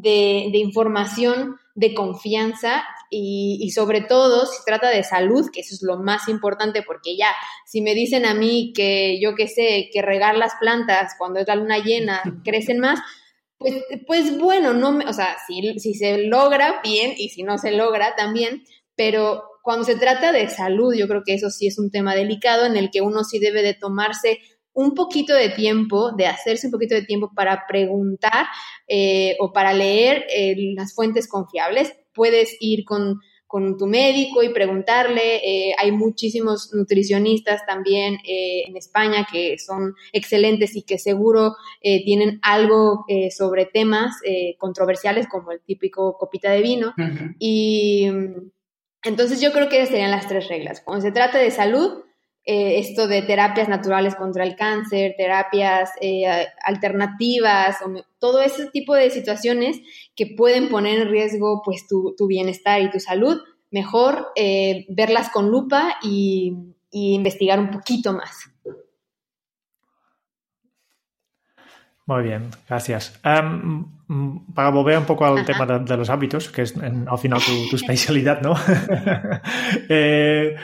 de, 0.00 0.50
información 0.54 1.56
de 1.74 1.94
confianza 1.94 2.84
y, 3.10 3.70
sobre 3.74 4.00
todo 4.02 4.46
si 4.46 4.64
trata 4.64 4.88
de 4.90 5.04
salud, 5.04 5.50
que 5.52 5.60
eso 5.60 5.74
es 5.74 5.82
lo 5.82 5.98
más 5.98 6.28
importante 6.28 6.82
porque 6.82 7.16
ya, 7.16 7.28
si 7.66 7.82
me 7.82 7.94
dicen 7.94 8.24
a 8.24 8.34
mí 8.34 8.72
que 8.74 9.20
yo 9.20 9.34
qué 9.34 9.48
sé, 9.48 9.90
que 9.92 10.02
regar 10.02 10.36
las 10.36 10.54
plantas 10.60 11.14
cuando 11.18 11.40
es 11.40 11.46
la 11.46 11.56
luna 11.56 11.78
llena 11.78 12.22
crecen 12.44 12.78
más, 12.78 13.00
pues, 13.58 13.74
pues 14.06 14.38
bueno, 14.38 14.72
no 14.72 14.92
me, 14.92 15.04
o 15.06 15.12
sea, 15.12 15.36
si, 15.46 15.78
si 15.78 15.94
se 15.94 16.18
logra, 16.26 16.80
bien, 16.82 17.14
y 17.16 17.28
si 17.28 17.42
no 17.42 17.58
se 17.58 17.72
logra, 17.72 18.16
también, 18.16 18.64
pero 18.96 19.44
cuando 19.62 19.84
se 19.84 19.96
trata 19.96 20.32
de 20.32 20.48
salud, 20.48 20.92
yo 20.94 21.06
creo 21.08 21.22
que 21.24 21.34
eso 21.34 21.48
sí 21.48 21.68
es 21.68 21.78
un 21.78 21.90
tema 21.90 22.14
delicado 22.14 22.66
en 22.66 22.76
el 22.76 22.90
que 22.90 23.00
uno 23.00 23.24
sí 23.24 23.38
debe 23.38 23.62
de 23.62 23.74
tomarse 23.74 24.40
un 24.74 24.94
poquito 24.94 25.34
de 25.34 25.50
tiempo, 25.50 26.12
de 26.12 26.26
hacerse 26.26 26.66
un 26.66 26.72
poquito 26.72 26.94
de 26.94 27.02
tiempo 27.02 27.30
para 27.34 27.64
preguntar 27.68 28.46
eh, 28.88 29.36
o 29.38 29.52
para 29.52 29.72
leer 29.72 30.24
eh, 30.34 30.54
las 30.74 30.94
fuentes 30.94 31.28
confiables. 31.28 31.92
Puedes 32.14 32.56
ir 32.60 32.84
con, 32.84 33.20
tu 33.78 33.86
médico 33.86 34.42
y 34.42 34.48
preguntarle. 34.48 35.36
Eh, 35.44 35.74
hay 35.78 35.92
muchísimos 35.92 36.70
nutricionistas 36.72 37.60
también 37.66 38.16
en 38.24 38.74
España 38.78 39.26
que 39.30 39.58
son 39.58 39.92
excelentes 40.14 40.74
y 40.74 40.84
que 40.84 40.98
seguro 40.98 41.56
tienen 41.82 42.38
algo 42.40 43.04
sobre 43.30 43.66
temas 43.66 44.14
controversiales 44.56 45.28
como 45.28 45.52
el 45.52 45.60
típico 45.60 46.16
copita 46.16 46.50
de 46.50 46.62
vino. 46.62 46.94
Y 47.38 48.06
entonces 49.04 49.40
yo 49.40 49.52
creo 49.52 49.68
que 49.68 49.86
serían 49.86 50.10
las 50.10 50.28
tres 50.28 50.48
reglas. 50.48 50.80
Cuando 50.80 51.02
se 51.02 51.12
trata 51.12 51.38
de 51.38 51.50
salud, 51.50 52.04
eh, 52.44 52.80
esto 52.80 53.06
de 53.06 53.22
terapias 53.22 53.68
naturales 53.68 54.16
contra 54.16 54.42
el 54.42 54.56
cáncer, 54.56 55.14
terapias 55.16 55.90
eh, 56.00 56.24
alternativas, 56.64 57.76
todo 58.18 58.40
ese 58.40 58.66
tipo 58.66 58.94
de 58.94 59.10
situaciones 59.10 59.80
que 60.16 60.26
pueden 60.26 60.68
poner 60.68 61.02
en 61.02 61.08
riesgo 61.08 61.62
pues 61.64 61.86
tu, 61.86 62.14
bienestar 62.26 62.82
y 62.82 62.90
tu 62.90 62.98
salud, 62.98 63.40
mejor 63.70 64.28
eh, 64.34 64.86
verlas 64.88 65.30
con 65.30 65.50
lupa 65.50 65.96
y, 66.02 66.56
investigar 66.94 67.58
un 67.58 67.70
poquito 67.70 68.12
más. 68.12 68.51
Muy 72.06 72.24
bien, 72.24 72.50
gracias. 72.68 73.20
Em, 73.24 73.84
para 74.54 74.70
volver 74.70 74.98
un 74.98 75.04
poco 75.04 75.24
al 75.24 75.44
tema 75.44 75.66
de, 75.66 75.96
los 75.96 76.10
hábitos, 76.10 76.50
que 76.50 76.62
es 76.62 76.74
al 76.76 77.18
final 77.18 77.40
tu, 77.40 77.76
especialidad, 77.76 78.40
¿no? 78.40 78.54
Eh, 79.88 80.56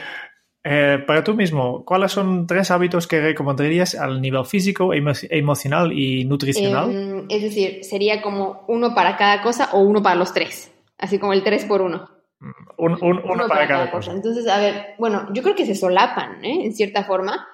eh, 0.64 0.98
para 1.06 1.22
tú 1.22 1.34
mismo, 1.34 1.84
¿cuáles 1.84 2.12
son 2.12 2.46
tres 2.46 2.70
hábitos 2.70 3.06
que 3.06 3.20
recomendarías 3.20 3.94
al 3.94 4.20
nivel 4.20 4.44
físico, 4.44 4.92
emocional 4.92 5.92
y 5.92 6.24
nutricional? 6.24 6.94
Em, 6.94 7.26
es 7.28 7.42
decir, 7.42 7.84
sería 7.84 8.20
como 8.20 8.64
uno 8.66 8.94
para 8.94 9.16
cada 9.16 9.40
cosa 9.40 9.70
o 9.72 9.80
uno 9.80 10.02
para 10.02 10.16
los 10.16 10.34
tres, 10.34 10.72
así 10.98 11.18
como 11.18 11.32
el 11.32 11.44
tres 11.44 11.64
por 11.64 11.82
uno. 11.82 12.10
Mm, 12.40 12.50
uno, 12.78 13.48
para, 13.48 13.66
cada, 13.66 13.90
cosa. 13.90 14.12
Entonces, 14.12 14.46
a 14.48 14.58
ver, 14.58 14.94
bueno, 14.98 15.28
yo 15.32 15.42
creo 15.42 15.54
que 15.54 15.66
se 15.66 15.74
solapan, 15.74 16.44
¿eh? 16.44 16.64
En 16.64 16.74
cierta 16.74 17.04
forma. 17.04 17.46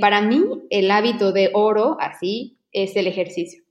para 0.00 0.20
mí, 0.20 0.44
el 0.70 0.90
hábito 0.90 1.32
de 1.32 1.50
oro, 1.54 1.96
así, 1.98 2.57
es 2.72 2.96
el 2.96 3.06
ejercicio. 3.06 3.62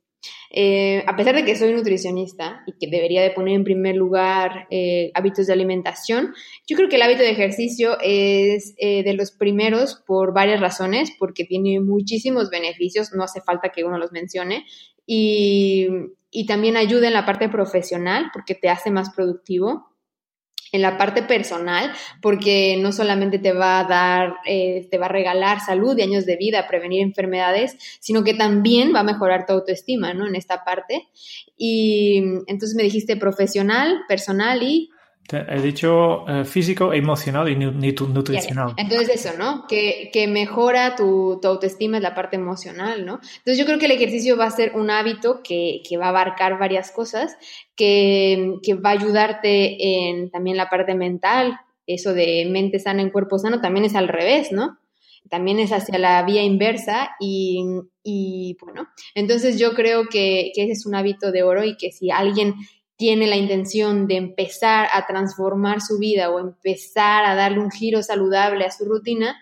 Eh, 0.50 1.04
a 1.06 1.16
pesar 1.16 1.36
de 1.36 1.44
que 1.44 1.56
soy 1.56 1.74
nutricionista 1.74 2.64
y 2.66 2.74
que 2.74 2.90
debería 2.90 3.22
de 3.22 3.32
poner 3.32 3.56
en 3.56 3.64
primer 3.64 3.96
lugar 3.96 4.68
eh, 4.70 5.12
hábitos 5.14 5.48
de 5.48 5.54
alimentación, 5.54 6.34
yo 6.66 6.78
creo 6.78 6.90
que 6.90 6.96
el 6.96 7.02
hábito 7.02 7.22
de 7.22 7.32
ejercicio 7.32 7.98
es 8.02 8.74
eh, 8.78 9.04
de 9.04 9.14
los 9.14 9.32
primeros 9.32 10.02
por 10.08 10.34
varias 10.34 10.62
razones, 10.62 11.12
porque 11.20 11.44
tiene 11.44 11.80
muchísimos 11.80 12.50
beneficios, 12.50 13.12
no 13.14 13.24
hace 13.24 13.42
falta 13.42 13.70
que 13.70 13.84
uno 13.84 13.98
los 13.98 14.12
mencione, 14.12 14.66
y, 15.06 15.88
y 16.32 16.46
también 16.46 16.78
ayuda 16.78 17.08
en 17.08 17.14
la 17.14 17.26
parte 17.26 17.50
profesional 17.50 18.30
porque 18.34 18.56
te 18.56 18.70
hace 18.70 18.92
más 18.92 19.14
productivo. 19.14 19.97
En 20.72 20.82
la 20.82 20.98
parte 20.98 21.24
personal, 21.24 21.92
porque 22.22 22.78
no 22.82 22.92
solamente 22.92 23.40
te 23.40 23.54
va 23.54 23.80
a 23.80 23.84
dar, 23.86 24.36
eh, 24.46 24.88
te 24.90 24.98
va 24.98 25.06
a 25.06 25.10
regalar 25.10 25.60
salud 25.60 25.98
y 25.98 26.02
años 26.02 26.26
de 26.26 26.36
vida, 26.36 26.68
prevenir 26.68 27.02
enfermedades, 27.02 27.78
sino 28.00 28.24
que 28.24 28.34
también 28.34 28.94
va 28.94 29.02
a 29.02 29.04
mejorar 29.04 29.46
tu 29.46 29.54
autoestima, 29.54 30.14
¿no? 30.14 30.28
En 30.28 30.36
esta 30.36 30.64
parte. 30.64 31.08
Y 31.58 32.18
entonces 32.48 32.76
me 32.76 32.84
dijiste 32.84 33.18
profesional, 33.18 34.02
personal 34.08 34.64
y 34.64 34.90
He 35.30 35.62
dicho 35.62 36.26
eh, 36.30 36.46
físico, 36.46 36.94
emocional 36.94 37.50
y 37.50 37.56
nutricional. 37.58 38.74
Entonces 38.78 39.26
eso, 39.26 39.38
¿no? 39.38 39.66
Que, 39.68 40.10
que 40.14 40.26
mejora 40.26 40.96
tu, 40.96 41.40
tu, 41.42 41.48
autoestima 41.50 41.98
es 41.98 42.04
la 42.04 42.16
parte 42.16 42.38
emocional, 42.38 43.06
¿no? 43.06 43.20
Entonces 43.40 43.58
yo 43.58 43.66
creo 43.66 43.78
que 43.78 43.88
el 43.88 43.92
ejercicio 43.92 44.38
va 44.38 44.46
a 44.46 44.52
ser 44.52 44.76
un 44.76 44.90
hábito 44.90 45.42
que, 45.44 45.82
que 45.88 45.98
va 45.98 46.06
a 46.06 46.10
abarcar 46.10 46.58
varias 46.58 46.92
cosas, 46.92 47.36
que, 47.76 48.54
que, 48.64 48.76
va 48.76 48.92
a 48.92 48.94
ayudarte 48.94 50.08
en 50.08 50.32
también 50.32 50.56
la 50.56 50.70
parte 50.70 50.96
mental, 50.96 51.60
eso 51.86 52.14
de 52.14 52.48
mente 52.50 52.80
sana 52.80 53.02
en 53.02 53.10
cuerpo 53.10 53.38
sano 53.38 53.60
también 53.60 53.84
es 53.86 53.96
al 53.96 54.08
revés, 54.08 54.54
¿no? 54.54 54.78
También 55.30 55.60
es 55.60 55.74
hacia 55.74 56.00
la 56.00 56.24
vía 56.24 56.42
inversa 56.42 57.10
y, 57.20 57.62
y 58.02 58.56
bueno, 58.62 58.88
entonces 59.14 59.60
yo 59.60 59.74
creo 59.74 60.08
que, 60.08 60.52
que 60.56 60.64
ese 60.64 60.72
es 60.72 60.86
un 60.86 60.96
hábito 60.96 61.34
de 61.34 61.44
oro 61.44 61.66
y 61.66 61.76
que 61.76 61.92
si 61.92 62.12
alguien 62.12 62.56
tiene 62.98 63.28
la 63.28 63.38
intención 63.38 64.08
de 64.08 64.18
empezar 64.18 64.90
a 64.92 65.06
transformar 65.06 65.82
su 65.82 66.00
vida 66.00 66.30
o 66.30 66.40
empezar 66.40 67.26
a 67.26 67.36
darle 67.36 67.60
un 67.60 67.72
giro 67.72 68.02
saludable 68.02 68.66
a 68.66 68.72
su 68.72 68.86
rutina, 68.86 69.38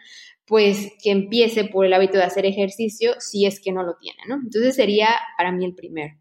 pues 0.45 0.91
que 1.01 1.11
empiece 1.11 1.63
por 1.63 1.85
el 1.85 1.93
hábito 1.93 2.17
de 2.17 2.25
hacer 2.25 2.45
ejercicio 2.45 3.15
si 3.19 3.45
es 3.45 3.59
que 3.59 3.71
no 3.71 3.81
lo 3.81 3.95
tiene, 3.95 4.19
¿no? 4.27 4.35
Entonces 4.35 4.75
sería 4.75 5.09
para 5.37 5.51
mí 5.51 5.65
el 5.65 5.73
primero. 5.73 6.13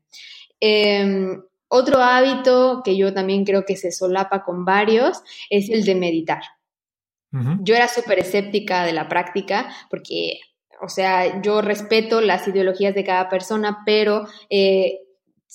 Em, 0.60 1.42
otro 1.68 2.00
hábito 2.00 2.82
que 2.84 2.96
yo 2.96 3.12
también 3.12 3.44
creo 3.44 3.64
que 3.64 3.76
se 3.76 3.90
solapa 3.90 4.44
con 4.44 4.64
varios 4.64 5.22
es 5.50 5.68
el 5.68 5.84
de 5.84 5.94
meditar. 5.94 6.42
Yo 7.62 7.74
era 7.74 7.88
súper 7.88 8.20
escéptica 8.20 8.84
de 8.84 8.92
la 8.92 9.08
práctica 9.08 9.68
porque, 9.90 10.38
o 10.80 10.88
sea, 10.88 11.42
yo 11.42 11.62
respeto 11.62 12.20
las 12.20 12.46
ideologías 12.46 12.94
de 12.94 13.02
cada 13.02 13.28
persona, 13.28 13.82
pero 13.84 14.28
eh, 14.48 15.00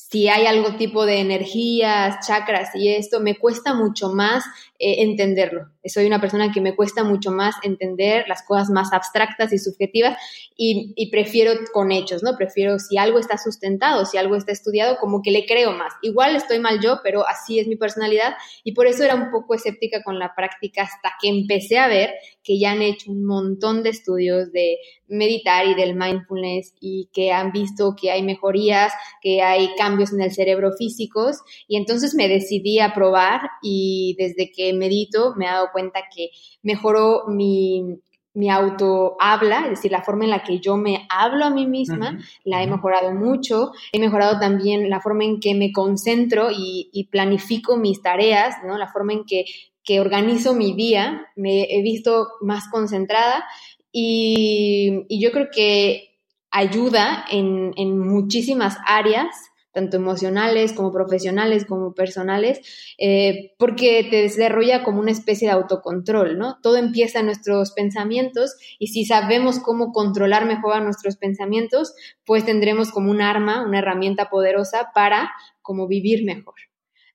si 0.07 0.29
hay 0.29 0.47
algo 0.47 0.75
tipo 0.75 1.05
de 1.05 1.19
energías, 1.19 2.25
chakras 2.25 2.69
y 2.73 2.89
esto, 2.89 3.19
me 3.19 3.37
cuesta 3.37 3.73
mucho 3.73 4.09
más 4.09 4.43
eh, 4.79 5.03
entenderlo. 5.03 5.67
Soy 5.85 6.05
una 6.05 6.21
persona 6.21 6.51
que 6.51 6.61
me 6.61 6.75
cuesta 6.75 7.03
mucho 7.03 7.31
más 7.31 7.55
entender 7.63 8.25
las 8.27 8.43
cosas 8.43 8.69
más 8.69 8.93
abstractas 8.93 9.51
y 9.51 9.59
subjetivas 9.59 10.17
y, 10.55 10.93
y, 10.95 11.11
prefiero 11.11 11.51
con 11.73 11.91
hechos, 11.91 12.23
¿no? 12.23 12.37
Prefiero 12.37 12.79
si 12.79 12.97
algo 12.97 13.19
está 13.19 13.37
sustentado, 13.37 14.05
si 14.05 14.17
algo 14.17 14.35
está 14.35 14.51
estudiado, 14.51 14.97
como 14.99 15.21
que 15.21 15.31
le 15.31 15.45
creo 15.45 15.73
más. 15.73 15.93
Igual 16.01 16.35
estoy 16.35 16.59
mal 16.59 16.79
yo, 16.81 17.01
pero 17.03 17.27
así 17.27 17.59
es 17.59 17.67
mi 17.67 17.75
personalidad 17.75 18.35
y 18.63 18.71
por 18.71 18.87
eso 18.87 19.03
era 19.03 19.15
un 19.15 19.29
poco 19.31 19.53
escéptica 19.53 20.01
con 20.01 20.17
la 20.17 20.33
práctica 20.33 20.83
hasta 20.83 21.13
que 21.21 21.27
empecé 21.27 21.77
a 21.77 21.87
ver 21.87 22.13
que 22.43 22.57
ya 22.57 22.71
han 22.71 22.81
hecho 22.81 23.11
un 23.11 23.25
montón 23.25 23.83
de 23.83 23.89
estudios 23.89 24.51
de 24.51 24.77
meditar 25.09 25.67
y 25.67 25.75
del 25.75 25.95
mindfulness 25.95 26.73
y 26.79 27.09
que 27.11 27.31
han 27.31 27.51
visto 27.51 27.95
que 27.99 28.11
hay 28.11 28.23
mejorías, 28.23 28.93
que 29.21 29.41
hay 29.41 29.69
cambios 29.77 30.13
en 30.13 30.21
el 30.21 30.31
cerebro 30.31 30.71
físicos 30.77 31.37
y 31.67 31.77
entonces 31.77 32.15
me 32.15 32.27
decidí 32.27 32.79
a 32.79 32.93
probar 32.93 33.41
y 33.61 34.15
desde 34.17 34.51
que 34.51 34.73
medito 34.73 35.33
me 35.35 35.45
he 35.45 35.49
dado 35.49 35.69
cuenta 35.73 36.01
que 36.15 36.29
mejoró 36.61 37.25
mi, 37.27 37.99
mi 38.33 38.49
auto 38.49 39.17
habla, 39.19 39.63
es 39.63 39.71
decir, 39.71 39.91
la 39.91 40.03
forma 40.03 40.23
en 40.23 40.29
la 40.29 40.43
que 40.43 40.59
yo 40.59 40.77
me 40.77 41.07
hablo 41.09 41.45
a 41.45 41.49
mí 41.49 41.65
misma, 41.65 42.19
la 42.43 42.63
he 42.63 42.67
mejorado 42.67 43.11
mucho. 43.13 43.71
He 43.91 43.99
mejorado 43.99 44.39
también 44.39 44.89
la 44.89 45.01
forma 45.01 45.25
en 45.25 45.39
que 45.39 45.55
me 45.55 45.71
concentro 45.71 46.49
y, 46.51 46.89
y 46.93 47.07
planifico 47.07 47.75
mis 47.77 48.01
tareas, 48.01 48.55
¿no? 48.65 48.77
La 48.77 48.87
forma 48.87 49.13
en 49.13 49.25
que, 49.25 49.45
que, 49.83 49.99
organizo 49.99 50.53
mi 50.53 50.73
día, 50.73 51.27
me 51.35 51.63
he 51.63 51.81
visto 51.81 52.29
más 52.41 52.69
concentrada 52.69 53.45
y, 53.91 55.05
yo 55.09 55.31
creo 55.31 55.47
que 55.51 56.17
ayuda 56.51 57.25
en, 57.29 57.73
en 57.77 57.99
muchísimas 57.99 58.77
áreas 58.85 59.49
tanto 59.71 59.97
emocionales 59.97 60.73
como 60.73 60.91
profesionales 60.91 61.65
como 61.65 61.93
personales, 61.93 62.59
eh, 62.97 63.53
porque 63.57 64.07
te 64.09 64.23
desarrolla 64.23 64.83
como 64.83 64.99
una 64.99 65.11
especie 65.11 65.47
de 65.47 65.53
autocontrol, 65.53 66.37
¿no? 66.37 66.57
Todo 66.61 66.77
empieza 66.77 67.19
en 67.19 67.27
nuestros 67.27 67.71
pensamientos 67.71 68.55
y 68.79 68.87
si 68.87 69.05
sabemos 69.05 69.59
cómo 69.59 69.91
controlar 69.91 70.45
mejor 70.45 70.73
a 70.73 70.81
nuestros 70.81 71.17
pensamientos, 71.17 71.93
pues 72.25 72.45
tendremos 72.45 72.91
como 72.91 73.11
un 73.11 73.21
arma, 73.21 73.65
una 73.65 73.79
herramienta 73.79 74.29
poderosa 74.29 74.89
para 74.93 75.31
como 75.61 75.87
vivir 75.87 76.25
mejor. 76.25 76.55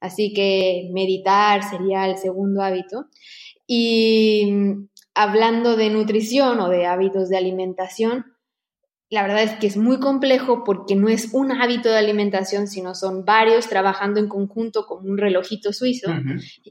Así 0.00 0.32
que 0.32 0.90
meditar 0.92 1.62
sería 1.68 2.06
el 2.06 2.18
segundo 2.18 2.62
hábito. 2.62 3.06
Y 3.66 4.52
hablando 5.14 5.76
de 5.76 5.90
nutrición 5.90 6.60
o 6.60 6.68
de 6.68 6.86
hábitos 6.86 7.28
de 7.28 7.36
alimentación, 7.36 8.34
la 9.10 9.22
verdad 9.22 9.42
es 9.42 9.52
que 9.52 9.66
es 9.66 9.76
muy 9.76 10.00
complejo 10.00 10.64
porque 10.64 10.96
no 10.96 11.08
es 11.08 11.32
un 11.32 11.52
hábito 11.52 11.88
de 11.88 11.98
alimentación, 11.98 12.66
sino 12.66 12.94
son 12.94 13.24
varios 13.24 13.68
trabajando 13.68 14.18
en 14.18 14.28
conjunto 14.28 14.86
como 14.86 15.08
un 15.08 15.18
relojito 15.18 15.72
suizo 15.72 16.12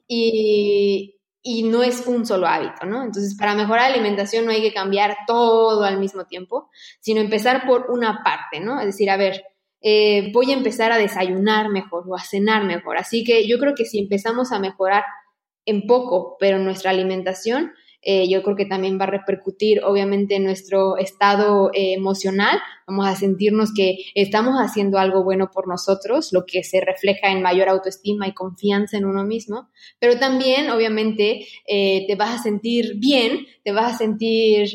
y, 0.07 1.15
y, 1.41 1.63
no 1.63 1.83
es 1.83 2.05
un 2.05 2.25
solo 2.25 2.47
hábito, 2.47 2.85
¿no? 2.85 3.03
Entonces, 3.03 3.35
para 3.37 3.55
mejorar 3.55 3.89
la 3.89 3.95
alimentación 3.95 4.45
no 4.45 4.51
hay 4.51 4.61
que 4.61 4.73
cambiar 4.73 5.15
todo 5.25 5.83
al 5.83 5.99
mismo 5.99 6.25
tiempo, 6.25 6.69
sino 6.99 7.21
empezar 7.21 7.65
por 7.65 7.89
una 7.89 8.23
parte, 8.23 8.59
¿no? 8.59 8.79
Es 8.79 8.87
decir, 8.87 9.09
a 9.09 9.17
ver, 9.17 9.43
eh, 9.85 10.31
voy 10.33 10.51
a 10.51 10.55
empezar 10.55 10.91
a 10.91 10.97
desayunar 10.97 11.69
mejor 11.69 12.05
o 12.07 12.15
a 12.15 12.23
cenar 12.23 12.63
mejor. 12.63 12.97
Así 12.97 13.23
que 13.23 13.47
yo 13.47 13.59
creo 13.59 13.75
que 13.75 13.85
si 13.85 13.99
empezamos 13.99 14.51
a 14.51 14.59
mejorar 14.59 15.03
en 15.65 15.85
poco, 15.87 16.37
pero 16.39 16.57
nuestra 16.57 16.91
alimentación, 16.91 17.73
eh, 18.05 18.27
yo 18.29 18.43
creo 18.43 18.57
que 18.57 18.65
también 18.65 18.99
va 18.99 19.05
a 19.05 19.11
repercutir 19.11 19.81
obviamente 19.83 20.35
en 20.35 20.43
nuestro 20.43 20.97
estado 20.97 21.71
eh, 21.73 21.93
emocional, 21.93 22.59
vamos 22.85 23.07
a 23.07 23.15
sentirnos 23.15 23.73
que 23.73 23.97
estamos 24.13 24.55
haciendo 24.57 24.97
algo 24.97 25.23
bueno 25.23 25.49
por 25.53 25.69
nosotros, 25.69 26.33
lo 26.33 26.45
que 26.45 26.63
se 26.63 26.81
refleja 26.81 27.31
en 27.31 27.41
mayor 27.41 27.69
autoestima 27.69 28.27
y 28.27 28.33
confianza 28.33 28.97
en 28.97 29.05
uno 29.05 29.23
mismo, 29.23 29.69
pero 29.99 30.19
también 30.19 30.69
obviamente 30.69 31.47
eh, 31.65 32.05
te 32.05 32.15
vas 32.15 32.39
a 32.39 32.43
sentir 32.43 32.95
bien, 32.97 33.47
te 33.63 33.71
vas 33.71 33.93
a 33.93 33.97
sentir 33.97 34.67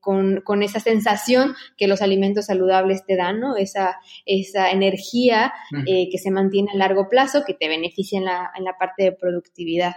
con, 0.00 0.40
con, 0.42 0.62
esa 0.62 0.80
sensación 0.80 1.54
que 1.76 1.86
los 1.86 2.00
alimentos 2.00 2.46
saludables 2.46 3.04
te 3.04 3.16
dan, 3.16 3.40
¿no? 3.40 3.56
Esa, 3.56 3.98
esa 4.24 4.70
energía 4.70 5.52
que 5.84 6.18
se 6.18 6.30
mantiene 6.30 6.70
a 6.72 6.76
largo 6.78 7.08
plazo, 7.10 7.42
que 7.46 7.52
te 7.52 7.68
beneficia 7.68 8.18
en 8.18 8.24
la, 8.24 8.50
en 8.56 8.64
la 8.64 8.78
parte 8.78 9.02
de 9.04 9.12
productividad. 9.12 9.92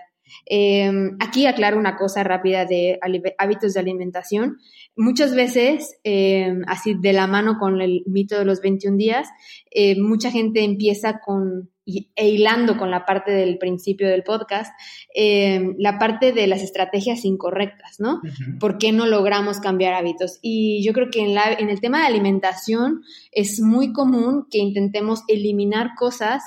Em, 0.46 1.16
aquí 1.20 1.46
aclaro 1.46 1.78
una 1.78 1.96
cosa 1.98 2.24
rápida 2.24 2.66
de 2.66 3.00
hábitos 3.38 3.74
de 3.74 3.80
alimentación. 3.80 4.58
Muchas 4.96 5.36
veces, 5.36 6.00
em, 6.04 6.62
así 6.68 6.96
de 7.00 7.14
la 7.14 7.28
mano 7.28 7.58
con 7.60 7.82
el 7.82 8.04
mito 8.06 8.38
de 8.38 8.46
los 8.46 8.62
21 8.62 8.98
días, 8.98 9.28
eh, 9.72 10.00
mucha 10.00 10.32
gente 10.32 10.64
empieza 10.64 11.20
con, 11.20 11.70
e 11.86 12.30
hilando 12.30 12.78
con 12.78 12.92
la 12.92 13.06
parte 13.06 13.32
del 13.32 13.58
principio 13.58 14.10
del 14.10 14.24
podcast, 14.24 14.74
em, 15.14 15.76
la 15.78 15.98
parte 15.98 16.34
de 16.34 16.48
las 16.48 16.62
estrategias 16.62 17.24
incorrectas, 17.24 18.00
¿no? 18.00 18.22
¿Por 18.60 18.78
qué 18.78 18.92
no 18.92 19.06
logramos 19.06 19.60
cambiar 19.60 19.94
hábitos? 19.94 20.40
Y 20.42 20.84
yo 20.86 20.92
creo 20.94 21.10
que 21.10 21.22
en, 21.22 21.34
la, 21.34 21.54
en 21.54 21.70
el 21.70 21.80
tema 21.80 22.00
de 22.00 22.08
alimentación 22.08 23.04
es 23.32 23.62
muy 23.62 23.94
común 23.94 24.48
que 24.52 24.58
intentemos 24.58 25.24
eliminar 25.28 25.92
cosas 25.98 26.44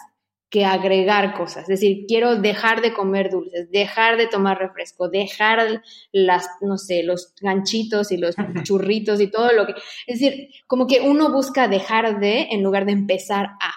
que 0.51 0.65
agregar 0.65 1.35
cosas. 1.35 1.63
Es 1.63 1.81
decir, 1.81 2.07
quiero 2.09 2.35
dejar 2.35 2.83
de 2.83 2.93
comer 2.93 3.31
dulces, 3.31 3.71
dejar 3.71 4.17
de 4.17 4.27
tomar 4.27 4.59
refresco, 4.59 5.09
dejar 5.09 5.83
las, 6.11 6.49
no 6.61 6.77
sé, 6.77 7.05
los 7.05 7.33
ganchitos 7.41 8.11
y 8.11 8.17
los 8.17 8.35
churritos 8.65 9.21
y 9.21 9.31
todo 9.31 9.53
lo 9.53 9.67
que... 9.67 9.75
Es 10.09 10.19
decir, 10.19 10.49
como 10.67 10.89
que 10.89 11.01
uno 11.03 11.33
busca 11.33 11.69
dejar 11.69 12.19
de 12.19 12.49
en 12.51 12.65
lugar 12.65 12.85
de 12.85 12.93
empezar 12.93 13.47
a. 13.61 13.73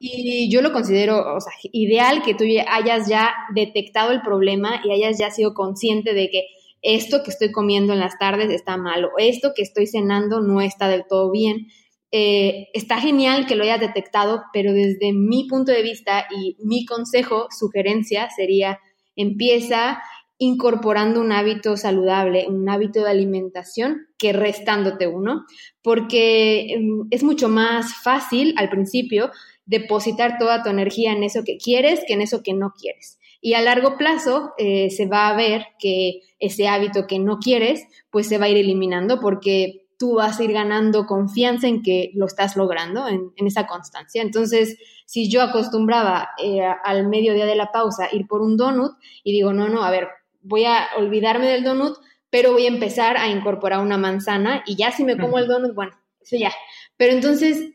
Y 0.00 0.50
yo 0.50 0.62
lo 0.62 0.72
considero, 0.72 1.36
o 1.36 1.40
sea, 1.40 1.52
ideal 1.70 2.22
que 2.24 2.34
tú 2.34 2.44
hayas 2.68 3.08
ya 3.08 3.32
detectado 3.54 4.10
el 4.10 4.20
problema 4.22 4.80
y 4.84 4.90
hayas 4.90 5.18
ya 5.18 5.30
sido 5.30 5.54
consciente 5.54 6.12
de 6.12 6.28
que 6.28 6.46
esto 6.82 7.22
que 7.22 7.30
estoy 7.30 7.52
comiendo 7.52 7.92
en 7.92 8.00
las 8.00 8.18
tardes 8.18 8.50
está 8.50 8.76
malo, 8.76 9.10
esto 9.18 9.52
que 9.54 9.62
estoy 9.62 9.86
cenando 9.86 10.40
no 10.40 10.60
está 10.60 10.88
del 10.88 11.04
todo 11.08 11.30
bien 11.30 11.68
eh, 12.12 12.68
está 12.72 13.00
genial 13.00 13.46
que 13.46 13.56
lo 13.56 13.64
hayas 13.64 13.80
detectado, 13.80 14.42
pero 14.52 14.72
desde 14.72 15.12
mi 15.12 15.46
punto 15.48 15.72
de 15.72 15.82
vista 15.82 16.26
y 16.30 16.56
mi 16.64 16.86
consejo, 16.86 17.48
sugerencia 17.50 18.28
sería, 18.30 18.78
empieza 19.16 20.00
incorporando 20.38 21.20
un 21.20 21.32
hábito 21.32 21.76
saludable, 21.76 22.46
un 22.48 22.68
hábito 22.68 23.02
de 23.02 23.10
alimentación 23.10 24.06
que 24.18 24.32
restándote 24.32 25.06
uno, 25.06 25.44
porque 25.82 26.74
em, 26.74 27.06
es 27.10 27.22
mucho 27.22 27.48
más 27.48 27.94
fácil 28.02 28.54
al 28.58 28.68
principio 28.68 29.30
depositar 29.64 30.38
toda 30.38 30.62
tu 30.62 30.68
energía 30.68 31.12
en 31.12 31.24
eso 31.24 31.42
que 31.44 31.56
quieres 31.56 32.00
que 32.06 32.14
en 32.14 32.20
eso 32.20 32.42
que 32.42 32.52
no 32.52 32.72
quieres. 32.78 33.18
Y 33.40 33.54
a 33.54 33.62
largo 33.62 33.96
plazo 33.96 34.52
eh, 34.58 34.90
se 34.90 35.06
va 35.06 35.28
a 35.28 35.36
ver 35.36 35.66
que 35.78 36.20
ese 36.38 36.68
hábito 36.68 37.06
que 37.06 37.18
no 37.18 37.38
quieres, 37.38 37.84
pues 38.10 38.28
se 38.28 38.38
va 38.38 38.46
a 38.46 38.48
ir 38.48 38.56
eliminando 38.56 39.20
porque 39.20 39.85
tú 39.98 40.14
vas 40.14 40.38
a 40.38 40.44
ir 40.44 40.52
ganando 40.52 41.06
confianza 41.06 41.68
en 41.68 41.82
que 41.82 42.10
lo 42.14 42.26
estás 42.26 42.56
logrando, 42.56 43.08
en, 43.08 43.32
esa 43.36 43.66
constancia. 43.66 44.22
Entonces, 44.22 44.78
si 45.06 45.30
yo 45.30 45.42
acostumbraba 45.42 46.30
eh, 46.42 46.60
al 46.84 47.08
mediodía 47.08 47.46
de 47.46 47.56
la 47.56 47.72
pausa 47.72 48.08
ir 48.12 48.26
por 48.26 48.42
un 48.42 48.56
donut 48.56 48.92
y 49.24 49.32
digo, 49.32 49.52
no, 49.52 49.68
no, 49.68 49.82
a 49.82 49.90
ver, 49.90 50.08
voy 50.42 50.64
a 50.64 50.86
olvidarme 50.98 51.48
del 51.48 51.64
donut, 51.64 51.96
pero 52.30 52.52
voy 52.52 52.66
a 52.66 52.68
empezar 52.68 53.16
a 53.16 53.28
incorporar 53.28 53.80
una 53.80 53.98
manzana 53.98 54.62
y 54.66 54.76
ya 54.76 54.90
si 54.92 55.04
me 55.04 55.16
como 55.16 55.38
el 55.38 55.46
donut, 55.46 55.74
bueno, 55.74 55.92
eso 56.20 56.36
ya. 56.36 56.52
Pero 56.96 57.12
entonces, 57.12 57.72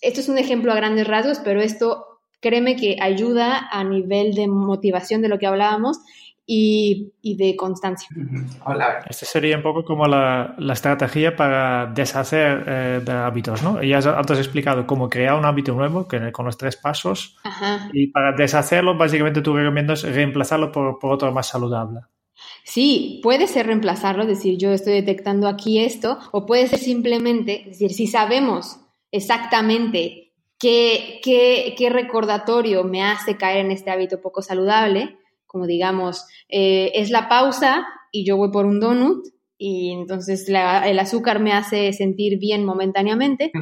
esto 0.00 0.20
es 0.20 0.28
un 0.28 0.38
ejemplo 0.38 0.72
a 0.72 0.76
grandes 0.76 1.06
rasgos, 1.06 1.38
pero 1.38 1.62
esto 1.62 2.06
créeme 2.40 2.76
que 2.76 2.96
ayuda 3.00 3.68
a 3.70 3.84
nivel 3.84 4.34
de 4.34 4.48
motivación 4.48 5.22
de 5.22 5.28
lo 5.28 5.38
que 5.38 5.46
hablábamos 5.46 5.98
y, 6.46 7.12
de 7.22 7.56
constancia. 7.56 8.08
Hola. 8.64 9.04
Esta 9.08 9.26
sería 9.26 9.56
un 9.56 9.62
poco 9.62 9.84
como 9.84 10.06
la, 10.06 10.56
estrategia 10.72 11.36
para 11.36 11.86
deshacer 11.86 12.64
eh, 12.66 13.00
de 13.04 13.12
hábitos, 13.12 13.62
¿no? 13.62 13.82
Ya 13.82 13.98
antes 13.98 14.32
has 14.32 14.38
explicado 14.38 14.86
cómo 14.86 15.08
crear 15.08 15.38
un 15.38 15.44
hábito 15.44 15.74
nuevo 15.74 16.08
que, 16.08 16.32
con 16.32 16.46
los 16.46 16.58
tres 16.58 16.76
pasos 16.76 17.36
y 17.92 18.08
para 18.08 18.32
deshacerlo 18.32 18.96
básicamente 18.96 19.42
tú 19.42 19.54
recomiendas 19.54 20.02
reemplazarlo 20.02 20.72
por, 20.72 20.98
por 20.98 21.12
otro 21.12 21.32
más 21.32 21.48
saludable. 21.48 22.00
Sí, 22.64 23.20
puede 23.22 23.46
ser 23.46 23.66
reemplazarlo, 23.66 24.22
es 24.22 24.28
decir, 24.28 24.58
yo 24.58 24.72
estoy 24.72 24.94
detectando 24.94 25.48
aquí 25.48 25.80
esto, 25.80 26.18
o 26.32 26.46
puede 26.46 26.68
ser 26.68 26.78
simplemente, 26.78 27.62
es 27.62 27.78
decir, 27.78 27.92
si 27.92 28.06
sabemos 28.06 28.80
exactamente 29.10 30.32
qué, 30.58 31.20
qué, 31.22 31.74
qué 31.76 31.90
recordatorio 31.90 32.84
me 32.84 33.02
hace 33.02 33.36
caer 33.36 33.66
en 33.66 33.72
este 33.72 33.90
hábito 33.90 34.20
poco 34.20 34.42
saludable, 34.42 35.18
como 35.52 35.66
digamos, 35.66 36.26
eh, 36.48 36.90
es 36.94 37.10
la 37.10 37.28
pausa 37.28 37.86
y 38.10 38.24
yo 38.24 38.36
voy 38.38 38.50
por 38.50 38.64
un 38.64 38.80
donut 38.80 39.26
y 39.58 39.92
entonces 39.92 40.48
el 40.48 40.98
azúcar 40.98 41.38
me 41.38 41.52
hace 41.52 41.92
sentir 41.92 42.40
bien 42.40 42.64
momentáneamente. 42.64 43.52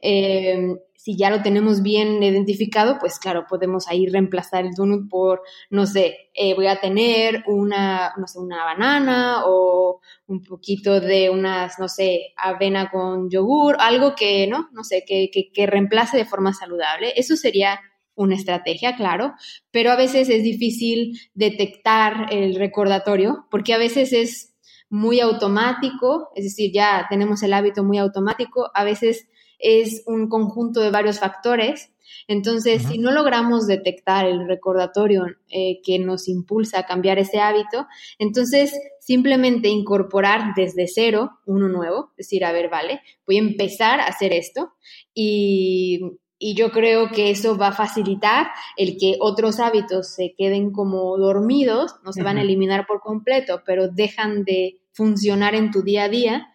Eh, 0.00 0.76
si 0.96 1.18
ya 1.18 1.28
lo 1.28 1.42
tenemos 1.42 1.82
bien 1.82 2.22
identificado, 2.22 2.96
pues 2.98 3.18
claro, 3.18 3.44
podemos 3.46 3.88
ahí 3.88 4.06
reemplazar 4.06 4.64
el 4.64 4.72
donut 4.74 5.10
por, 5.10 5.42
no 5.68 5.84
sé, 5.84 6.30
eh, 6.32 6.54
voy 6.54 6.66
a 6.66 6.80
tener 6.80 7.44
una, 7.46 8.14
no 8.16 8.26
sé, 8.26 8.38
una 8.38 8.64
banana 8.64 9.42
o 9.44 10.00
un 10.28 10.42
poquito 10.42 10.98
de 11.00 11.28
unas, 11.28 11.78
no 11.78 11.88
sé, 11.88 12.32
avena 12.38 12.90
con 12.90 13.28
yogur, 13.28 13.76
algo 13.80 14.14
que, 14.14 14.46
¿no? 14.46 14.70
No 14.72 14.82
sé, 14.82 15.04
que, 15.06 15.28
que, 15.30 15.52
que 15.52 15.66
reemplace 15.66 16.16
de 16.16 16.24
forma 16.24 16.54
saludable. 16.54 17.12
Eso 17.16 17.36
sería 17.36 17.80
una 18.16 18.34
estrategia, 18.34 18.96
claro, 18.96 19.34
pero 19.70 19.90
a 19.90 19.96
veces 19.96 20.28
es 20.28 20.42
difícil 20.42 21.18
detectar 21.34 22.32
el 22.32 22.56
recordatorio 22.56 23.46
porque 23.50 23.74
a 23.74 23.78
veces 23.78 24.12
es 24.12 24.54
muy 24.88 25.20
automático, 25.20 26.30
es 26.36 26.44
decir, 26.44 26.70
ya 26.72 27.06
tenemos 27.10 27.42
el 27.42 27.52
hábito 27.52 27.82
muy 27.82 27.98
automático, 27.98 28.70
a 28.74 28.84
veces 28.84 29.28
es 29.58 30.02
un 30.06 30.28
conjunto 30.28 30.80
de 30.80 30.90
varios 30.90 31.18
factores. 31.18 31.90
Entonces, 32.28 32.82
si 32.82 32.98
no 32.98 33.10
logramos 33.10 33.66
detectar 33.66 34.26
el 34.26 34.46
recordatorio 34.46 35.24
eh, 35.48 35.80
que 35.82 35.98
nos 35.98 36.28
impulsa 36.28 36.80
a 36.80 36.86
cambiar 36.86 37.18
ese 37.18 37.40
hábito, 37.40 37.86
entonces 38.18 38.72
simplemente 39.00 39.68
incorporar 39.68 40.54
desde 40.54 40.86
cero 40.86 41.30
uno 41.46 41.68
nuevo, 41.68 42.12
decir, 42.16 42.44
a 42.44 42.52
ver, 42.52 42.68
vale, 42.68 43.00
voy 43.26 43.36
a 43.36 43.40
empezar 43.40 44.00
a 44.00 44.06
hacer 44.06 44.32
esto 44.32 44.74
y 45.12 46.00
y 46.38 46.54
yo 46.54 46.70
creo 46.72 47.10
que 47.10 47.30
eso 47.30 47.56
va 47.56 47.68
a 47.68 47.72
facilitar 47.72 48.48
el 48.76 48.96
que 48.98 49.16
otros 49.20 49.60
hábitos 49.60 50.14
se 50.14 50.34
queden 50.36 50.72
como 50.72 51.16
dormidos, 51.16 51.96
no 52.04 52.12
se 52.12 52.22
van 52.22 52.38
a 52.38 52.42
eliminar 52.42 52.86
por 52.86 53.00
completo, 53.00 53.62
pero 53.64 53.88
dejan 53.88 54.44
de 54.44 54.80
funcionar 54.92 55.54
en 55.54 55.70
tu 55.70 55.82
día 55.82 56.04
a 56.04 56.08
día 56.08 56.48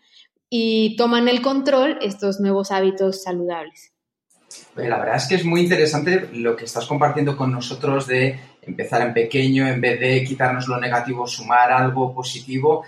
y 0.49 0.95
toman 0.95 1.27
el 1.27 1.41
control 1.41 1.97
estos 2.01 2.39
nuevos 2.39 2.71
hábitos 2.71 3.23
saludables. 3.23 3.93
la 4.75 4.97
verdad 4.97 5.17
es 5.17 5.27
que 5.27 5.35
es 5.35 5.45
muy 5.45 5.61
interesante 5.61 6.29
lo 6.33 6.55
que 6.55 6.65
estás 6.65 6.85
compartiendo 6.85 7.37
con 7.37 7.51
nosotros 7.51 8.07
de 8.07 8.39
empezar 8.61 9.01
en 9.01 9.13
pequeño, 9.13 9.67
en 9.67 9.79
vez 9.79 9.99
de 9.99 10.23
quitarnos 10.23 10.67
lo 10.67 10.79
negativo, 10.79 11.27
sumar 11.27 11.71
algo 11.71 12.13
positivo, 12.13 12.83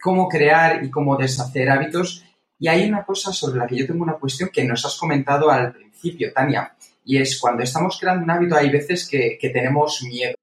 cómo 0.00 0.28
crear 0.28 0.84
y 0.84 0.90
cómo 0.90 1.16
deshacer 1.16 1.70
hábitos. 1.70 2.24
Y 2.58 2.68
hay 2.68 2.88
una 2.88 3.04
cosa 3.04 3.32
sobre 3.32 3.58
la 3.58 3.66
que 3.66 3.76
yo 3.76 3.86
tengo 3.86 4.02
una 4.02 4.14
cuestión 4.14 4.50
que 4.52 4.64
nos 4.64 4.84
has 4.84 4.96
comentado 4.96 5.50
al 5.50 5.74
principio, 5.96 6.32
Tania, 6.32 6.72
y 7.04 7.18
es 7.18 7.38
cuando 7.38 7.62
estamos 7.62 7.98
creando 7.98 8.24
un 8.24 8.30
hábito 8.30 8.56
hay 8.56 8.70
veces 8.70 9.08
que, 9.08 9.38
que 9.40 9.50
tenemos 9.50 10.02
miedo. 10.02 10.34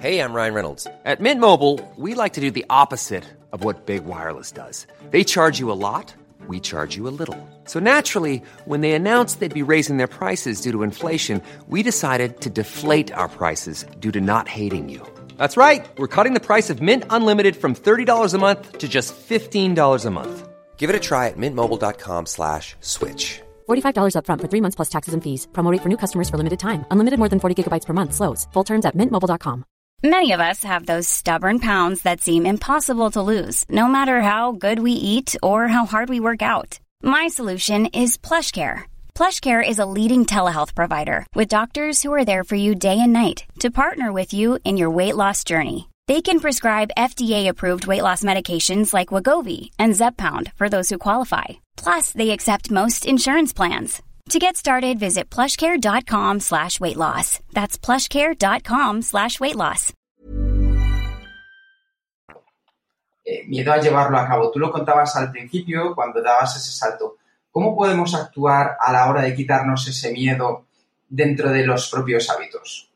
Hey, 0.00 0.18
I'm 0.18 0.34
Ryan 0.34 0.54
Reynolds. 0.54 0.86
At 1.04 1.20
Mint 1.20 1.40
Mobile, 1.40 1.78
we 1.96 2.14
like 2.14 2.32
to 2.32 2.40
do 2.40 2.50
the 2.50 2.64
opposite 2.68 3.24
of 3.52 3.62
what 3.62 3.86
Big 3.86 4.04
Wireless 4.04 4.50
does. 4.50 4.86
They 5.10 5.22
charge 5.22 5.60
you 5.60 5.70
a 5.70 5.78
lot, 5.78 6.12
we 6.48 6.58
charge 6.58 6.96
you 6.96 7.06
a 7.06 7.14
little. 7.14 7.36
So 7.66 7.78
naturally, 7.78 8.42
when 8.64 8.80
they 8.80 8.92
announced 8.92 9.38
they'd 9.38 9.54
be 9.54 9.62
raising 9.62 9.98
their 9.98 10.08
prices 10.08 10.60
due 10.60 10.72
to 10.72 10.82
inflation, 10.82 11.40
we 11.68 11.84
decided 11.84 12.40
to 12.40 12.50
deflate 12.50 13.12
our 13.12 13.28
prices 13.28 13.84
due 14.00 14.10
to 14.10 14.20
not 14.20 14.48
hating 14.48 14.88
you. 14.88 15.06
That's 15.36 15.56
right. 15.56 15.86
We're 15.98 16.08
cutting 16.08 16.34
the 16.34 16.40
price 16.40 16.68
of 16.68 16.82
Mint 16.82 17.04
Unlimited 17.10 17.54
from 17.54 17.74
$30 17.74 18.34
a 18.34 18.38
month 18.38 18.78
to 18.78 18.88
just 18.88 19.14
$15 19.14 20.04
a 20.04 20.10
month. 20.10 20.48
Give 20.82 20.90
it 20.90 20.96
a 20.96 21.08
try 21.10 21.28
at 21.28 21.36
mintmobile.com 21.36 22.26
slash 22.26 22.74
switch. 22.80 23.40
$45 23.68 24.16
upfront 24.18 24.40
for 24.40 24.48
three 24.50 24.62
months 24.64 24.74
plus 24.74 24.90
taxes 24.94 25.14
and 25.14 25.22
fees. 25.22 25.46
Promo 25.52 25.78
for 25.78 25.88
new 25.88 26.00
customers 26.04 26.28
for 26.28 26.38
limited 26.38 26.58
time. 26.58 26.84
Unlimited 26.90 27.18
more 27.20 27.30
than 27.32 27.38
40 27.38 27.54
gigabytes 27.54 27.86
per 27.86 27.94
month. 27.94 28.14
Slows. 28.14 28.48
Full 28.52 28.66
terms 28.70 28.84
at 28.84 28.96
mintmobile.com. 28.96 29.64
Many 30.02 30.32
of 30.34 30.40
us 30.40 30.64
have 30.64 30.86
those 30.86 31.14
stubborn 31.18 31.60
pounds 31.60 32.02
that 32.02 32.20
seem 32.20 32.46
impossible 32.46 33.12
to 33.12 33.28
lose, 33.32 33.64
no 33.80 33.86
matter 33.86 34.16
how 34.30 34.58
good 34.64 34.78
we 34.80 34.94
eat 35.12 35.36
or 35.40 35.68
how 35.68 35.84
hard 35.86 36.08
we 36.08 36.26
work 36.28 36.42
out. 36.42 36.80
My 37.14 37.28
solution 37.28 37.86
is 38.02 38.18
PlushCare. 38.28 38.78
PlushCare 39.14 39.62
is 39.72 39.78
a 39.78 39.90
leading 39.96 40.26
telehealth 40.26 40.74
provider 40.74 41.24
with 41.36 41.54
doctors 41.56 42.02
who 42.02 42.14
are 42.16 42.24
there 42.24 42.44
for 42.50 42.58
you 42.64 42.74
day 42.74 42.98
and 42.98 43.12
night 43.12 43.38
to 43.62 43.78
partner 43.82 44.10
with 44.18 44.34
you 44.34 44.58
in 44.64 44.80
your 44.80 44.90
weight 44.98 45.16
loss 45.22 45.44
journey. 45.44 45.91
They 46.08 46.20
can 46.20 46.40
prescribe 46.40 46.90
FDA-approved 46.98 47.86
weight 47.86 48.02
loss 48.02 48.24
medications 48.24 48.92
like 48.92 49.14
Wagovi 49.14 49.70
and 49.78 49.94
Zepbound 49.94 50.52
for 50.54 50.68
those 50.68 50.88
who 50.88 50.98
qualify. 50.98 51.62
Plus, 51.76 52.10
they 52.12 52.30
accept 52.30 52.72
most 52.72 53.06
insurance 53.06 53.52
plans. 53.52 54.02
To 54.30 54.38
get 54.38 54.56
started, 54.56 54.98
visit 54.98 55.30
plushcare.com 55.30 56.40
slash 56.40 56.80
weight 56.80 56.96
loss. 56.96 57.40
That's 57.52 57.78
plushcare.com 57.78 59.02
slash 59.02 59.38
weight 59.38 59.56
loss. 59.56 59.92
Eh, 63.24 63.44
miedo 63.46 63.72
a 63.72 63.78
llevarlo 63.80 64.18
a 64.18 64.26
cabo. 64.26 64.50
Tú 64.50 64.58
lo 64.58 64.72
contabas 64.72 65.14
al 65.16 65.30
principio 65.30 65.94
cuando 65.94 66.20
dabas 66.20 66.56
ese 66.56 66.72
salto. 66.72 67.18
¿Cómo 67.52 67.76
podemos 67.76 68.14
actuar 68.14 68.76
a 68.80 68.92
la 68.92 69.08
hora 69.08 69.22
de 69.22 69.34
quitarnos 69.34 69.86
ese 69.86 70.10
miedo 70.12 70.66
dentro 71.08 71.50
de 71.50 71.64
los 71.64 71.88
propios 71.88 72.28
hábitos? 72.30 72.90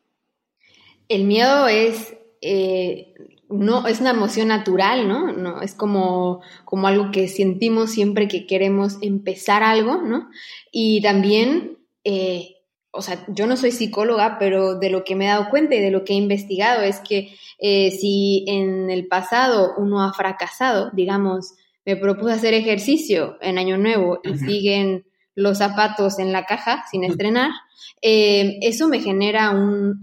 El 1.08 1.24
miedo 1.24 1.68
es 1.68 2.15
eh, 2.40 3.14
no, 3.48 3.86
es 3.86 4.00
una 4.00 4.10
emoción 4.10 4.48
natural, 4.48 5.08
¿no? 5.08 5.32
no 5.32 5.62
es 5.62 5.74
como, 5.74 6.40
como 6.64 6.88
algo 6.88 7.10
que 7.10 7.28
sentimos 7.28 7.90
siempre 7.90 8.28
que 8.28 8.46
queremos 8.46 8.98
empezar 9.02 9.62
algo, 9.62 10.02
¿no? 10.02 10.28
Y 10.72 11.00
también, 11.00 11.78
eh, 12.04 12.56
o 12.90 13.02
sea, 13.02 13.24
yo 13.28 13.46
no 13.46 13.56
soy 13.56 13.70
psicóloga, 13.70 14.38
pero 14.38 14.78
de 14.78 14.90
lo 14.90 15.04
que 15.04 15.14
me 15.14 15.26
he 15.26 15.28
dado 15.28 15.48
cuenta 15.48 15.74
y 15.76 15.80
de 15.80 15.90
lo 15.90 16.04
que 16.04 16.14
he 16.14 16.16
investigado 16.16 16.82
es 16.82 17.00
que 17.00 17.36
eh, 17.58 17.90
si 17.92 18.44
en 18.48 18.90
el 18.90 19.06
pasado 19.06 19.74
uno 19.78 20.02
ha 20.02 20.12
fracasado, 20.12 20.90
digamos, 20.92 21.54
me 21.84 21.96
propuse 21.96 22.32
hacer 22.32 22.52
ejercicio 22.52 23.38
en 23.40 23.58
Año 23.58 23.78
Nuevo 23.78 24.18
y 24.24 24.36
siguen 24.38 25.06
los 25.36 25.58
zapatos 25.58 26.18
en 26.18 26.32
la 26.32 26.46
caja 26.46 26.84
sin 26.90 27.04
estrenar, 27.04 27.50
eh, 28.02 28.58
eso 28.62 28.88
me 28.88 29.00
genera 29.00 29.50
un, 29.50 30.00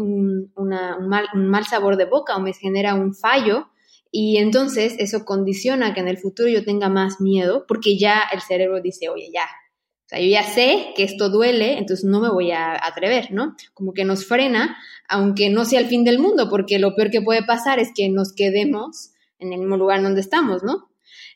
mal, 0.56 1.66
sabor 1.66 1.98
de 1.98 2.06
boca 2.06 2.38
o 2.38 2.40
me 2.40 2.54
genera 2.54 2.94
un 2.94 3.14
fallo 3.16 3.68
y 4.12 4.38
entonces 4.38 4.96
eso 5.00 5.26
condiciona 5.26 5.94
que 5.94 6.00
en 6.00 6.08
el 6.08 6.20
futuro 6.20 6.48
yo 6.48 6.64
tenga 6.64 6.88
más 6.88 7.20
miedo 7.20 7.66
porque 7.68 7.98
ya 7.98 8.22
el 8.32 8.42
cerebro 8.42 8.80
dice, 8.80 9.10
oye, 9.10 9.30
ya, 9.34 9.44
o 9.44 10.10
sea, 10.10 10.20
yo 10.20 10.28
ya 10.28 10.44
sé 10.44 10.94
que 10.96 11.04
esto 11.04 11.30
duele, 11.30 11.80
entonces 11.80 12.06
no 12.06 12.22
me 12.22 12.30
voy 12.30 12.52
a 12.52 12.74
atrever, 12.86 13.32
¿no? 13.32 13.56
Como 13.74 13.94
que 13.94 14.06
nos 14.06 14.26
frena, 14.26 14.78
aunque 15.10 15.50
no 15.50 15.66
sea 15.66 15.80
el 15.80 15.88
fin 15.88 16.04
del 16.04 16.20
mundo, 16.20 16.48
porque 16.50 16.78
lo 16.78 16.94
peor 16.94 17.10
que 17.10 17.22
puede 17.22 17.44
pasar 17.44 17.80
es 17.80 17.90
que 17.96 18.08
nos 18.10 18.34
quedemos 18.34 19.14
en 19.40 19.52
el 19.52 19.60
mismo 19.60 19.78
lugar 19.78 20.04
donde 20.04 20.22
estamos, 20.22 20.62
¿no? 20.62 20.90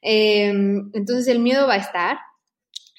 Eh, 0.04 0.50
entonces 0.94 1.28
el 1.28 1.40
miedo 1.40 1.66
va 1.66 1.74
a 1.74 1.78
estar, 1.78 2.18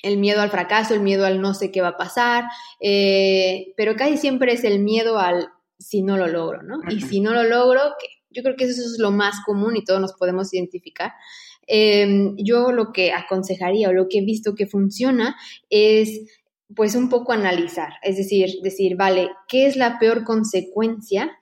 el 0.03 0.18
miedo 0.18 0.40
al 0.40 0.51
fracaso, 0.51 0.94
el 0.94 1.01
miedo 1.01 1.26
al 1.26 1.40
no 1.40 1.55
sé 1.55 1.70
qué 1.70 1.80
va 1.80 1.88
a 1.88 1.96
pasar, 1.96 2.44
eh, 2.80 3.72
pero 3.76 3.96
casi 3.96 4.16
siempre 4.16 4.53
es 4.53 4.64
el 4.64 4.80
miedo 4.80 5.18
al 5.18 5.49
si 5.78 6.03
no 6.03 6.16
lo 6.16 6.26
logro, 6.26 6.62
¿no? 6.62 6.80
Y 6.90 7.01
si 7.03 7.20
no 7.20 7.32
lo 7.32 7.44
logro, 7.44 7.80
yo 8.30 8.42
creo 8.42 8.57
que 8.57 8.64
eso 8.64 8.80
es 8.80 8.99
lo 8.99 9.11
más 9.11 9.36
común 9.44 9.76
y 9.76 9.84
todos 9.84 10.01
nos 10.01 10.12
podemos 10.14 10.53
identificar. 10.53 11.12
Em, 11.66 12.34
yo 12.36 12.72
lo 12.72 12.92
que 12.92 13.12
aconsejaría 13.12 13.88
o 13.88 13.92
lo 13.92 14.09
que 14.09 14.18
he 14.18 14.24
visto 14.24 14.55
que 14.55 14.66
funciona 14.66 15.36
es 15.70 16.20
pues 16.74 16.94
un 16.94 17.09
poco 17.09 17.32
analizar, 17.32 17.94
es 18.03 18.16
decir, 18.16 18.61
decir, 18.62 18.96
vale, 18.96 19.30
¿qué 19.49 19.66
es 19.66 19.76
la 19.76 19.99
peor 19.99 20.24
consecuencia 20.24 21.38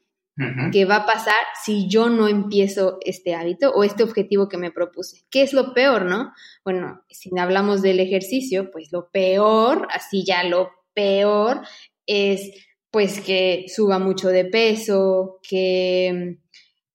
que 0.71 0.85
va 0.85 0.97
a 0.97 1.07
pasar 1.07 1.35
si 1.65 1.89
yo 1.89 2.11
no 2.11 2.29
empiezo 2.29 2.99
este 3.01 3.35
hábito 3.35 3.71
o 3.71 3.85
este 3.85 4.03
objetivo 4.03 4.49
que 4.49 4.59
me 4.59 4.71
propuse. 4.71 5.23
¿Qué 5.31 5.43
es 5.43 5.53
lo 5.53 5.73
peor, 5.73 6.05
no? 6.05 6.33
Bueno, 6.65 7.03
si 7.09 7.31
hablamos 7.39 7.81
del 7.81 8.01
ejercicio, 8.01 8.71
pues 8.71 8.93
lo 8.93 9.11
peor, 9.11 9.89
así 9.91 10.25
ya 10.25 10.45
lo 10.45 10.71
peor 10.95 11.63
es 12.07 12.53
pues 12.91 13.21
que 13.21 13.67
suba 13.69 13.99
mucho 13.99 14.29
de 14.29 14.45
peso, 14.47 15.39
que 15.47 16.39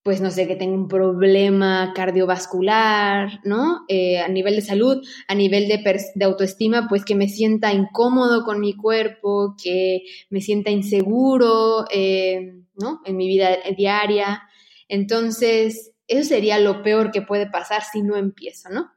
pues 0.04 0.20
no 0.20 0.32
sé, 0.32 0.48
que 0.48 0.56
tenga 0.56 0.74
un 0.74 0.88
problema 0.88 1.94
cardiovascular, 1.96 3.40
¿no? 3.44 3.86
Eh, 3.88 4.20
a 4.20 4.28
nivel 4.28 4.56
de 4.56 4.62
salud, 4.62 5.06
a 5.28 5.36
nivel 5.36 5.68
de, 5.68 5.78
de, 6.16 6.26
autoestima, 6.26 6.88
pues 6.90 7.06
que 7.06 7.14
me 7.14 7.28
sienta 7.28 7.72
incómodo 7.72 8.44
con 8.44 8.60
mi 8.60 8.76
cuerpo, 8.76 9.56
que 9.62 10.04
me 10.30 10.42
sienta 10.42 10.72
inseguro, 10.72 11.86
eh, 11.92 12.64
¿no? 12.76 13.02
En 13.06 13.16
mi 13.16 13.28
vida 13.28 13.50
diaria. 13.78 14.42
Entonces, 14.88 15.92
eso 16.08 16.28
sería 16.28 16.58
lo 16.58 16.82
peor 16.82 17.12
que 17.12 17.22
puede 17.22 17.48
pasar 17.48 17.84
si 17.84 18.02
no 18.02 18.18
empiezo, 18.18 18.70
¿no? 18.70 18.92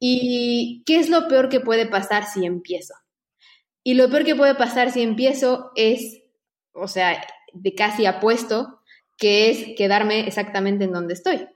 ¿Y 0.00 0.82
qué 0.86 0.98
es 0.98 1.08
lo 1.08 1.28
peor 1.28 1.48
que 1.48 1.60
puede 1.60 1.86
pasar 1.86 2.24
si 2.24 2.44
empiezo? 2.44 2.94
Y 3.84 3.94
lo 3.94 4.10
peor 4.10 4.24
que 4.24 4.34
puede 4.34 4.56
pasar 4.56 4.90
si 4.90 5.02
empiezo 5.02 5.70
es, 5.76 6.20
o 6.72 6.88
sea, 6.88 7.24
de 7.54 7.74
casi 7.74 8.06
apuesto 8.06 8.77
que 9.18 9.50
es 9.50 9.76
quedarme 9.76 10.26
exactamente 10.26 10.84
en 10.84 10.92
donde 10.92 11.14
estoy. 11.14 11.46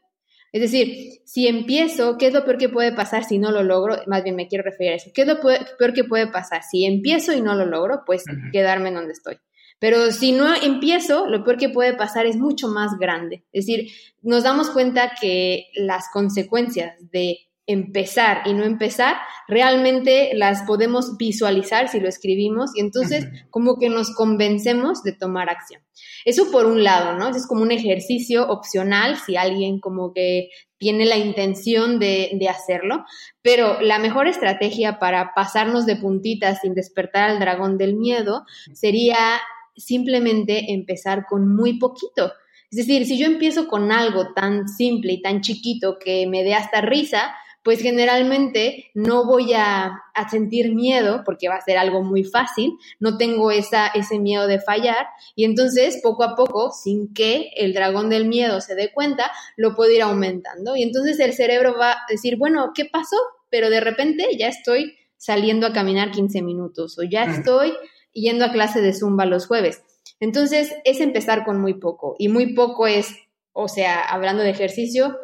Es 0.52 0.60
decir, 0.60 1.22
si 1.24 1.48
empiezo, 1.48 2.18
¿qué 2.18 2.26
es 2.26 2.34
lo 2.34 2.44
peor 2.44 2.58
que 2.58 2.68
puede 2.68 2.92
pasar 2.92 3.24
si 3.24 3.38
no 3.38 3.50
lo 3.50 3.62
logro? 3.62 3.96
Más 4.06 4.22
bien 4.22 4.36
me 4.36 4.48
quiero 4.48 4.64
referir 4.64 4.92
a 4.92 4.96
eso. 4.96 5.10
¿Qué 5.14 5.22
es 5.22 5.26
lo 5.28 5.40
peor 5.40 5.94
que 5.94 6.04
puede 6.04 6.26
pasar? 6.26 6.62
Si 6.62 6.84
empiezo 6.84 7.32
y 7.32 7.40
no 7.40 7.54
lo 7.54 7.64
logro, 7.64 8.02
pues 8.04 8.24
quedarme 8.52 8.90
en 8.90 8.96
donde 8.96 9.12
estoy. 9.12 9.38
Pero 9.78 10.12
si 10.12 10.32
no 10.32 10.54
empiezo, 10.54 11.26
lo 11.26 11.42
peor 11.42 11.56
que 11.56 11.70
puede 11.70 11.94
pasar 11.94 12.26
es 12.26 12.36
mucho 12.36 12.68
más 12.68 12.98
grande. 13.00 13.46
Es 13.50 13.66
decir, 13.66 13.90
nos 14.20 14.44
damos 14.44 14.68
cuenta 14.68 15.12
que 15.18 15.68
las 15.74 16.04
consecuencias 16.12 16.94
de 17.10 17.38
empezar 17.72 18.42
y 18.46 18.54
no 18.54 18.64
empezar, 18.64 19.16
realmente 19.48 20.32
las 20.34 20.62
podemos 20.62 21.16
visualizar 21.16 21.88
si 21.88 22.00
lo 22.00 22.08
escribimos 22.08 22.70
y 22.74 22.80
entonces 22.80 23.26
como 23.50 23.78
que 23.78 23.88
nos 23.88 24.14
convencemos 24.14 25.02
de 25.02 25.12
tomar 25.12 25.50
acción. 25.50 25.82
Eso 26.24 26.50
por 26.50 26.66
un 26.66 26.84
lado, 26.84 27.18
¿no? 27.18 27.28
Es 27.28 27.46
como 27.46 27.62
un 27.62 27.72
ejercicio 27.72 28.48
opcional 28.48 29.16
si 29.16 29.36
alguien 29.36 29.80
como 29.80 30.12
que 30.12 30.50
tiene 30.78 31.04
la 31.04 31.16
intención 31.16 31.98
de, 31.98 32.30
de 32.34 32.48
hacerlo, 32.48 33.04
pero 33.40 33.80
la 33.80 33.98
mejor 33.98 34.26
estrategia 34.26 34.98
para 34.98 35.32
pasarnos 35.34 35.86
de 35.86 35.96
puntitas 35.96 36.60
sin 36.60 36.74
despertar 36.74 37.30
al 37.30 37.38
dragón 37.38 37.78
del 37.78 37.94
miedo 37.94 38.44
sería 38.72 39.40
simplemente 39.76 40.72
empezar 40.72 41.26
con 41.28 41.54
muy 41.54 41.78
poquito. 41.78 42.32
Es 42.70 42.78
decir, 42.78 43.04
si 43.04 43.18
yo 43.18 43.26
empiezo 43.26 43.68
con 43.68 43.92
algo 43.92 44.32
tan 44.34 44.66
simple 44.66 45.12
y 45.12 45.22
tan 45.22 45.42
chiquito 45.42 45.98
que 45.98 46.26
me 46.26 46.42
dé 46.42 46.54
hasta 46.54 46.80
risa, 46.80 47.34
pues 47.62 47.80
generalmente 47.80 48.90
no 48.94 49.24
voy 49.24 49.52
a, 49.54 49.98
sentir 50.30 50.74
miedo 50.74 51.22
porque 51.24 51.48
va 51.48 51.56
a 51.56 51.60
ser 51.62 51.78
algo 51.78 52.02
muy 52.02 52.22
fácil, 52.22 52.72
no 53.00 53.16
tengo 53.16 53.50
esa, 53.50 53.88
ese 53.88 54.18
miedo 54.18 54.46
de 54.46 54.60
fallar 54.60 55.06
y 55.34 55.44
entonces 55.44 56.00
poco 56.02 56.22
a 56.22 56.36
poco, 56.36 56.70
sin 56.70 57.12
que 57.14 57.50
el 57.56 57.72
dragón 57.72 58.10
del 58.10 58.26
miedo 58.26 58.60
se 58.60 58.74
dé 58.74 58.92
cuenta, 58.92 59.30
lo 59.56 59.74
puedo 59.74 59.90
ir 59.90 60.02
aumentando 60.02 60.76
y 60.76 60.82
entonces 60.82 61.18
el 61.18 61.32
cerebro 61.32 61.76
va 61.78 61.92
a 61.92 61.98
decir, 62.08 62.36
bueno, 62.36 62.72
¿qué 62.74 62.84
pasó? 62.84 63.16
Pero 63.48 63.70
de 63.70 63.80
repente 63.80 64.28
ya 64.38 64.48
estoy 64.48 64.96
saliendo 65.16 65.66
a 65.66 65.72
caminar 65.72 66.10
15 66.10 66.42
minutos 66.42 66.98
o 66.98 67.02
ya 67.02 67.24
estoy 67.24 67.72
yendo 68.12 68.44
a 68.44 68.52
clase 68.52 68.80
de 68.80 68.92
zumba 68.92 69.24
los 69.24 69.46
jueves. 69.46 69.82
Entonces 70.20 70.74
es 70.84 71.00
empezar 71.00 71.44
con 71.44 71.60
muy 71.60 71.74
poco 71.74 72.16
y 72.18 72.28
muy 72.28 72.54
poco 72.54 72.86
es, 72.86 73.14
o 73.52 73.68
sea, 73.68 74.00
hablando 74.02 74.42
de 74.42 74.50
ejercicio, 74.50 75.16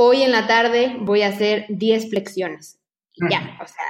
hoy 0.00 0.22
en 0.22 0.30
la 0.30 0.46
tarde 0.46 0.96
voy 1.00 1.22
a 1.22 1.28
hacer 1.28 1.66
10 1.68 2.10
flexiones. 2.10 2.78
ya, 3.28 3.58
o 3.60 3.66
sea, 3.66 3.84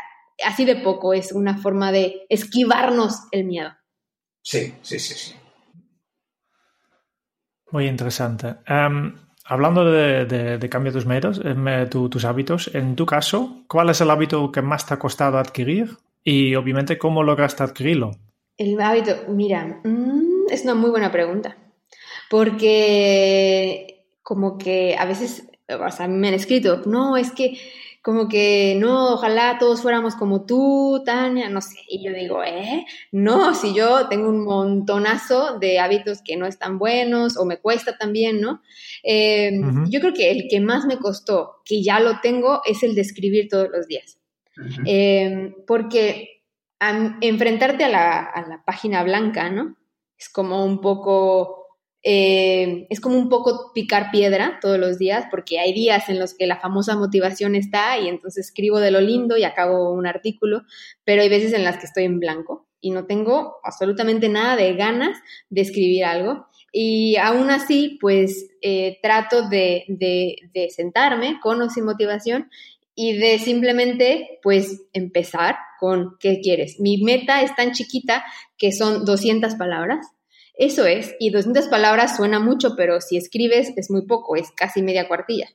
así 0.46 0.64
de 0.64 0.76
poco 0.76 1.12
es 1.12 1.32
una 1.32 1.59
forma 1.59 1.92
de 1.92 2.24
esquivarnos 2.30 3.24
el 3.30 3.44
miedo. 3.44 3.72
Sí, 4.40 4.74
sí, 4.80 4.98
sí, 4.98 5.14
sí. 5.14 5.34
Muy 7.70 7.86
interesante. 7.86 8.56
Em, 8.66 9.14
hablando 9.44 9.84
de, 9.84 10.24
de, 10.56 10.68
cambio 10.70 10.92
de 10.92 10.98
tus 10.98 11.06
medios, 11.06 11.42
em, 11.44 11.90
tus 11.90 12.24
hábitos, 12.24 12.74
en 12.74 12.96
tu 12.96 13.04
caso, 13.04 13.64
¿cuál 13.68 13.90
es 13.90 14.00
el 14.00 14.11
hábito 14.11 14.50
que 14.50 14.62
más 14.62 14.86
te 14.86 14.94
ha 14.94 14.98
costado 14.98 15.36
adquirir? 15.36 15.98
Y 16.24 16.54
obviamente, 16.54 16.96
¿cómo 16.96 17.22
lograste 17.22 17.62
adquirirlo? 17.62 18.12
El 18.56 18.80
hábito, 18.80 19.14
mira, 19.28 19.82
mm, 19.84 20.46
es 20.50 20.64
una 20.64 20.74
muy 20.74 20.88
buena 20.88 21.12
pregunta. 21.12 21.59
Porque 22.30 24.06
como 24.22 24.56
que 24.56 24.96
a 24.98 25.04
veces 25.04 25.48
o 25.69 25.91
sea, 25.91 26.09
me 26.09 26.29
han 26.29 26.35
escrito, 26.35 26.83
no, 26.87 27.16
es 27.16 27.33
que 27.33 27.59
como 28.03 28.29
que 28.29 28.75
no, 28.79 29.14
ojalá 29.14 29.59
todos 29.59 29.83
fuéramos 29.83 30.14
como 30.14 30.47
tú, 30.47 31.03
Tania, 31.05 31.51
no 31.51 31.61
sé. 31.61 31.77
Y 31.89 32.03
yo 32.03 32.12
digo, 32.12 32.43
¿eh? 32.43 32.87
No, 33.12 33.55
si 33.55 33.75
yo 33.75 34.09
tengo 34.09 34.29
un 34.31 34.45
montonazo 34.45 35.59
de 35.59 35.79
hábitos 35.79 36.23
que 36.23 36.37
no 36.37 36.47
están 36.47 36.79
buenos 36.79 37.37
o 37.37 37.45
me 37.45 37.59
cuesta 37.59 37.99
también, 37.99 38.41
¿no? 38.41 38.62
Em, 39.03 39.85
yo 39.91 40.01
creo 40.01 40.14
que 40.14 40.31
el 40.31 40.47
que 40.49 40.61
más 40.61 40.87
me 40.87 40.99
costó, 40.99 41.57
que 41.64 41.83
ya 41.83 42.01
lo 42.01 42.21
tengo, 42.21 42.62
es 42.64 42.83
el 42.83 42.95
de 42.95 43.03
escribir 43.03 43.49
todos 43.49 43.69
los 43.71 43.87
días. 43.87 44.19
Em, 44.87 45.55
porque 45.66 46.45
enfrentarte 47.21 47.85
a 47.85 47.89
la, 47.89 48.21
a 48.21 48.49
la 48.49 48.64
página 48.64 49.03
blanca, 49.03 49.51
¿no? 49.51 49.77
Es 50.16 50.29
como 50.29 50.64
un 50.64 50.81
poco 50.81 51.57
eh, 52.03 52.86
es 52.90 53.01
como 53.01 53.18
un 53.18 53.28
poco 53.28 53.72
picar 53.74 54.11
piedra 54.11 54.59
todos 54.61 54.78
los 54.78 54.99
días, 54.99 55.26
porque 55.30 55.59
hay 55.59 55.72
días 55.72 56.09
en 56.09 56.18
los 56.18 56.34
que 56.34 56.46
la 56.46 56.61
famosa 56.61 56.96
motivación 56.96 57.55
está 57.55 57.99
y 57.99 58.09
entonces 58.09 58.46
escribo 58.46 58.80
de 58.80 58.90
lo 58.90 59.01
lindo 59.01 59.36
y 59.36 59.44
acabo 59.44 59.92
un 59.92 60.07
artículo, 60.07 60.62
pero 61.05 61.22
hay 61.22 61.28
veces 61.28 61.53
en 61.53 61.64
las 61.64 61.78
que 61.78 61.86
estoy 61.86 62.05
en 62.05 62.20
blanco 62.20 62.68
y 62.80 62.90
no 62.90 63.07
tengo 63.07 63.57
absolutamente 63.64 64.28
nada 64.28 64.57
de 64.57 64.74
ganas 64.74 65.18
de 65.51 65.62
escribir 65.62 66.05
algo. 66.05 66.46
Y 66.70 67.16
aún 67.16 67.51
así, 67.51 67.99
pues 68.01 68.51
eh, 68.62 68.99
trato 69.03 69.49
de, 69.49 69.84
de 69.88 70.70
sentarme 70.70 71.40
con 71.40 71.61
o 71.62 71.70
sin 71.70 71.84
motivación 71.84 72.51
y 72.94 73.16
de 73.16 73.38
simplemente, 73.38 74.40
pues, 74.42 74.88
empezar 74.92 75.57
con 75.78 76.16
qué 76.18 76.40
quieres. 76.40 76.80
Mi 76.80 77.01
meta 77.03 77.42
es 77.42 77.55
tan 77.55 77.70
chiquita 77.70 78.24
que 78.57 78.72
son 78.72 79.05
200 79.05 79.55
palabras 79.55 80.05
eso 80.59 80.86
es, 80.86 81.14
y 81.20 81.30
200 81.30 81.68
palabras 81.68 82.16
suena 82.16 82.40
mucho, 82.40 82.74
pero 82.76 83.00
si 83.00 83.16
escribes 83.16 83.72
es 83.76 83.90
muy 83.90 84.06
poco, 84.06 84.34
es 84.34 84.50
casi 84.50 84.82
media 84.82 85.06
cuartilla. 85.06 85.48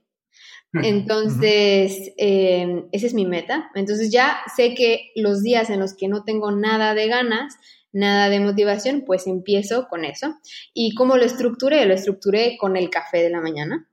Entonces, 0.81 2.13
em, 2.17 2.87
esa 2.91 3.05
es 3.05 3.13
mi 3.13 3.27
meta. 3.27 3.69
Entonces 3.75 4.11
ya 4.11 4.39
sé 4.55 4.73
que 4.73 5.11
los 5.15 5.43
días 5.43 5.69
en 5.69 5.79
los 5.79 5.93
que 5.93 6.07
no 6.07 6.23
tengo 6.23 6.51
nada 6.51 6.95
de 6.95 7.07
ganas, 7.07 7.55
nada 7.91 8.29
de 8.29 8.39
motivación, 8.39 9.03
pues 9.05 9.27
empiezo 9.27 9.87
con 9.87 10.03
eso. 10.03 10.35
¿Y 10.73 10.95
cómo 10.95 11.15
lo 11.15 11.25
estructuré? 11.25 11.85
Lo 11.85 11.93
estructuré 11.93 12.57
con 12.57 12.75
el 12.75 12.89
café 12.89 13.21
de 13.21 13.29
la 13.29 13.41
mañana. 13.41 13.87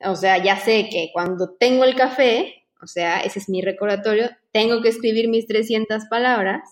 O 0.00 0.16
sea, 0.16 0.42
ya 0.42 0.56
sé 0.56 0.88
que 0.90 1.10
cuando 1.12 1.50
tengo 1.54 1.84
el 1.84 1.94
café, 1.94 2.64
o 2.82 2.86
sea, 2.86 3.20
ese 3.20 3.38
es 3.38 3.48
mi 3.48 3.62
recordatorio, 3.62 4.30
tengo 4.50 4.82
que 4.82 4.88
escribir 4.88 5.28
mis 5.28 5.46
300 5.46 6.06
palabras 6.10 6.62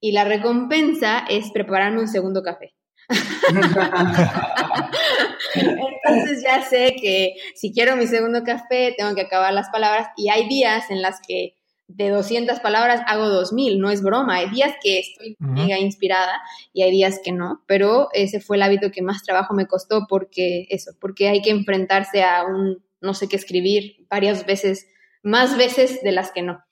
y 0.00 0.12
la 0.12 0.24
recompensa 0.24 1.24
es 1.28 1.50
prepararme 1.52 2.00
un 2.00 2.08
segundo 2.08 2.42
café. 2.42 2.74
Entonces 5.54 6.42
ya 6.42 6.62
sé 6.62 6.96
que 7.00 7.34
si 7.54 7.72
quiero 7.72 7.96
mi 7.96 8.06
segundo 8.06 8.44
café, 8.44 8.94
tengo 8.96 9.14
que 9.14 9.22
acabar 9.22 9.52
las 9.52 9.68
palabras 9.70 10.08
y 10.16 10.28
hay 10.30 10.48
días 10.48 10.90
en 10.90 11.02
las 11.02 11.20
que 11.26 11.54
de 11.88 12.10
200 12.10 12.60
palabras 12.60 13.00
hago 13.06 13.28
2000, 13.28 13.80
no 13.80 13.90
es 13.90 14.02
broma, 14.02 14.36
hay 14.36 14.50
días 14.50 14.74
que 14.82 14.98
estoy 14.98 15.36
mega 15.38 15.78
inspirada 15.78 16.38
y 16.74 16.82
hay 16.82 16.90
días 16.90 17.18
que 17.24 17.32
no, 17.32 17.62
pero 17.66 18.08
ese 18.12 18.40
fue 18.40 18.56
el 18.56 18.62
hábito 18.62 18.90
que 18.90 19.00
más 19.00 19.22
trabajo 19.22 19.54
me 19.54 19.66
costó 19.66 20.06
porque 20.06 20.66
eso, 20.68 20.92
porque 21.00 21.28
hay 21.28 21.40
que 21.40 21.50
enfrentarse 21.50 22.22
a 22.22 22.44
un 22.44 22.82
no 23.00 23.14
sé 23.14 23.28
qué 23.28 23.36
escribir 23.36 24.06
varias 24.10 24.44
veces, 24.44 24.86
más 25.22 25.56
veces 25.56 26.02
de 26.02 26.12
las 26.12 26.32
que 26.32 26.42
no. 26.42 26.62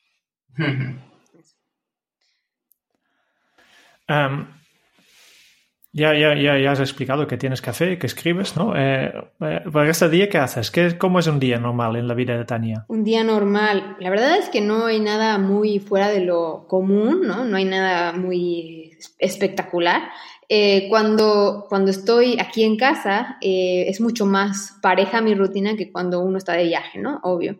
Ya, 5.97 6.13
ya, 6.13 6.35
ya, 6.35 6.59
ya 6.59 6.73
has 6.73 6.81
explicado 6.81 7.27
qué 7.27 7.39
tienes 7.39 7.63
que 7.63 7.71
hacer, 7.71 7.99
qué 7.99 8.07
escribes, 8.07 8.55
¿no? 8.55 8.77
Eh, 8.77 9.15
eh, 9.41 9.61
para 9.73 9.89
este 9.89 10.11
día, 10.11 10.29
¿qué 10.29 10.37
haces? 10.37 10.71
¿Qué, 10.71 10.99
¿Cómo 10.99 11.21
es 11.21 11.27
un 11.27 11.41
día 11.41 11.59
normal 11.59 11.97
en 11.97 12.07
la 12.07 12.13
vida 12.13 12.37
de 12.37 12.45
Tania? 12.45 12.85
Un 12.89 13.03
día 13.03 13.25
normal. 13.25 13.97
La 13.99 14.11
verdad 14.11 14.37
es 14.37 14.51
que 14.51 14.61
no 14.61 14.85
hay 14.85 15.01
nada 15.01 15.39
muy 15.39 15.79
fuera 15.79 16.11
de 16.11 16.21
lo 16.21 16.67
común, 16.69 17.23
¿no? 17.27 17.47
No 17.47 17.57
hay 17.57 17.65
nada 17.65 18.13
muy 18.13 18.99
espectacular. 19.19 20.11
Eh, 20.51 20.87
cuando, 20.91 21.65
cuando 21.67 21.91
estoy 21.93 22.39
aquí 22.39 22.63
en 22.65 22.77
casa, 22.77 23.39
es 23.41 23.99
mucho 23.99 24.27
más 24.27 24.77
pareja 24.83 25.23
mi 25.23 25.35
rutina 25.35 25.77
que 25.77 25.91
cuando 25.91 26.21
uno 26.21 26.37
está 26.37 26.53
de 26.53 26.65
viaje, 26.65 26.99
¿no? 26.99 27.21
Obvio. 27.23 27.59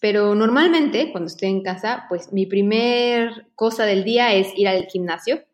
Pero 0.00 0.34
normalmente, 0.34 1.12
cuando 1.12 1.28
estoy 1.28 1.50
en 1.50 1.62
casa, 1.62 2.06
pues 2.08 2.32
mi 2.32 2.46
primer 2.46 3.46
cosa 3.54 3.86
del 3.86 4.02
día 4.02 4.34
es 4.34 4.48
ir 4.56 4.66
al 4.66 4.86
gimnasio 4.86 5.44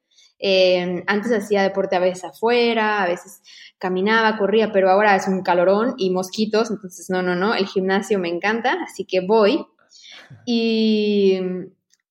Eh, 0.41 1.05
antes 1.07 1.33
hacía 1.33 1.63
deporte 1.63 1.97
a 1.97 2.01
veces 2.01 2.25
afuera, 2.25 3.03
a 3.03 3.07
veces 3.07 3.43
caminaba, 3.79 4.39
corría, 4.39 4.73
pero 4.73 4.91
ahora 4.91 5.15
es 5.15 5.29
un 5.29 5.43
calorón 5.43 5.95
y 5.99 6.11
mosquitos, 6.11 6.71
entonces 6.71 7.11
no, 7.11 7.23
no, 7.23 7.35
no, 7.35 7.55
el 7.55 7.67
gimnasio 7.67 8.19
me 8.19 8.29
encanta, 8.29 8.79
así 8.83 9.05
que 9.05 9.21
voy. 9.21 9.67
Y, 10.47 11.39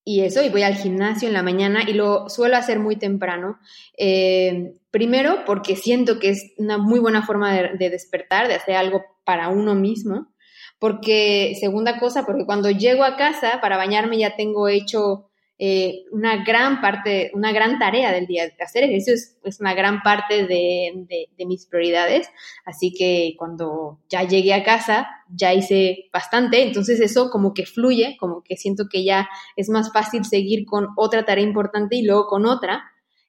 y 0.09 0.21
eso, 0.21 0.43
y 0.43 0.49
voy 0.49 0.63
al 0.63 0.73
gimnasio 0.73 1.27
en 1.27 1.36
la 1.36 1.43
mañana 1.43 1.84
y 1.88 1.93
lo 1.93 2.30
suelo 2.30 2.57
hacer 2.57 2.80
muy 2.80 2.95
temprano. 2.95 3.59
Eh, 3.95 4.73
primero, 4.89 5.43
porque 5.45 5.75
siento 5.75 6.17
que 6.17 6.30
es 6.30 6.53
una 6.57 6.80
muy 6.80 6.99
buena 6.99 7.23
forma 7.23 7.53
de, 7.53 7.89
despertar, 7.91 8.47
de 8.47 8.55
hacer 8.55 8.75
algo 8.75 9.03
para 9.23 9.49
uno 9.49 9.75
mismo. 9.75 10.34
Porque, 10.80 11.55
segunda 11.59 11.99
cosa, 11.99 12.25
porque 12.25 12.47
cuando 12.47 12.71
llego 12.71 13.03
a 13.03 13.17
casa 13.17 13.59
para 13.61 13.77
bañarme 13.77 14.17
ya 14.17 14.36
tengo 14.36 14.67
hecho 14.67 15.28
eh, 15.62 16.05
una 16.14 16.41
gran 16.45 16.80
parte, 16.80 17.32
una 17.34 17.51
gran 17.51 17.80
tarea 17.80 18.14
del 18.14 18.28
día. 18.28 18.49
Hacer 18.62 18.86
ejercicio 18.86 19.14
es, 19.43 19.60
una 19.60 19.74
gran 19.74 20.01
parte 20.01 20.47
de, 20.47 21.05
de, 21.38 21.45
mis 21.45 21.66
prioridades, 21.66 22.30
así 22.66 22.93
que 22.93 23.36
cuando 23.38 23.99
ya 24.10 24.24
llegué 24.24 24.53
a 24.53 24.64
casa 24.64 25.07
ya 25.28 25.53
hice 25.53 26.10
bastante, 26.14 26.64
entonces 26.64 27.01
eso 27.01 27.30
como 27.30 27.53
que 27.53 27.66
fluye, 27.66 28.16
como 28.20 28.41
que 28.41 28.55
siento 28.55 28.86
que 28.89 29.03
ya 29.03 29.28
es 29.57 29.68
más 29.68 29.91
fácil 29.91 30.24
seguir 30.24 30.66
con 30.66 30.88
otra 30.95 31.26
tarea 31.26 31.43
importante 31.43 31.97
y 31.97 32.03
luego 32.03 32.28
con 32.28 32.45
otra, 32.45 32.84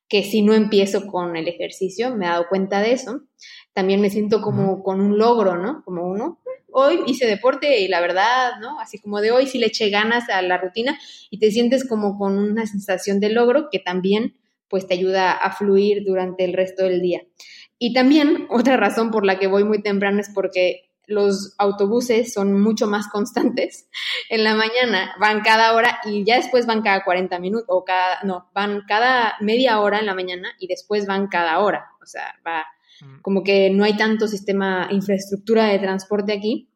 que 0.09 0.22
si 0.22 0.43
no 0.43 0.55
empiezo 0.55 1.09
con 1.09 1.37
el 1.37 1.49
ejercicio, 1.49 2.14
me 2.14 2.26
he 2.26 2.28
dado 2.28 2.47
cuenta 2.49 2.81
de 2.81 2.93
eso. 2.93 3.22
También 3.72 4.01
me 4.01 4.11
siento 4.11 4.41
como 4.41 4.85
con 4.85 5.01
un 5.01 5.18
logro, 5.18 5.57
¿no? 5.57 5.83
Como 5.85 6.07
uno, 6.07 6.41
hoy 6.73 7.01
hice 7.07 7.27
deporte 7.27 7.81
y 7.81 7.89
la 7.89 8.01
verdad, 8.01 8.53
¿no? 8.61 8.81
Así 8.81 8.99
como 8.99 9.21
de 9.21 9.31
hoy 9.31 9.47
sí 9.47 9.59
le 9.59 9.66
eché 9.66 9.91
ganas 9.91 10.29
a 10.29 10.43
la 10.43 10.59
rutina 10.59 10.99
y 11.31 11.39
te 11.39 11.51
sientes 11.51 11.87
como 11.89 12.18
con 12.18 12.39
una 12.39 12.66
sensación 12.66 13.21
de 13.21 13.31
logro 13.31 13.68
que 13.71 13.79
también 13.79 14.37
pues 14.68 14.87
te 14.87 14.95
ayuda 14.95 15.33
a 15.33 15.53
fluir 15.53 16.05
durante 16.05 16.45
el 16.45 16.53
resto 16.53 16.85
del 16.85 17.03
día. 17.03 17.23
Y 17.79 17.93
también 17.93 18.47
otra 18.51 18.77
razón 18.77 19.11
por 19.11 19.27
la 19.27 19.39
que 19.39 19.49
voy 19.49 19.64
muy 19.64 19.83
temprano 19.83 20.21
es 20.21 20.31
porque 20.33 20.87
los 21.07 21.57
autobuses 21.59 22.33
son 22.33 22.61
mucho 22.61 22.87
más 22.87 23.09
constantes. 23.09 23.89
En 24.31 24.45
la 24.45 24.55
mañana 24.55 25.12
van 25.18 25.41
cada 25.41 25.75
hora 25.75 25.99
y 26.05 26.25
ya 26.25 26.37
después 26.37 26.64
van 26.64 26.83
cada 26.83 27.03
40 27.03 27.41
minutos 27.41 27.66
o 27.68 27.85
cada, 27.85 28.21
no, 28.23 28.49
van 28.55 28.83
cada 28.87 29.35
media 29.41 29.81
hora 29.81 29.99
en 29.99 30.07
la 30.07 30.14
mañana 30.14 30.53
y 30.61 30.68
después 30.68 31.05
van 31.09 31.27
cada 31.27 31.59
hora. 31.59 31.89
O 32.01 32.07
sea, 32.07 32.37
va. 32.47 32.64
Como 33.22 33.42
que 33.42 33.70
no 33.70 33.84
hay 33.84 33.96
tanto 33.96 34.28
sistema, 34.28 34.88
infraestructura 34.90 35.66
de 35.66 35.78
transporte 35.78 36.32
aquí. 36.32 36.68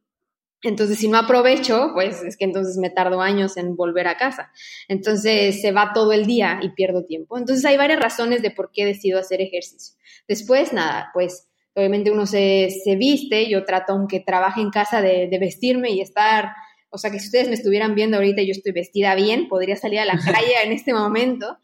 Entonces, 0.62 0.98
si 0.98 1.08
no 1.08 1.18
aprovecho, 1.18 1.90
pues 1.92 2.22
es 2.22 2.36
que 2.38 2.44
entonces 2.44 2.78
me 2.78 2.88
tardo 2.88 3.20
años 3.20 3.56
en 3.58 3.76
volver 3.76 4.08
a 4.08 4.16
casa. 4.16 4.50
Entonces, 4.88 5.60
se 5.60 5.72
va 5.72 5.92
todo 5.92 6.12
el 6.12 6.24
día 6.24 6.58
y 6.62 6.70
pierdo 6.70 7.04
tiempo. 7.04 7.36
Entonces, 7.36 7.64
hay 7.66 7.76
varias 7.76 8.00
razones 8.00 8.40
de 8.40 8.50
por 8.50 8.70
qué 8.72 8.86
decido 8.86 9.18
hacer 9.18 9.42
ejercicio. 9.42 9.96
Después, 10.26 10.72
nada, 10.72 11.10
pues 11.12 11.48
obviamente 11.74 12.10
uno 12.10 12.24
se, 12.24 12.70
se 12.70 12.96
viste, 12.96 13.48
yo 13.50 13.64
trato, 13.64 13.92
aunque 13.92 14.20
trabaje 14.20 14.60
en 14.60 14.70
casa, 14.70 15.02
de, 15.02 15.28
de 15.28 15.38
vestirme 15.38 15.90
y 15.90 16.00
estar 16.00 16.52
o 16.95 16.99
sea 16.99 17.11
que 17.11 17.18
si 17.18 17.26
ustedes 17.26 17.49
me 17.49 17.55
estuvieran 17.55 17.97
viendo 17.97 18.16
ahorita 18.16 18.40
y 18.40 18.47
yo 18.47 18.53
estoy 18.53 18.70
vestida 18.70 19.16
bien, 19.16 19.49
podría 19.49 19.74
salir 19.74 19.99
a 19.99 20.05
la 20.05 20.16
calle 20.24 20.55
en 20.64 20.72
este 20.72 20.95
momento. 20.95 21.59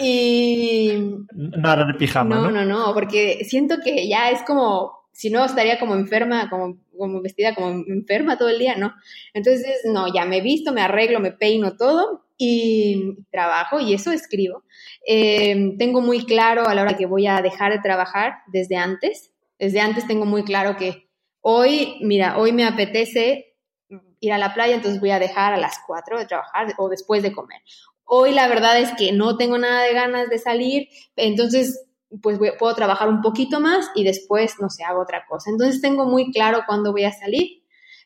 Y... 0.00 0.92
Nada 1.32 1.84
de 1.86 1.94
pijama. 1.94 2.34
No, 2.34 2.50
no, 2.50 2.64
no, 2.64 2.92
porque 2.92 3.44
siento 3.44 3.76
que 3.82 4.08
ya 4.08 4.30
es 4.30 4.42
como, 4.42 4.92
si 5.12 5.30
no, 5.30 5.44
estaría 5.44 5.78
como 5.78 5.94
enferma, 5.94 6.50
como, 6.50 6.76
como 6.96 7.22
vestida 7.22 7.54
como 7.54 7.84
enferma 7.86 8.36
todo 8.36 8.48
el 8.48 8.58
día, 8.58 8.74
¿no? 8.76 8.94
Entonces, 9.32 9.82
no, 9.84 10.12
ya 10.12 10.24
me 10.24 10.40
visto, 10.40 10.72
me 10.72 10.82
arreglo, 10.82 11.20
me 11.20 11.30
peino 11.30 11.76
todo 11.76 12.26
y 12.36 13.16
trabajo 13.30 13.78
y 13.78 13.94
eso 13.94 14.10
escribo. 14.10 14.64
Eh, 15.06 15.74
tengo 15.78 16.00
muy 16.00 16.26
claro 16.26 16.66
a 16.66 16.74
la 16.74 16.82
hora 16.82 16.96
que 16.96 17.06
voy 17.06 17.28
a 17.28 17.40
dejar 17.42 17.72
de 17.72 17.80
trabajar 17.80 18.38
desde 18.48 18.74
antes. 18.74 19.32
Desde 19.56 19.80
antes 19.80 20.06
tengo 20.08 20.26
muy 20.26 20.42
claro 20.42 20.76
que 20.76 21.08
hoy, 21.40 21.96
mira, 22.00 22.38
hoy 22.38 22.52
me 22.52 22.64
apetece 22.64 23.47
ir 24.20 24.32
a 24.32 24.38
la 24.38 24.54
playa, 24.54 24.74
entonces 24.74 25.00
voy 25.00 25.10
a 25.10 25.18
dejar 25.18 25.52
a 25.52 25.58
las 25.58 25.78
4 25.86 26.18
de 26.18 26.26
trabajar 26.26 26.74
o 26.78 26.88
después 26.88 27.22
de 27.22 27.32
comer. 27.32 27.60
Hoy 28.04 28.32
la 28.32 28.48
verdad 28.48 28.78
es 28.78 28.90
que 28.96 29.12
no 29.12 29.36
tengo 29.36 29.58
nada 29.58 29.82
de 29.82 29.92
ganas 29.92 30.28
de 30.28 30.38
salir, 30.38 30.88
entonces 31.16 31.86
pues 32.22 32.38
puedo 32.58 32.74
trabajar 32.74 33.08
un 33.08 33.20
poquito 33.20 33.60
más 33.60 33.90
y 33.94 34.04
después, 34.04 34.54
no 34.60 34.70
sé, 34.70 34.82
hago 34.84 35.02
otra 35.02 35.24
cosa. 35.28 35.50
Entonces 35.50 35.82
tengo 35.82 36.06
muy 36.06 36.32
claro 36.32 36.62
cuándo 36.66 36.92
voy 36.92 37.04
a 37.04 37.12
salir. 37.12 37.62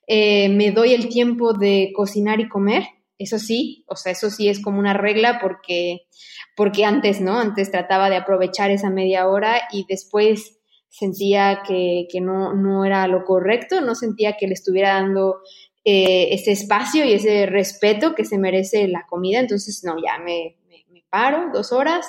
Eh, 0.08 0.48
me 0.48 0.72
doy 0.72 0.92
el 0.92 1.08
tiempo 1.08 1.52
de 1.52 1.92
cocinar 1.94 2.40
y 2.40 2.48
comer, 2.48 2.84
eso 3.18 3.38
sí, 3.38 3.84
o 3.86 3.94
sea, 3.94 4.12
eso 4.12 4.30
sí 4.30 4.48
es 4.48 4.60
como 4.60 4.80
una 4.80 4.94
regla 4.94 5.38
porque, 5.40 6.08
porque 6.56 6.84
antes, 6.84 7.20
¿no? 7.20 7.38
Antes 7.38 7.70
trataba 7.70 8.10
de 8.10 8.16
aprovechar 8.16 8.70
esa 8.72 8.90
media 8.90 9.28
hora 9.28 9.62
y 9.70 9.86
después 9.88 10.58
sentía 10.88 11.62
que, 11.66 12.06
que 12.10 12.20
no, 12.20 12.54
no, 12.54 12.84
era 12.84 13.06
lo 13.06 13.24
correcto, 13.24 13.80
no 13.80 13.94
sentía 13.94 14.36
que 14.36 14.48
le 14.48 14.54
estuviera 14.54 14.94
dando 14.94 15.36
eh, 15.84 16.28
ese 16.32 16.52
espacio 16.52 17.04
y 17.04 17.12
ese 17.12 17.46
respeto 17.46 18.14
que 18.14 18.24
se 18.24 18.38
merece 18.38 18.86
la 18.88 19.04
comida. 19.08 19.40
Entonces, 19.40 19.82
no, 19.84 19.96
ya 19.96 20.18
me, 20.18 20.56
me, 20.68 21.04
paro 21.10 21.50
dos 21.52 21.72
horas, 21.72 22.06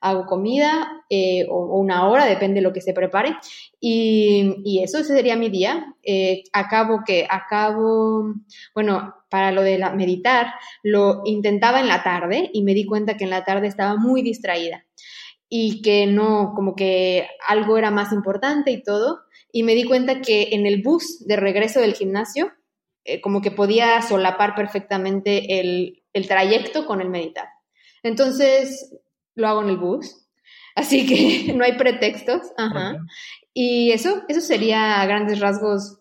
hago 0.00 0.24
comida 0.26 1.04
eh, 1.10 1.46
o, 1.50 1.78
una 1.78 2.08
hora, 2.08 2.24
depende 2.24 2.56
de 2.56 2.62
lo 2.62 2.72
que 2.72 2.80
se 2.80 2.94
prepare. 2.94 3.36
Y, 3.80 4.62
y 4.64 4.82
eso 4.82 5.02
sería 5.02 5.36
mi 5.36 5.50
día. 5.50 5.94
Eh, 6.02 6.44
acabo 6.52 7.00
que, 7.04 7.26
acabo, 7.28 8.32
bueno, 8.74 9.14
para 9.28 9.52
lo 9.52 9.62
de 9.62 9.78
la, 9.78 9.92
meditar, 9.92 10.52
lo 10.82 11.22
intentaba 11.24 11.80
en 11.80 11.88
la 11.88 12.02
tarde 12.02 12.50
y 12.52 12.62
me 12.62 12.74
di 12.74 12.86
cuenta 12.86 13.16
que 13.16 13.24
en 13.24 13.30
la 13.30 13.44
tarde 13.44 13.66
estaba 13.66 13.96
muy 13.96 14.22
distraída 14.22 14.86
y 15.48 15.82
que 15.82 16.06
no, 16.06 16.52
como 16.54 16.76
que 16.76 17.26
algo 17.46 17.76
era 17.76 17.90
más 17.90 18.12
importante 18.12 18.70
y 18.70 18.82
todo. 18.82 19.20
Y 19.52 19.64
me 19.64 19.74
di 19.74 19.82
cuenta 19.82 20.20
que 20.20 20.50
en 20.52 20.64
el 20.64 20.80
bus 20.80 21.26
de 21.26 21.34
regreso 21.34 21.80
del 21.80 21.94
gimnasio 21.94 22.52
eh, 23.04 23.20
como 23.20 23.40
que 23.40 23.50
podía 23.50 24.00
solapar 24.02 24.54
perfectamente 24.54 25.60
el, 25.60 26.02
trayecto 26.26 26.86
con 26.86 27.00
el 27.00 27.08
meditar. 27.08 27.48
Entonces, 28.02 28.94
lo 29.34 29.48
hago 29.48 29.62
en 29.62 29.70
el 29.70 29.76
bus, 29.76 30.26
así 30.74 31.06
que 31.06 31.52
no 31.52 31.64
hay 31.64 31.76
pretextos. 31.76 32.42
Y 33.52 33.92
eso, 33.92 34.22
eso 34.28 34.40
sería 34.40 35.00
a 35.00 35.06
grandes 35.06 35.40
rasgos 35.40 35.98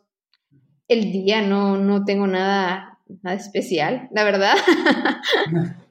el 0.87 1.11
día, 1.11 1.41
no, 1.41 1.77
no 1.77 2.03
tengo 2.03 2.27
nada, 2.27 2.99
nada 3.21 3.37
especial, 3.37 4.09
la 4.11 4.23
verdad. 4.23 4.55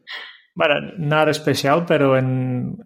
Bueno, 0.58 0.90
nada 0.98 1.30
especial, 1.30 1.84
pero 1.86 2.18
en, 2.18 2.78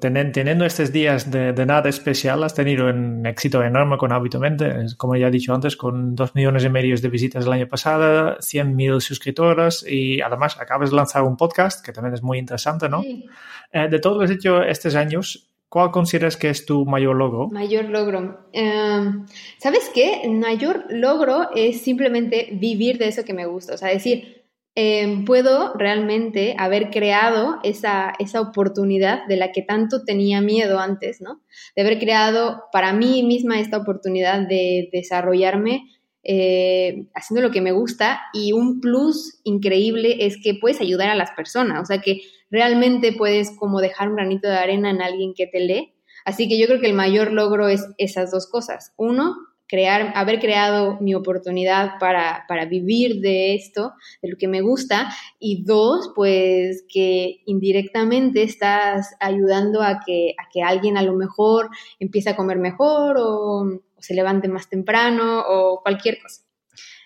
teniendo 0.00 0.64
estos 0.64 0.90
días 0.90 1.30
de, 1.30 1.52
nada 1.66 1.90
especial, 1.90 2.42
has 2.42 2.54
tenido 2.54 2.86
un 2.86 3.26
éxito 3.26 3.62
enorme 3.62 3.98
con 3.98 4.12
Hábitamente, 4.12 4.86
como 4.96 5.14
ya 5.14 5.28
he 5.28 5.30
dicho 5.30 5.52
antes, 5.52 5.76
con 5.76 6.16
dos 6.16 6.34
millones 6.34 6.64
y 6.64 6.70
medio 6.70 6.96
de 6.96 7.08
visitas 7.10 7.44
el 7.44 7.52
año 7.52 7.68
pasado, 7.68 8.38
100.000 8.38 9.00
suscriptores 9.00 9.84
y 9.86 10.22
además 10.22 10.58
acabas 10.58 10.88
de 10.88 10.96
lanzar 10.96 11.22
un 11.22 11.36
podcast 11.36 11.84
que 11.84 11.92
también 11.92 12.14
es 12.14 12.22
muy 12.22 12.38
interesante, 12.38 12.88
¿no? 12.88 13.02
Eh, 13.04 13.88
de 13.90 13.98
todo 13.98 14.14
lo 14.14 14.20
que 14.20 14.24
has 14.24 14.30
hecho 14.30 14.62
estos 14.62 14.94
años, 14.94 15.50
¿cuál 15.68 15.90
consideras 15.90 16.38
que 16.38 16.48
es 16.48 16.64
tu 16.64 16.86
mayor 16.86 17.14
logro? 17.14 17.48
Mayor 17.48 17.90
logro. 17.90 18.48
Em, 18.54 19.26
¿Sabes 19.58 19.90
qué? 19.94 20.22
Mayor 20.30 20.86
logro 20.88 21.50
es 21.54 21.82
simplemente 21.82 22.48
vivir 22.52 22.96
de 22.96 23.08
eso 23.08 23.22
que 23.22 23.34
me 23.34 23.44
gusta, 23.44 23.74
o 23.74 23.76
sea, 23.76 23.90
decir, 23.90 24.37
Em, 24.80 25.24
puedo 25.24 25.74
realmente 25.74 26.54
haber 26.56 26.90
creado 26.90 27.58
esa, 27.64 28.12
esa 28.20 28.40
oportunidad 28.40 29.26
de 29.26 29.36
la 29.36 29.50
que 29.50 29.62
tanto 29.62 30.04
tenía 30.04 30.40
miedo 30.40 30.78
antes, 30.78 31.20
¿no? 31.20 31.42
De 31.74 31.82
haber 31.82 31.98
creado 31.98 32.62
para 32.70 32.92
mí 32.92 33.24
misma 33.24 33.58
esta 33.58 33.76
oportunidad 33.76 34.46
de 34.46 34.88
desarrollarme 34.92 35.82
eh, 36.22 37.08
haciendo 37.12 37.48
lo 37.48 37.50
que 37.50 37.60
me 37.60 37.72
gusta 37.72 38.20
y 38.32 38.52
un 38.52 38.80
plus 38.80 39.40
increíble 39.42 40.18
es 40.20 40.36
que 40.40 40.54
puedes 40.54 40.80
ayudar 40.80 41.10
a 41.10 41.16
las 41.16 41.32
personas, 41.32 41.82
o 41.82 41.84
sea 41.84 41.98
que 42.00 42.20
realmente 42.48 43.12
puedes 43.12 43.50
como 43.56 43.80
dejar 43.80 44.10
un 44.10 44.14
granito 44.14 44.46
de 44.46 44.58
arena 44.58 44.90
en 44.90 45.02
alguien 45.02 45.34
que 45.34 45.48
te 45.48 45.58
lee. 45.58 45.94
Así 46.24 46.48
que 46.48 46.56
yo 46.56 46.68
creo 46.68 46.80
que 46.80 46.86
el 46.86 46.94
mayor 46.94 47.32
logro 47.32 47.66
es 47.66 47.84
esas 47.98 48.30
dos 48.30 48.46
cosas. 48.46 48.92
Uno, 48.96 49.34
crear, 49.68 50.12
haber 50.14 50.40
creado 50.40 50.98
mi 51.00 51.14
oportunidad 51.14 51.98
para, 52.00 52.44
para, 52.48 52.64
vivir 52.64 53.20
de 53.20 53.54
esto, 53.54 53.92
de 54.22 54.30
lo 54.30 54.36
que 54.36 54.48
me 54.48 54.62
gusta, 54.62 55.14
y 55.38 55.64
dos, 55.64 56.12
pues 56.16 56.84
que 56.88 57.42
indirectamente 57.46 58.42
estás 58.42 59.14
ayudando 59.20 59.82
a 59.82 60.00
que, 60.04 60.34
a 60.38 60.48
que 60.52 60.62
alguien 60.62 60.96
a 60.96 61.02
lo 61.02 61.14
mejor 61.14 61.68
empiece 62.00 62.30
a 62.30 62.36
comer 62.36 62.58
mejor 62.58 63.16
o, 63.18 63.82
se 63.98 64.14
levante 64.14 64.48
más 64.48 64.68
temprano 64.68 65.40
o 65.40 65.82
cualquier 65.82 66.20
cosa. 66.22 66.42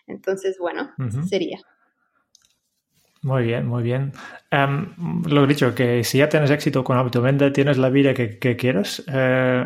Entonces, 0.07 0.59
bueno, 0.61 0.91
sería. 1.27 1.59
Muy 3.23 3.45
bien, 3.45 3.67
muy 3.67 3.83
bien. 3.83 4.13
Em, 4.51 4.95
lo 5.27 5.45
he 5.45 5.47
dicho, 5.47 5.75
que 5.75 6.05
si 6.05 6.19
ya 6.19 6.29
tienes 6.29 6.51
éxito 6.51 6.85
con 6.85 6.99
Hábito 6.99 7.23
tienes 7.53 7.79
la 7.79 7.89
vida 7.89 8.13
que, 8.15 8.39
que 8.39 8.57
quieres, 8.57 9.03
eh, 9.07 9.65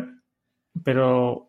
pero 0.83 1.47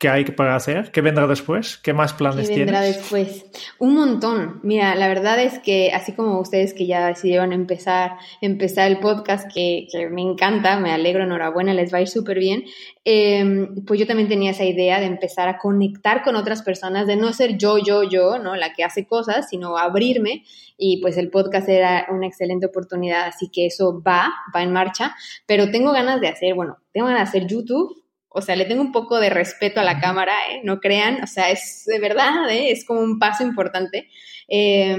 ¿Qué 0.00 0.08
hay 0.08 0.24
para 0.24 0.56
hacer? 0.56 0.92
¿Qué 0.92 1.02
vendrá 1.02 1.26
después? 1.26 1.76
¿Qué 1.76 1.92
más 1.92 2.14
planes 2.14 2.48
¿Qué 2.48 2.56
vendrá 2.56 2.80
tienes? 2.80 2.96
después? 2.96 3.44
Un 3.78 3.96
montón. 3.96 4.58
Mira, 4.62 4.94
la 4.94 5.08
verdad 5.08 5.38
es 5.38 5.58
que 5.58 5.92
así 5.92 6.14
como 6.14 6.40
ustedes 6.40 6.72
que 6.72 6.86
ya 6.86 7.06
decidieron 7.06 7.52
empezar, 7.52 8.12
empezar 8.40 8.90
el 8.90 8.98
podcast, 8.98 9.46
que, 9.52 9.88
que 9.92 10.08
me 10.08 10.22
encanta, 10.22 10.80
me 10.80 10.90
alegro, 10.90 11.24
enhorabuena, 11.24 11.74
les 11.74 11.92
va 11.92 11.98
a 11.98 12.00
ir 12.00 12.08
súper 12.08 12.38
bien, 12.38 12.64
eh, 13.04 13.68
pues 13.86 14.00
yo 14.00 14.06
también 14.06 14.30
tenía 14.30 14.52
esa 14.52 14.64
idea 14.64 15.00
de 15.00 15.04
empezar 15.04 15.50
a 15.50 15.58
conectar 15.58 16.22
con 16.22 16.34
otras 16.34 16.62
personas, 16.62 17.06
de 17.06 17.16
no 17.16 17.34
ser 17.34 17.58
yo, 17.58 17.76
yo, 17.76 18.02
yo, 18.02 18.38
¿no? 18.38 18.56
La 18.56 18.72
que 18.72 18.84
hace 18.84 19.06
cosas, 19.06 19.50
sino 19.50 19.76
abrirme. 19.76 20.44
Y 20.78 21.02
pues 21.02 21.18
el 21.18 21.28
podcast 21.28 21.68
era 21.68 22.06
una 22.08 22.26
excelente 22.26 22.64
oportunidad, 22.64 23.26
así 23.26 23.50
que 23.52 23.66
eso 23.66 24.02
va, 24.02 24.30
va 24.56 24.62
en 24.62 24.72
marcha. 24.72 25.14
Pero 25.44 25.70
tengo 25.70 25.92
ganas 25.92 26.22
de 26.22 26.28
hacer, 26.28 26.54
bueno, 26.54 26.78
tengo 26.90 27.06
ganas 27.06 27.30
de 27.30 27.38
hacer 27.38 27.50
YouTube 27.50 27.99
o 28.32 28.40
sea, 28.40 28.56
le 28.56 28.64
tengo 28.64 28.80
un 28.80 28.92
poco 28.92 29.18
de 29.18 29.28
respeto 29.28 29.80
a 29.80 29.84
la 29.84 30.00
cámara, 30.00 30.32
¿eh? 30.50 30.60
No 30.62 30.78
crean, 30.78 31.22
o 31.22 31.26
sea, 31.26 31.50
es 31.50 31.84
de 31.86 31.98
verdad, 31.98 32.48
¿eh? 32.48 32.70
Es 32.70 32.84
como 32.84 33.00
un 33.00 33.18
paso 33.18 33.42
importante. 33.42 34.08
Eh, 34.48 34.96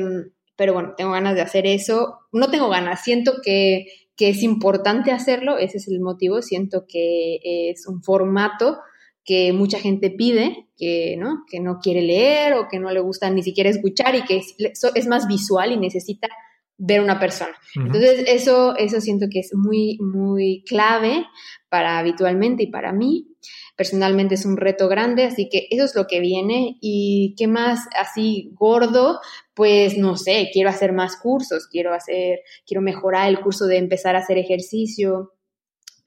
pero 0.58 0.74
bueno, 0.74 0.94
tengo 0.98 1.12
ganas 1.12 1.36
de 1.36 1.42
hacer 1.42 1.66
eso. 1.66 2.20
No 2.34 2.52
tengo 2.52 2.70
ganas, 2.70 3.04
siento 3.04 3.36
que, 3.44 3.86
que, 4.16 4.30
es 4.30 4.44
importante 4.44 5.12
hacerlo, 5.12 5.58
ese 5.58 5.78
es 5.78 5.88
el 5.88 6.02
motivo, 6.02 6.42
siento 6.42 6.86
que 6.88 7.40
es 7.72 7.88
un 7.88 8.04
formato 8.04 8.80
que 9.24 9.54
mucha 9.54 9.80
gente 9.80 10.10
pide, 10.10 10.68
que 10.78 11.16
no, 11.18 11.44
que 11.50 11.60
no 11.60 11.80
quiere 11.80 12.02
leer 12.02 12.54
o 12.56 12.68
que 12.68 12.80
no 12.80 12.92
le 12.92 13.00
gusta 13.00 13.30
ni 13.30 13.44
siquiera 13.44 13.70
escuchar 13.70 14.16
y 14.16 14.24
que 14.24 14.38
es, 14.38 14.56
es 14.94 15.08
más 15.08 15.28
visual 15.28 15.72
y 15.72 15.78
necesita 15.78 16.28
ver 16.78 17.02
una 17.02 17.20
persona. 17.20 17.54
Uh 17.76 17.80
-huh. 17.80 17.86
Entonces, 17.86 18.26
eso, 18.28 18.76
eso 18.76 19.00
siento 19.00 19.28
que 19.32 19.40
es 19.40 19.52
muy, 19.54 19.98
muy 20.00 20.64
clave 20.68 21.26
para 21.72 21.97
habitualmente 21.99 22.63
y 22.63 22.67
para 22.67 22.91
mí. 22.91 23.30
Personalmente 23.78 24.36
es 24.36 24.45
un 24.45 24.57
reto 24.57 24.89
grande, 24.89 25.24
así 25.24 25.47
que 25.49 25.67
eso 25.72 25.86
es 25.86 25.95
lo 25.95 26.05
que 26.05 26.19
viene. 26.19 26.78
¿Y 26.82 27.34
qué 27.38 27.47
más 27.47 27.88
así 27.97 28.51
gordo? 28.55 29.22
Pues 29.55 29.97
no 29.97 30.17
sé, 30.17 30.49
quiero 30.51 30.69
hacer 30.69 30.91
más 30.91 31.15
cursos, 31.15 31.67
quiero 31.72 31.93
hacer, 31.93 32.41
quiero 32.67 32.82
mejorar 32.82 33.30
el 33.30 33.39
curso 33.39 33.67
de 33.67 33.78
empezar 33.78 34.17
a 34.17 34.19
hacer 34.19 34.38
ejercicio, 34.38 35.32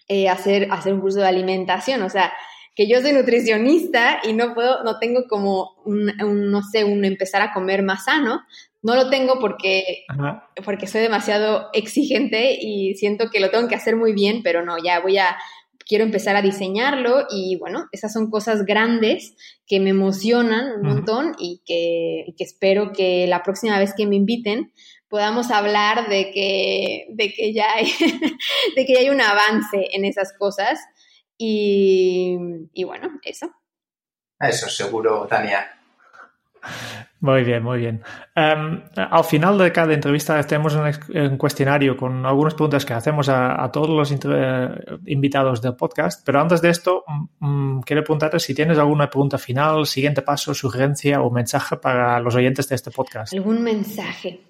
eh, 0.07 0.29
hacer, 0.29 0.69
hacer 0.71 0.93
un 0.93 1.01
curso 1.01 1.21
de 1.21 1.29
alimentación, 1.29 2.03
o 2.03 2.11
sea, 2.11 2.31
que 2.75 2.87
yo 2.87 3.01
soy 3.01 3.13
nutricionista 3.13 4.21
y 4.23 4.35
no 4.35 4.53
puedo, 4.53 4.85
no 4.85 4.99
tengo 4.99 5.27
como 5.29 5.77
un, 5.87 6.13
no 6.51 6.63
sé, 6.63 6.85
un 6.85 7.07
empezar 7.07 7.41
a 7.41 7.55
comer 7.55 7.83
más 7.83 8.05
sano. 8.05 8.43
No 8.85 8.95
lo 8.97 9.09
tengo 9.09 9.39
porque, 9.41 10.05
Ajá. 10.09 10.51
porque 10.63 10.87
soy 10.87 11.01
demasiado 11.01 11.71
exigente 11.73 12.59
y 12.61 12.95
siento 12.97 13.31
que 13.31 13.41
lo 13.41 13.51
tengo 13.51 13.67
que 13.67 13.75
hacer 13.75 13.97
muy 13.97 14.13
bien, 14.13 14.43
pero 14.43 14.63
no, 14.63 14.77
ya 14.77 15.01
voy 15.01 15.17
a, 15.17 15.39
quiero 15.87 16.05
empezar 16.05 16.37
a 16.37 16.43
diseñarlo 16.43 17.27
y 17.31 17.57
bueno, 17.57 17.87
esas 17.93 18.13
son 18.13 18.31
cosas 18.31 18.67
grandes 18.67 19.37
que 19.67 19.81
me 19.81 19.89
emocionan 19.89 20.73
un 20.77 20.83
montón 20.83 21.33
y 21.39 21.63
que, 21.65 22.25
y 22.27 22.35
que 22.35 22.45
espero 22.45 22.93
que 22.93 23.27
la 23.27 23.43
próxima 23.43 23.79
vez 23.79 23.95
que 23.97 24.07
me 24.07 24.17
inviten 24.17 24.71
podamos 25.09 25.51
hablar 25.51 26.11
de 26.11 26.31
que, 26.31 27.07
de 27.09 27.33
que 27.33 27.55
ya 27.55 27.73
hay, 27.73 27.87
de 28.77 28.85
que 28.85 28.93
ya 28.93 29.01
hay 29.01 29.09
un 29.09 29.23
avance 29.23 29.89
en 29.93 30.05
esas 30.05 30.35
cosas 30.39 30.79
y, 31.39 32.37
y 32.75 32.85
bueno, 32.85 33.19
eso. 33.25 33.51
Eso 34.39 34.69
seguro, 34.69 35.27
Tania. 35.27 35.71
Muy 37.21 37.43
bien, 37.43 37.63
muy 37.63 37.79
bien. 37.79 38.03
Um, 38.37 38.83
al 38.95 39.25
final 39.25 39.57
de 39.57 39.73
cada 39.73 39.95
entrevista 39.95 40.43
tenemos 40.43 40.75
un, 40.75 41.39
cuestionario 41.39 41.97
con 41.97 42.27
algunas 42.27 42.53
preguntas 42.53 42.85
que 42.85 42.93
hacemos 42.93 43.31
a, 43.31 43.71
todos 43.73 43.89
los 43.89 44.13
invitados 45.07 45.63
del 45.63 45.75
podcast, 45.75 46.23
pero 46.27 46.41
antes 46.43 46.61
de 46.61 46.69
esto 46.69 47.03
um, 47.41 47.81
quiero 47.81 48.03
preguntarte 48.03 48.39
si 48.39 48.55
tienes 48.55 48.79
alguna 48.79 49.09
pregunta 49.09 49.39
final, 49.39 49.87
siguiente 49.87 50.21
paso, 50.21 50.53
sugerencia 50.53 51.23
o 51.23 51.31
mensaje 51.31 51.79
para 51.79 52.21
los 52.21 52.35
oyentes 52.35 52.69
de 52.69 52.75
este 52.75 52.91
podcast. 52.91 53.33
¿Algún 53.33 53.63
mensaje? 53.63 54.41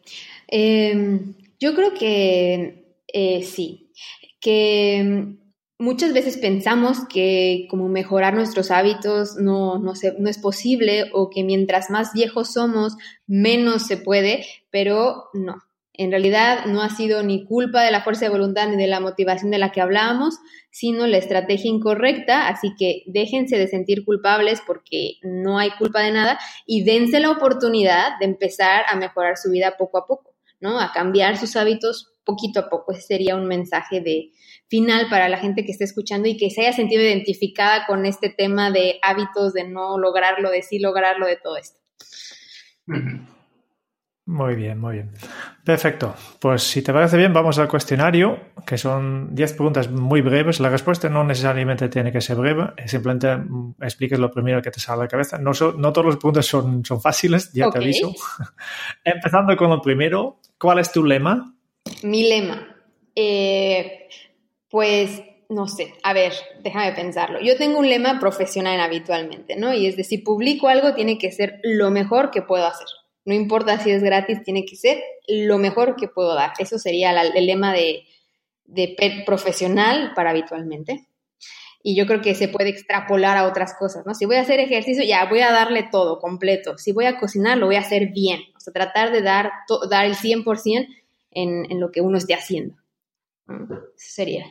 Eh, 0.49 1.21
yo 1.61 1.75
creo 1.77 1.95
que 1.95 2.97
eh, 3.07 3.43
sí, 3.45 3.93
que 4.41 5.37
muchas 5.85 6.13
veces 6.15 6.39
pensamos 6.39 7.07
que 7.09 7.67
como 7.71 7.89
mejorar 7.89 8.35
nuestros 8.35 8.71
hábitos 8.71 9.37
no, 9.37 9.79
no, 9.79 9.95
se, 9.95 10.15
no, 10.19 10.31
es 10.31 10.39
posible 10.39 11.11
o 11.13 11.31
que 11.31 11.45
mientras 11.45 11.91
más 11.91 12.13
viejos 12.13 12.55
somos, 12.55 12.97
menos 13.27 13.87
se 13.87 13.99
puede, 13.99 14.45
pero 14.71 15.27
no. 15.35 15.63
En 15.97 16.11
realidad 16.11 16.65
no 16.67 16.83
ha 16.83 16.89
sido 16.89 17.23
ni 17.23 17.45
culpa 17.45 17.83
de 17.83 17.93
la 17.93 18.03
fuerza 18.03 18.25
de 18.25 18.31
voluntad 18.31 18.69
ni 18.69 18.77
de 18.77 18.89
la 18.89 18.99
motivación 18.99 19.53
de 19.53 19.59
la 19.59 19.71
que 19.71 19.81
hablábamos, 19.81 20.39
sino 20.73 21.07
la 21.07 21.19
estrategia 21.19 21.71
incorrecta, 21.71 22.49
así 22.49 22.75
que 22.77 23.05
déjense 23.07 23.57
de 23.59 23.69
sentir 23.69 24.05
culpables 24.05 24.61
porque 24.67 25.19
no 25.23 25.59
hay 25.59 25.71
culpa 25.79 26.01
de 26.01 26.11
nada 26.11 26.41
y 26.67 26.83
dense 26.83 27.21
la 27.21 27.31
oportunidad 27.31 28.19
de 28.19 28.25
empezar 28.25 28.83
a 28.91 28.97
mejorar 28.97 29.37
su 29.37 29.51
vida 29.51 29.77
poco 29.79 29.99
a 29.99 30.07
poco, 30.07 30.35
¿no? 30.59 30.81
A 30.81 30.91
cambiar 30.93 31.37
sus 31.37 31.55
hábitos 31.55 32.11
poquito 32.25 32.59
a 32.59 32.69
poco. 32.69 32.91
Ese 32.91 33.03
sería 33.03 33.37
un 33.37 33.47
mensaje 33.47 34.01
de, 34.01 34.33
final 34.75 35.07
para 35.09 35.29
la 35.29 35.39
gente 35.39 35.65
que 35.65 35.71
esté 35.71 35.85
escuchando 35.85 36.27
y 36.27 36.37
que 36.37 36.51
se 36.51 36.63
haya 36.63 36.73
sentido 36.73 37.01
identificada 37.01 37.87
con 37.87 38.07
este 38.07 38.29
tema 38.29 38.73
de 38.73 38.99
hábitos, 39.03 39.53
de 39.53 39.69
no 39.69 39.99
lograrlo, 39.99 40.51
de 40.51 40.63
sí 40.63 40.81
lograrlo, 40.81 41.27
de 41.27 41.37
todo 41.37 41.57
esto. 41.57 41.79
Muy 44.27 44.57
bien, 44.57 44.81
muy 44.81 44.95
bien. 44.95 45.13
Perfecto. 45.65 46.17
Pues 46.41 46.65
si 46.65 46.83
te 46.83 46.93
parece 46.93 47.17
bien, 47.17 47.33
vamos 47.33 47.57
al 47.61 47.69
cuestionario, 47.69 48.41
que 48.67 48.77
son 48.77 49.33
10 49.33 49.53
preguntas 49.53 49.89
muy 49.89 50.23
breves. 50.23 50.59
La 50.59 50.71
respuesta 50.71 51.09
no 51.09 51.23
necesariamente 51.23 51.89
tiene 51.89 52.11
que 52.11 52.21
ser 52.21 52.37
breve, 52.37 52.73
simplemente 52.87 53.29
expliques 53.81 54.19
lo 54.19 54.33
primero 54.33 54.61
que 54.61 54.73
te 54.73 54.81
sale 54.81 55.03
a 55.03 55.05
la 55.05 55.09
cabeza. 55.09 55.39
No, 55.39 55.55
so, 55.55 55.75
no 55.79 55.93
todas 55.93 56.15
las 56.15 56.17
preguntas 56.17 56.47
son, 56.47 56.85
son 56.85 57.01
fáciles, 57.01 57.53
ya 57.53 57.69
okay. 57.69 57.79
te 57.79 57.85
aviso. 57.85 58.13
Empezando 59.05 59.57
con 59.57 59.71
lo 59.71 59.81
primero, 59.81 60.41
¿cuál 60.59 60.81
es 60.81 60.91
tu 60.91 61.05
lema? 61.05 61.55
Mi 62.03 62.29
lema. 62.29 62.75
Eh, 63.15 64.09
pues 64.75 65.23
no 65.49 65.69
sé, 65.69 65.95
a 66.03 66.13
ver, 66.13 66.33
déjame 66.65 66.91
pensarlo. 66.91 67.41
Yo 67.41 67.57
tengo 67.57 67.79
un 67.79 67.89
lema 67.89 68.19
profesional 68.19 68.81
habitualmente, 68.81 69.55
¿no? 69.55 69.73
Y 69.73 69.87
es 69.87 69.97
de 69.97 70.03
si 70.03 70.19
publico 70.19 70.67
algo, 70.67 70.95
tiene 70.95 71.17
que 71.17 71.31
ser 71.31 71.61
lo 71.63 71.93
mejor 71.93 72.33
que 72.33 72.43
puedo 72.43 72.67
hacer. 72.67 72.89
No 73.25 73.35
importa 73.35 73.79
si 73.79 73.93
es 73.93 74.03
gratis, 74.03 74.43
tiene 74.43 74.65
que 74.65 74.75
ser 74.75 75.01
lo 75.29 75.59
mejor 75.59 75.95
que 75.95 76.09
puedo 76.09 76.35
dar. 76.35 76.55
Eso 76.59 76.81
sería 76.81 77.13
el 77.13 77.47
lema 77.47 77.73
de, 77.73 78.03
profesional 79.25 80.11
para 80.17 80.31
habitualmente. 80.31 81.07
Y 81.81 81.95
yo 81.95 82.09
creo 82.09 82.21
que 82.21 82.35
se 82.35 82.49
puede 82.49 82.71
extrapolar 82.71 83.37
a 83.37 83.47
otras 83.47 83.75
cosas, 83.79 84.05
¿no? 84.05 84.17
Si 84.17 84.25
voy 84.25 84.39
a 84.39 84.41
hacer 84.41 84.59
ejercicio, 84.59 85.05
ya 85.05 85.25
voy 85.27 85.39
a 85.39 85.53
darle 85.53 85.89
todo, 85.93 86.19
completo. 86.19 86.79
Si 86.79 86.91
voy 86.91 87.05
a 87.05 87.17
cocinar, 87.21 87.59
lo 87.59 87.67
voy 87.67 87.77
a 87.77 87.83
hacer 87.83 88.09
bien. 88.09 88.41
O 88.57 88.59
sea, 88.59 88.73
tratar 88.73 89.13
de 89.13 89.23
dar, 89.23 89.53
dar 89.89 90.05
el 90.05 90.17
100% 90.17 90.89
en, 91.31 91.71
en 91.71 91.79
lo 91.79 91.93
que 91.93 92.01
uno 92.01 92.19
esté 92.19 92.35
haciendo. 92.35 92.75
Eso 93.47 93.87
sería. 93.97 94.47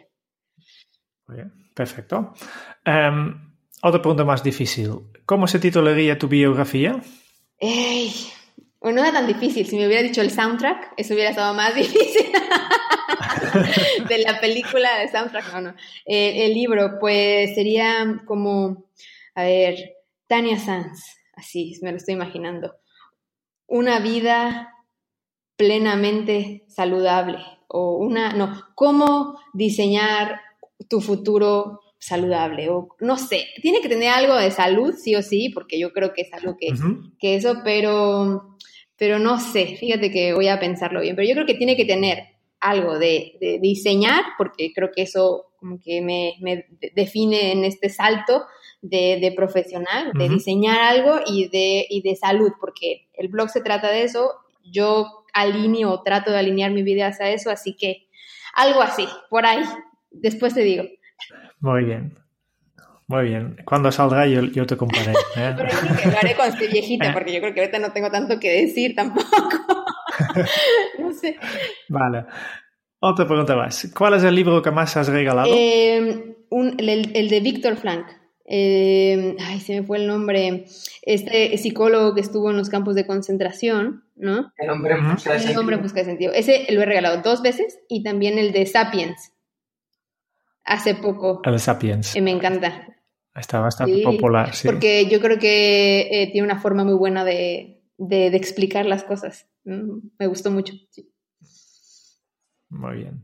Perfecto. 1.73 2.33
Um, 2.85 3.53
otra 3.81 4.01
pregunta 4.01 4.23
más 4.23 4.43
difícil. 4.43 4.91
¿Cómo 5.25 5.47
se 5.47 5.59
titularía 5.59 6.17
tu 6.17 6.27
biografía? 6.27 7.01
Bueno, 8.79 9.01
no 9.01 9.07
era 9.07 9.13
tan 9.13 9.27
difícil. 9.27 9.65
Si 9.65 9.77
me 9.77 9.87
hubiera 9.87 10.03
dicho 10.03 10.21
el 10.21 10.31
soundtrack, 10.31 10.93
eso 10.97 11.13
hubiera 11.13 11.29
estado 11.29 11.53
más 11.53 11.73
difícil. 11.75 12.31
de 14.07 14.17
la 14.19 14.39
película 14.41 14.99
de 14.99 15.07
soundtrack, 15.09 15.53
no, 15.53 15.61
no. 15.61 15.75
El, 16.05 16.41
el, 16.41 16.53
libro, 16.53 16.97
pues 16.99 17.55
sería 17.55 18.21
como, 18.25 18.85
a 19.35 19.43
ver, 19.43 19.77
Tania 20.27 20.59
Sanz, 20.59 21.01
así 21.35 21.79
me 21.81 21.91
lo 21.91 21.97
estoy 21.97 22.15
imaginando. 22.15 22.75
Una 23.67 23.99
vida 23.99 24.73
plenamente 25.55 26.65
saludable. 26.67 27.39
O 27.67 27.97
una, 27.97 28.33
no, 28.33 28.67
cómo 28.75 29.39
diseñar 29.53 30.41
tu 30.89 31.01
futuro 31.01 31.79
saludable 31.97 32.69
o 32.69 32.89
no 32.99 33.17
sé, 33.17 33.45
tiene 33.61 33.79
que 33.81 33.87
tener 33.87 34.09
algo 34.09 34.35
de 34.35 34.51
salud 34.51 34.93
sí 34.93 35.15
o 35.15 35.21
sí, 35.21 35.49
porque 35.53 35.79
yo 35.79 35.93
creo 35.93 36.13
que 36.13 36.23
es 36.23 36.33
algo 36.33 36.57
que, 36.59 36.71
uh 36.71 36.75
-huh. 36.75 37.11
que 37.17 37.35
eso, 37.35 37.61
pero, 37.63 38.57
pero 38.97 39.19
no 39.19 39.39
sé, 39.39 39.77
fíjate 39.77 40.11
que 40.11 40.33
voy 40.33 40.49
a 40.49 40.59
pensarlo 40.59 40.99
bien, 41.01 41.15
pero 41.15 41.27
yo 41.27 41.33
creo 41.33 41.45
que 41.45 41.53
tiene 41.55 41.77
que 41.77 41.85
tener 41.85 42.25
algo 42.59 42.99
de, 42.99 43.37
de 43.39 43.59
diseñar, 43.59 44.23
porque 44.37 44.71
creo 44.73 44.89
que 44.93 45.03
eso 45.03 45.45
como 45.57 45.79
que 45.79 46.01
me, 46.01 46.33
me 46.41 46.65
define 46.93 47.53
en 47.53 47.63
este 47.63 47.87
salto 47.89 48.43
de, 48.81 49.17
de 49.21 49.31
profesional, 49.31 50.11
de 50.13 50.25
uh 50.25 50.27
-huh. 50.27 50.33
diseñar 50.33 50.79
algo 50.81 51.21
y 51.25 51.47
de, 51.47 51.85
y 51.89 52.01
de 52.01 52.15
salud, 52.17 52.51
porque 52.59 53.07
el 53.13 53.29
blog 53.29 53.49
se 53.49 53.61
trata 53.61 53.89
de 53.89 54.03
eso, 54.03 54.29
yo 54.65 55.23
alineo, 55.33 56.01
trato 56.03 56.31
de 56.31 56.39
alinear 56.39 56.71
mi 56.71 56.83
vida 56.83 57.07
hacia 57.07 57.31
eso, 57.31 57.49
así 57.49 57.75
que 57.77 58.07
algo 58.53 58.81
así, 58.81 59.07
por 59.29 59.45
ahí, 59.45 59.63
después 60.13 60.53
te 60.53 60.61
digo. 60.61 60.83
Muy 61.59 61.83
bien. 61.85 62.17
Muy 63.07 63.25
bien. 63.25 63.57
Cuando 63.65 63.91
salga 63.91 64.25
yo, 64.27 64.41
yo 64.43 64.65
te 64.65 64.77
comparé. 64.77 65.11
¿eh? 65.11 65.53
Pero 65.57 65.69
yo 65.69 65.79
creo 65.79 65.97
que 65.97 66.09
lo 66.09 66.17
haré 66.17 66.35
cuando 66.35 66.55
esté 66.55 66.67
viejita, 66.67 67.13
porque 67.13 67.33
yo 67.33 67.41
creo 67.41 67.53
que 67.53 67.59
ahorita 67.61 67.79
no 67.79 67.91
tengo 67.91 68.09
tanto 68.09 68.39
que 68.39 68.61
decir 68.65 68.95
tampoco. 68.95 69.27
no 70.99 71.11
sé. 71.11 71.37
Vale. 71.89 72.25
Otra 72.99 73.27
pregunta 73.27 73.55
más. 73.55 73.91
¿Cuál 73.95 74.13
es 74.13 74.23
el 74.23 74.33
libro 74.33 74.61
que 74.61 74.71
más 74.71 74.95
has 74.95 75.09
regalado? 75.09 75.47
Eh, 75.53 76.37
un, 76.49 76.75
el, 76.79 77.11
el, 77.13 77.29
de 77.29 77.39
Víctor 77.41 77.75
Frank. 77.75 78.05
eh, 78.45 79.35
ay, 79.41 79.59
se 79.59 79.81
me 79.81 79.85
fue 79.85 79.97
el 79.97 80.07
nombre, 80.07 80.65
este 81.01 81.57
psicólogo 81.57 82.15
que 82.15 82.21
estuvo 82.21 82.49
en 82.51 82.57
los 82.57 82.69
campos 82.69 82.95
de 82.95 83.05
concentración, 83.05 84.05
¿no? 84.15 84.53
El 84.57 84.69
hombre 84.69 84.93
en 84.93 85.11
busca 85.11 85.33
de 85.33 85.51
El 85.51 85.57
hombre 85.57 85.75
en 85.75 85.81
busca 85.81 85.99
de 85.99 86.05
sentido. 86.05 86.31
Ese 86.33 86.65
lo 86.69 86.81
he 86.81 86.85
regalado 86.85 87.21
dos 87.21 87.41
veces 87.41 87.79
y 87.89 88.03
también 88.03 88.37
el 88.37 88.53
de 88.53 88.65
Sapiens. 88.65 89.32
Hace 90.65 90.95
poco. 90.95 91.41
El 91.43 91.59
Sapiens. 91.59 92.15
Eh, 92.15 92.21
me 92.21 92.31
encanta. 92.31 92.87
Está 93.35 93.59
bastante 93.59 93.95
Sí, 93.95 94.03
popular, 94.03 94.53
sí. 94.53 94.67
Porque 94.67 95.07
yo 95.07 95.19
creo 95.19 95.39
que 95.39 96.01
eh, 96.11 96.29
tiene 96.31 96.45
una 96.47 96.59
forma 96.61 96.83
muy 96.83 96.93
buena 96.93 97.25
de, 97.25 97.81
de- 97.97 98.29
de 98.29 98.37
explicar 98.37 98.85
las 98.85 99.03
cosas. 99.03 99.47
Mm, 99.65 99.97
Me 100.19 100.27
gustó 100.27 100.51
mucho. 100.51 100.73
sí. 100.89 101.09
Muy 102.69 102.97
bien. 102.97 103.23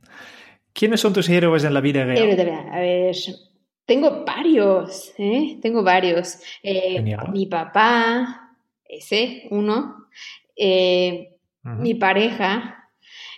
¿Quiénes 0.74 1.00
son 1.02 1.14
tus 1.14 1.28
héroes 1.30 1.64
en 1.64 1.74
la 1.74 1.82
vida 1.82 2.04
real? 2.06 2.18
Héroe 2.20 2.36
de 2.36 2.46
verdad. 2.46 2.68
A 2.74 2.80
ver, 2.80 3.16
tengo 3.86 4.24
varios, 4.26 5.14
¿eh? 5.18 5.58
Tengo 5.62 5.84
varios. 5.84 6.40
Eh, 6.62 7.02
mi 7.32 7.48
papá, 7.48 8.56
ese, 8.86 9.48
uno. 9.52 10.08
Eh, 10.56 11.36
mi 11.64 11.96
pareja. 11.96 12.79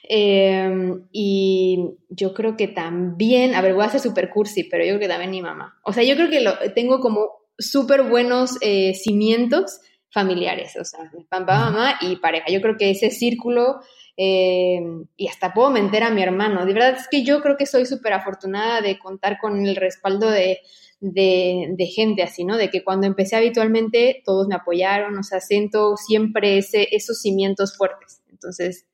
Eh, 0.03 0.99
y 1.11 1.79
yo 2.09 2.33
creo 2.33 2.57
que 2.57 2.67
también, 2.67 3.55
a 3.55 3.61
ver, 3.61 3.73
voy 3.73 3.85
a 3.85 3.89
ser 3.89 4.01
super 4.01 4.29
cursi, 4.29 4.63
pero 4.63 4.83
yo 4.83 4.91
creo 4.91 4.99
que 4.99 5.07
también 5.07 5.31
mi 5.31 5.41
mamá. 5.41 5.79
O 5.83 5.93
sea, 5.93 6.03
yo 6.03 6.15
creo 6.15 6.29
que 6.29 6.41
lo, 6.41 6.53
tengo 6.73 6.99
como 6.99 7.29
súper 7.57 8.03
buenos 8.03 8.57
eh, 8.61 8.93
cimientos 8.95 9.79
familiares, 10.09 10.75
o 10.75 10.83
sea, 10.83 11.09
papá, 11.29 11.71
mamá 11.71 11.95
y 12.01 12.17
pareja. 12.17 12.47
Yo 12.49 12.61
creo 12.61 12.75
que 12.77 12.91
ese 12.91 13.11
círculo, 13.11 13.79
eh, 14.17 14.81
y 15.15 15.27
hasta 15.27 15.53
puedo 15.53 15.69
meter 15.69 16.03
a 16.03 16.09
mi 16.09 16.21
hermano. 16.21 16.65
De 16.65 16.73
verdad 16.73 16.97
es 16.97 17.07
que 17.07 17.23
yo 17.23 17.41
creo 17.41 17.55
que 17.55 17.65
soy 17.65 17.85
súper 17.85 18.13
afortunada 18.13 18.81
de 18.81 18.99
contar 18.99 19.37
con 19.39 19.65
el 19.65 19.75
respaldo 19.75 20.29
de, 20.29 20.59
de, 20.99 21.69
de 21.77 21.85
gente 21.85 22.23
así, 22.23 22.43
¿no? 22.43 22.57
De 22.57 22.69
que 22.69 22.83
cuando 22.83 23.07
empecé 23.07 23.35
habitualmente 23.35 24.21
todos 24.25 24.47
me 24.47 24.55
apoyaron, 24.55 25.17
o 25.17 25.23
sea, 25.23 25.39
siento 25.39 25.95
siempre 25.95 26.57
ese, 26.57 26.89
esos 26.91 27.21
cimientos 27.21 27.77
fuertes. 27.77 28.21
Entonces, 28.29 28.85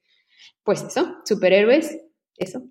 pues 0.67 0.83
eso, 0.83 1.15
superhéroes, 1.23 1.97
eso. 2.35 2.61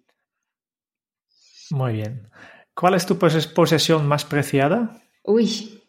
Muy 1.71 1.95
bien. 1.95 2.29
¿Cuál 2.75 2.95
es 2.95 3.07
tu 3.07 3.17
pos- 3.19 3.47
posesión 3.47 4.07
más 4.07 4.27
preciada? 4.27 5.01
Uy, 5.25 5.81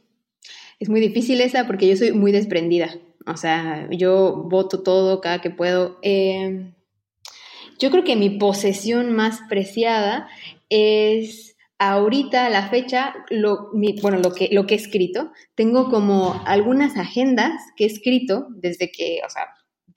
es 0.80 0.88
muy 0.88 1.02
difícil 1.02 1.42
esa 1.42 1.68
porque 1.68 1.86
yo 1.86 1.98
soy 1.98 2.14
muy 2.14 2.32
desprendida. 2.32 2.96
O 3.26 3.36
sea, 3.36 3.90
yo 3.92 4.46
voto 4.50 4.84
todo 4.84 5.20
cada 5.20 5.42
que 5.42 5.50
puedo. 5.50 6.00
Eh, 6.02 6.72
yo 7.78 7.92
creo 7.92 8.06
que 8.06 8.16
mi 8.16 8.30
posesión 8.30 9.12
más 9.12 9.42
preciada 9.50 10.30
es 10.70 11.58
ahorita, 11.78 12.46
a 12.46 12.50
la 12.50 12.70
fecha, 12.70 13.14
lo, 13.30 13.70
mi- 13.74 14.00
bueno, 14.02 14.20
lo 14.20 14.34
que, 14.34 14.48
lo 14.54 14.66
que 14.66 14.76
he 14.76 14.78
escrito. 14.78 15.34
Tengo 15.56 15.90
como 15.90 16.42
algunas 16.46 16.96
agendas 16.96 17.52
que 17.76 17.84
he 17.84 17.88
escrito 17.88 18.48
desde 18.52 18.90
que, 18.92 19.20
o 19.26 19.30
sea, 19.30 19.44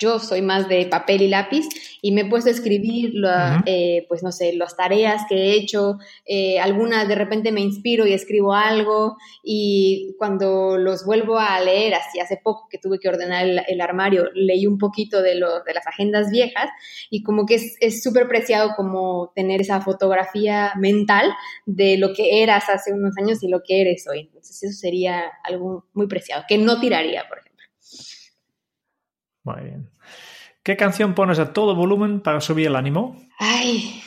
yo 0.00 0.18
soy 0.18 0.42
más 0.42 0.68
de 0.68 0.86
papel 0.86 1.22
y 1.22 1.28
lápiz 1.28 1.66
y 2.02 2.12
me 2.12 2.22
he 2.22 2.24
puesto 2.24 2.48
a 2.48 2.52
escribir, 2.52 3.10
la- 3.14 3.56
Ujú. 3.56 3.62
eh, 3.66 4.06
pues 4.08 4.22
no 4.22 4.32
sé, 4.32 4.52
las 4.54 4.76
tareas 4.76 5.22
que 5.28 5.34
he 5.36 5.52
hecho, 5.54 5.98
eh, 6.24 6.58
algunas 6.58 7.06
de 7.06 7.14
repente 7.14 7.52
me 7.52 7.60
inspiro 7.60 8.06
y 8.06 8.12
escribo 8.14 8.54
algo 8.54 9.16
y 9.44 10.14
cuando 10.18 10.78
los 10.78 11.04
vuelvo 11.04 11.38
a 11.38 11.60
leer, 11.60 11.94
así 11.94 12.18
hace 12.18 12.38
poco 12.42 12.66
que 12.70 12.78
tuve 12.78 12.98
que 12.98 13.08
ordenar 13.08 13.44
el, 13.46 13.60
el 13.68 13.80
armario, 13.80 14.30
leí 14.34 14.66
un 14.66 14.78
poquito 14.78 15.20
de, 15.22 15.34
lo, 15.34 15.62
de 15.62 15.74
las 15.74 15.86
agendas 15.86 16.30
viejas 16.30 16.70
y 17.10 17.22
como 17.22 17.44
que 17.46 17.56
es 17.80 18.02
súper 18.02 18.26
preciado 18.26 18.70
como 18.76 19.32
tener 19.34 19.60
esa 19.60 19.80
fotografía 19.82 20.72
mental 20.78 21.30
de 21.66 21.98
lo 21.98 22.14
que 22.14 22.42
eras 22.42 22.68
hace 22.70 22.92
unos 22.92 23.14
años 23.18 23.42
y 23.42 23.48
lo 23.48 23.62
que 23.62 23.82
eres 23.82 24.06
hoy. 24.08 24.20
Entonces 24.20 24.62
eso 24.62 24.78
sería 24.78 25.24
algo 25.44 25.86
muy 25.92 26.06
preciado, 26.06 26.44
que 26.48 26.56
no 26.56 26.80
tiraría, 26.80 27.28
por 27.28 27.38
ejemplo. 27.38 27.49
Muy 29.56 29.64
bien. 29.64 29.90
¿Qué 30.62 30.76
canción 30.76 31.14
pones 31.14 31.38
a 31.38 31.52
todo 31.52 31.74
volumen 31.74 32.20
para 32.20 32.40
subir 32.40 32.66
el 32.66 32.76
ánimo? 32.76 33.16
Ay, 33.38 34.02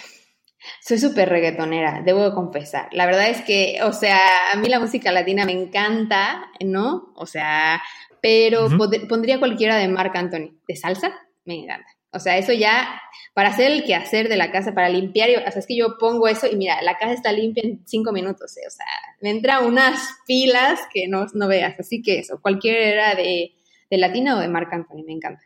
soy 0.82 1.00
súper 1.00 1.30
reggaetonera, 1.30 2.02
debo 2.06 2.24
de 2.30 2.34
confesar. 2.36 2.90
La 2.92 3.06
verdad 3.06 3.30
es 3.30 3.42
que, 3.42 3.80
o 3.84 3.92
sea, 3.92 4.20
a 4.52 4.56
mí 4.58 4.70
la 4.70 4.80
música 4.80 5.12
latina 5.12 5.46
me 5.46 5.52
encanta, 5.54 6.46
¿no? 6.64 7.12
O 7.16 7.26
sea, 7.26 7.82
pero 8.22 8.68
pondría 9.10 9.40
cualquiera 9.40 9.78
de 9.78 9.88
Marc 9.88 10.16
Anthony. 10.16 10.52
¿De 10.68 10.76
salsa? 10.76 11.12
Me 11.46 11.56
encanta. 11.56 11.88
O 12.16 12.20
sea, 12.20 12.38
eso 12.38 12.54
ya, 12.54 13.02
para 13.34 13.50
hacer 13.50 13.72
el 13.72 13.84
quehacer 13.84 14.30
de 14.30 14.38
la 14.38 14.52
casa, 14.52 14.74
para 14.76 14.88
limpiar, 14.88 15.32
y- 15.32 15.36
o 15.36 15.40
sea, 15.52 15.60
es 15.60 15.66
que 15.66 15.76
yo 15.76 15.98
pongo 15.98 16.28
eso 16.28 16.46
y 16.46 16.56
mira, 16.56 16.80
la 16.84 16.98
casa 17.00 17.14
está 17.14 17.32
limpia 17.32 17.64
en 17.66 17.82
cinco 17.88 18.12
minutos, 18.12 18.56
¿eh? 18.58 18.62
o 18.68 18.70
sea, 18.70 18.86
me 19.20 19.32
entran 19.32 19.66
unas 19.66 20.00
pilas 20.28 20.80
que 20.94 21.08
no, 21.08 21.26
no 21.34 21.48
veas. 21.48 21.80
Así 21.80 22.04
que 22.04 22.20
eso, 22.20 22.40
cualquiera 22.40 23.16
de, 23.16 23.56
de 23.94 24.00
latina 24.00 24.36
o 24.36 24.40
de 24.40 24.48
Marc 24.48 24.74
Anthony, 24.74 25.04
me 25.06 25.14
encanta. 25.14 25.44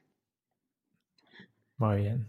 Muy 1.78 1.98
bien. 1.98 2.28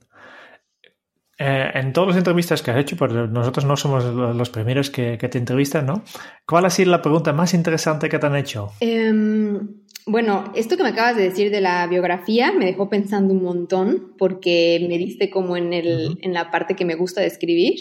Eh, 1.40 1.70
en 1.74 1.92
todas 1.92 2.08
las 2.08 2.16
entrevistas 2.18 2.62
que 2.62 2.72
has 2.72 2.78
hecho, 2.78 2.96
porque 2.96 3.14
nosotros 3.14 3.64
no 3.64 3.76
somos 3.76 4.04
lo- 4.04 4.32
los 4.34 4.50
primeros 4.50 4.90
que, 4.90 5.16
que 5.18 5.28
te 5.28 5.38
entrevistan, 5.38 5.86
¿no? 5.86 6.02
¿Cuál 6.44 6.64
ha 6.64 6.70
sido 6.70 6.90
la 6.90 7.00
pregunta 7.00 7.32
más 7.32 7.54
interesante 7.54 8.08
que 8.08 8.18
te 8.18 8.26
han 8.26 8.34
hecho? 8.34 8.72
Em, 8.80 9.68
bueno, 10.06 10.52
esto 10.56 10.76
que 10.76 10.82
me 10.82 10.88
acabas 10.88 11.16
de 11.16 11.22
decir 11.22 11.52
de 11.52 11.60
la 11.60 11.86
biografía 11.86 12.50
me 12.52 12.66
dejó 12.66 12.88
pensando 12.90 13.32
un 13.32 13.44
montón 13.44 14.14
porque 14.18 14.84
me 14.88 14.98
diste 14.98 15.30
como 15.30 15.56
en, 15.56 15.72
el, 15.72 16.18
en 16.22 16.32
la 16.34 16.50
parte 16.50 16.74
que 16.74 16.84
me 16.84 16.96
gusta 16.96 17.20
de 17.20 17.28
escribir. 17.28 17.74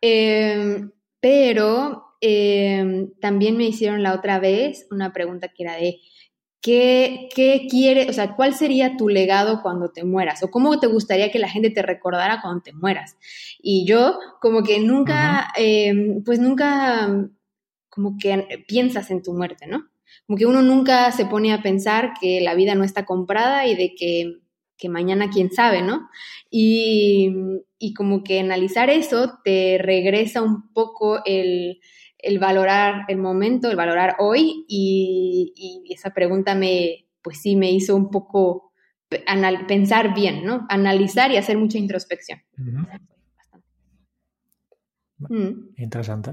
Em, 0.00 0.92
pero 1.20 2.04
em, 2.20 3.10
también 3.20 3.56
me 3.56 3.64
hicieron 3.64 4.04
la 4.04 4.14
otra 4.14 4.38
vez 4.38 4.86
una 4.92 5.12
pregunta 5.12 5.48
que 5.48 5.64
era 5.64 5.74
de 5.74 5.96
¿qué, 6.66 7.28
qué 7.32 7.68
quiere, 7.70 8.10
o 8.10 8.12
sea, 8.12 8.34
cuál 8.34 8.52
sería 8.52 8.96
tu 8.96 9.08
legado 9.08 9.62
cuando 9.62 9.90
te 9.90 10.02
mueras? 10.02 10.42
¿O 10.42 10.50
cómo 10.50 10.80
te 10.80 10.88
gustaría 10.88 11.30
que 11.30 11.38
la 11.38 11.48
gente 11.48 11.70
te 11.70 11.80
recordara 11.80 12.40
cuando 12.42 12.60
te 12.60 12.72
mueras? 12.72 13.16
Y 13.62 13.86
yo 13.86 14.18
como 14.40 14.64
que 14.64 14.80
nunca, 14.80 15.46
em, 15.56 16.24
pues 16.24 16.40
nunca 16.40 17.08
como 17.88 18.18
que 18.18 18.64
piensas 18.66 19.12
en 19.12 19.22
tu 19.22 19.32
muerte, 19.32 19.68
¿no? 19.68 19.86
Como 20.26 20.36
que 20.36 20.46
uno 20.46 20.60
nunca 20.60 21.12
se 21.12 21.24
pone 21.26 21.52
a 21.52 21.62
pensar 21.62 22.14
que 22.20 22.40
la 22.40 22.56
vida 22.56 22.74
no 22.74 22.82
está 22.82 23.04
comprada 23.04 23.68
y 23.68 23.76
de 23.76 23.94
que, 23.94 24.38
que 24.76 24.88
mañana 24.88 25.30
quién 25.30 25.52
sabe, 25.52 25.82
¿no? 25.82 26.08
Y, 26.50 27.32
y 27.78 27.94
como 27.94 28.24
que 28.24 28.40
analizar 28.40 28.90
eso 28.90 29.38
te 29.44 29.78
regresa 29.80 30.42
un 30.42 30.72
poco 30.72 31.24
el, 31.24 31.78
el 32.26 32.38
valorar 32.38 33.04
el 33.08 33.16
momento, 33.18 33.70
el 33.70 33.76
valorar 33.76 34.16
hoy 34.18 34.64
y, 34.68 35.52
y 35.86 35.92
esa 35.92 36.10
pregunta 36.10 36.54
me, 36.54 37.06
pues 37.22 37.40
sí, 37.40 37.56
me 37.56 37.70
hizo 37.70 37.94
un 37.96 38.10
poco 38.10 38.72
anal- 39.26 39.66
pensar 39.66 40.14
bien, 40.14 40.44
¿no? 40.44 40.66
Analizar 40.68 41.30
y 41.30 41.36
hacer 41.36 41.56
mucha 41.56 41.78
introspección. 41.78 42.40
Mm. 45.18 45.74
Interesante. 45.78 46.32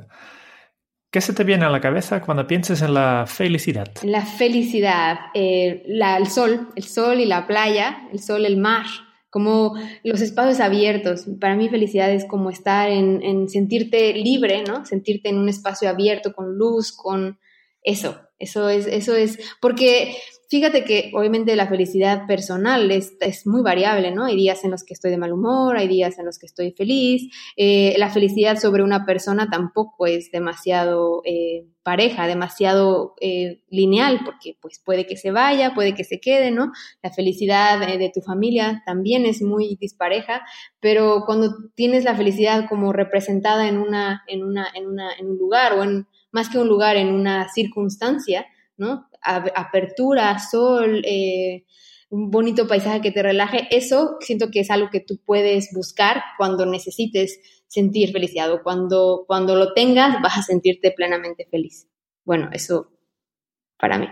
¿Qué 1.12 1.22
se 1.22 1.34
te 1.34 1.44
viene 1.44 1.66
a 1.66 1.70
la 1.70 1.80
cabeza 1.80 2.22
cuando 2.22 2.48
piensas 2.48 2.82
en 2.82 2.96
la 2.96 3.26
felicidad? 3.28 3.88
La 4.04 4.26
felicidad, 4.26 5.20
eh, 5.36 5.84
la- 5.86 6.18
el 6.18 6.28
sol, 6.28 6.70
el 6.76 6.84
sol 6.84 7.20
y 7.20 7.26
la 7.26 7.46
playa, 7.46 8.08
el 8.12 8.20
sol, 8.20 8.46
el 8.46 8.58
mar, 8.58 8.86
como 9.34 9.74
los 10.04 10.22
espacios 10.22 10.60
abiertos. 10.60 11.26
Para 11.42 11.56
mí 11.56 11.68
felicidad 11.68 12.12
es 12.12 12.26
como 12.26 12.52
estar 12.52 12.88
en, 12.92 13.24
en 13.24 13.50
sentirte 13.50 14.14
libre, 14.14 14.64
¿no? 14.64 14.86
Sentirte 14.86 15.30
en 15.30 15.40
un 15.40 15.50
espacio 15.50 15.90
abierto, 15.90 16.34
con 16.34 16.56
luz, 16.56 16.92
con 16.96 17.40
eso. 17.82 18.22
Eso 18.38 18.70
es, 18.70 18.86
eso 18.86 19.16
es, 19.16 19.40
porque 19.60 20.16
fíjate 20.50 20.84
que 20.84 21.12
obviamente 21.14 21.56
la 21.56 21.68
felicidad 21.68 22.28
personal 22.28 22.90
es, 22.92 23.18
muy 23.46 23.62
variable, 23.62 24.12
¿no? 24.12 24.26
Hay 24.26 24.36
días 24.36 24.64
en 24.64 24.72
los 24.72 24.84
que 24.84 24.94
estoy 24.94 25.12
de 25.12 25.18
mal 25.18 25.34
humor, 25.34 25.78
hay 25.78 25.88
días 25.88 26.20
en 26.20 26.26
los 26.26 26.40
que 26.40 26.46
estoy 26.46 26.72
feliz. 26.72 27.32
Eh, 27.58 27.96
la 27.98 28.10
felicidad 28.10 28.58
sobre 28.58 28.84
una 28.84 29.06
persona 29.06 29.50
tampoco 29.50 30.06
es 30.08 30.32
demasiado 30.32 31.22
eh, 31.26 31.66
pareja, 31.84 32.28
demasiado 32.28 33.16
eh, 33.20 33.64
lineal, 33.70 34.22
porque 34.24 34.58
pues 34.62 34.80
puede 34.84 35.06
que 35.06 35.18
se 35.18 35.32
vaya, 35.32 35.74
puede 35.74 35.94
que 35.94 36.04
se 36.04 36.20
quede, 36.20 36.52
¿no? 36.52 36.72
La 37.02 37.12
felicidad 37.12 37.80
de 37.80 38.12
tu 38.14 38.22
familia 38.22 38.84
también 38.86 39.26
es 39.26 39.42
muy 39.42 39.76
dispareja, 39.80 40.44
pero 40.80 41.24
cuando 41.26 41.56
tienes 41.76 42.04
la 42.04 42.16
felicidad 42.16 42.68
como 42.70 42.94
representada 42.94 43.68
en 43.68 43.78
una, 43.78 44.24
en 44.28 44.44
una, 44.44 44.68
en 44.74 44.88
una, 44.88 45.14
en 45.14 45.32
un 45.32 45.38
lugar 45.38 45.74
o 45.74 45.84
en 45.84 46.08
más 46.32 46.50
que 46.50 46.58
un 46.58 46.68
lugar, 46.68 46.98
en 46.98 47.14
una 47.14 47.48
circunstancia, 47.50 48.46
¿no? 48.78 49.08
Apertura, 49.24 50.38
sol, 50.40 51.02
eh, 51.06 51.66
un 52.10 52.30
bonito 52.30 52.68
paisaje 52.68 53.02
que 53.02 53.12
te 53.12 53.24
relaje, 53.24 53.68
eso 53.72 54.18
siento 54.20 54.52
que 54.52 54.60
es 54.60 54.70
algo 54.70 54.90
que 54.92 55.00
tú 55.00 55.20
puedes 55.26 55.70
buscar 55.74 56.22
cuando 56.38 56.66
necesites 56.66 57.40
sentir 57.68 58.12
felicidad 58.12 58.52
o 58.52 58.62
cuando, 58.62 59.24
cuando 59.26 59.56
lo 59.56 59.74
tengas 59.74 60.22
vas 60.22 60.38
a 60.38 60.44
sentirte 60.44 60.92
plenamente 60.92 61.48
feliz. 61.50 61.88
Bueno, 62.24 62.50
eso 62.54 62.92
para 63.80 63.98
mí. 63.98 64.08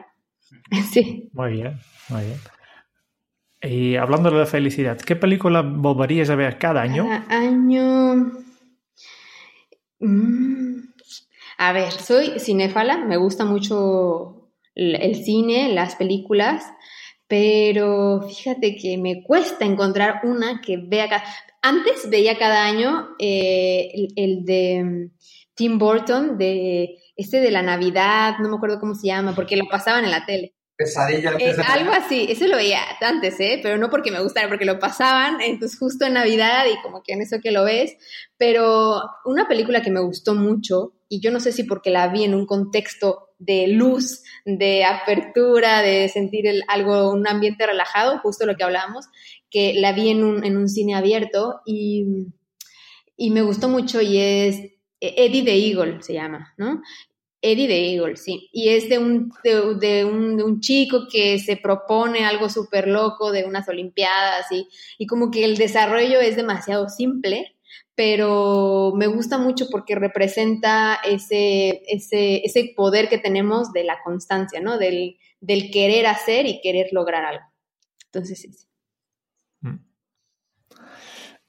Sí. 0.91 1.29
Muy 1.33 1.51
bien, 1.53 1.79
muy 2.09 2.23
bien. 2.23 2.39
Y 3.61 3.95
hablando 3.95 4.31
de 4.31 4.37
la 4.37 4.45
felicidad, 4.45 4.97
¿qué 4.99 5.15
película 5.15 5.61
volverías 5.61 6.29
a 6.29 6.35
ver 6.35 6.57
cada 6.57 6.81
año? 6.81 7.05
Cada 7.05 7.37
año. 7.37 8.31
Mm. 9.99 10.91
A 11.59 11.71
ver, 11.73 11.91
soy 11.91 12.39
cinéfala, 12.39 12.97
me 12.97 13.17
gusta 13.17 13.45
mucho 13.45 14.40
el 14.75 15.23
cine, 15.23 15.73
las 15.73 15.95
películas, 15.95 16.63
pero 17.31 18.27
fíjate 18.27 18.75
que 18.75 18.97
me 18.97 19.23
cuesta 19.23 19.63
encontrar 19.63 20.19
una 20.25 20.59
que 20.59 20.75
vea 20.75 21.07
cada... 21.07 21.23
Antes 21.61 22.09
veía 22.09 22.37
cada 22.37 22.65
año 22.65 23.15
eh, 23.19 24.09
el, 24.17 24.43
de 24.43 24.83
mm, 24.83 25.17
Tim 25.55 25.77
Burton, 25.77 26.37
de 26.37 26.97
este 27.15 27.39
de 27.39 27.51
la 27.51 27.61
Navidad, 27.61 28.33
no 28.41 28.49
me 28.49 28.57
acuerdo 28.57 28.81
cómo 28.81 28.95
se 28.95 29.07
llama, 29.07 29.33
porque 29.33 29.55
lo 29.55 29.63
pasaban 29.69 30.03
en 30.03 30.11
la 30.11 30.25
tele. 30.25 30.55
Pesadilla. 30.75 31.31
Eh, 31.39 31.55
algo 31.69 31.93
así, 31.93 32.27
eso 32.29 32.47
lo 32.47 32.57
veía 32.57 32.81
antes, 32.99 33.39
¿eh? 33.39 33.61
Pero 33.63 33.77
no 33.77 33.89
porque 33.89 34.11
me 34.11 34.21
gustara, 34.21 34.49
porque 34.49 34.65
lo 34.65 34.79
pasaban, 34.79 35.39
entonces 35.39 35.79
justo 35.79 36.05
en 36.05 36.15
Navidad 36.15 36.65
y 36.65 36.81
como 36.81 37.01
que 37.01 37.13
en 37.13 37.21
eso 37.21 37.37
que 37.41 37.51
lo 37.51 37.63
ves. 37.63 37.95
Pero 38.35 39.03
una 39.23 39.47
película 39.47 39.81
que 39.81 39.91
me 39.91 40.01
gustó 40.01 40.35
mucho, 40.35 40.95
y 41.07 41.21
yo 41.21 41.31
no 41.31 41.39
sé 41.39 41.53
si 41.53 41.63
porque 41.63 41.91
la 41.91 42.09
vi 42.09 42.25
en 42.25 42.35
un 42.35 42.45
contexto 42.45 43.29
de 43.41 43.67
luz, 43.67 44.23
de 44.45 44.85
apertura, 44.85 45.81
de 45.81 46.07
sentir 46.09 46.45
algo, 46.67 47.11
un 47.11 47.27
ambiente 47.27 47.65
relajado, 47.65 48.19
justo 48.19 48.45
lo 48.45 48.55
que 48.55 48.63
hablábamos, 48.63 49.07
que 49.49 49.73
la 49.73 49.91
vi 49.91 50.09
en 50.09 50.23
un, 50.23 50.45
en 50.45 50.57
un 50.57 50.69
cine 50.69 50.95
abierto 50.95 51.61
y, 51.65 52.27
y 53.17 53.31
me 53.31 53.41
gustó 53.41 53.67
mucho 53.67 54.01
y 54.01 54.17
es 54.17 54.57
Eddie 54.99 55.43
the 55.43 55.55
Eagle 55.55 56.01
se 56.01 56.13
llama, 56.13 56.53
¿no? 56.57 56.81
Eddie 57.41 57.67
the 57.67 57.93
Eagle, 57.93 58.17
sí. 58.17 58.49
Y 58.51 58.69
es 58.69 58.87
de 58.87 58.99
un, 58.99 59.33
de, 59.43 60.05
un, 60.05 60.59
chico 60.59 61.07
que 61.11 61.39
se 61.39 61.57
propone 61.57 62.23
algo 62.23 62.49
súper 62.49 62.87
loco 62.87 63.31
de 63.31 63.45
unas 63.45 63.67
Olimpiadas 63.67 64.45
y, 64.51 64.67
y, 64.99 65.07
como 65.07 65.31
que 65.31 65.43
el 65.43 65.57
desarrollo 65.57 66.19
es 66.19 66.35
demasiado 66.35 66.87
simple, 66.87 67.55
pero 68.01 68.93
me 68.95 69.05
gusta 69.05 69.37
mucho 69.37 69.67
porque 69.69 69.93
representa 69.93 70.97
ese, 71.05 71.83
ese, 71.87 72.43
ese 72.43 72.73
poder 72.75 73.09
que 73.09 73.19
tenemos 73.19 73.73
de 73.73 73.83
la 73.83 74.01
constancia, 74.03 74.59
¿no? 74.59 74.79
Del, 74.79 75.17
del 75.39 75.69
querer 75.69 76.07
hacer 76.07 76.47
y 76.47 76.61
querer 76.61 76.87
lograr 76.93 77.23
algo. 77.23 77.45
Entonces, 78.05 78.41
sí. 78.41 78.49
Mm. 79.59 79.85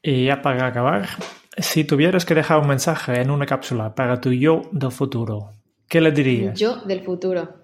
Y 0.03 0.27
ya 0.27 0.43
para 0.43 0.67
acabar, 0.67 1.09
si 1.57 1.85
tuvieras 1.85 2.27
que 2.27 2.35
dejar 2.35 2.61
un 2.61 2.69
mensaje 2.69 3.19
en 3.23 3.31
una 3.31 3.47
cápsula 3.47 3.95
para 3.95 4.21
tu 4.21 4.31
yo 4.31 4.61
del 4.73 4.93
futuro, 4.93 5.53
¿Qué 5.89 6.03
le 6.03 6.11
dirías? 6.11 6.61
Yo 6.61 6.77
del 6.77 7.03
futuro. 7.03 7.62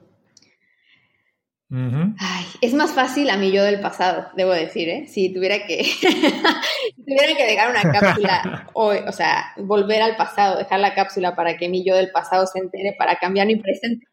Es 2.61 2.75
más 2.75 2.93
fácil 2.93 3.29
a 3.31 3.37
mi 3.37 3.53
yo 3.53 3.63
del 3.63 3.81
pasado, 3.81 4.29
debo 4.37 4.53
decir, 4.53 4.89
¿eh? 4.89 5.07
Si 5.07 5.33
tuviera 5.33 5.67
que, 5.67 5.83
tuviera 6.97 7.37
que 7.37 7.47
dejar 7.47 7.71
una 7.71 7.93
cápsula 7.93 8.69
hoy, 8.75 8.99
o 9.07 9.13
sea, 9.13 9.53
volver 9.59 10.01
al 10.01 10.17
pasado, 10.17 10.59
dejar 10.59 10.81
la 10.81 10.95
cápsula 10.95 11.37
para 11.37 11.57
que 11.57 11.69
mi 11.69 11.85
yo 11.85 11.95
del 11.95 12.11
pasado 12.11 12.47
se 12.47 12.59
entere, 12.59 12.95
para 12.99 13.17
cambiar 13.17 13.47
mi 13.47 13.57
presente, 13.57 14.07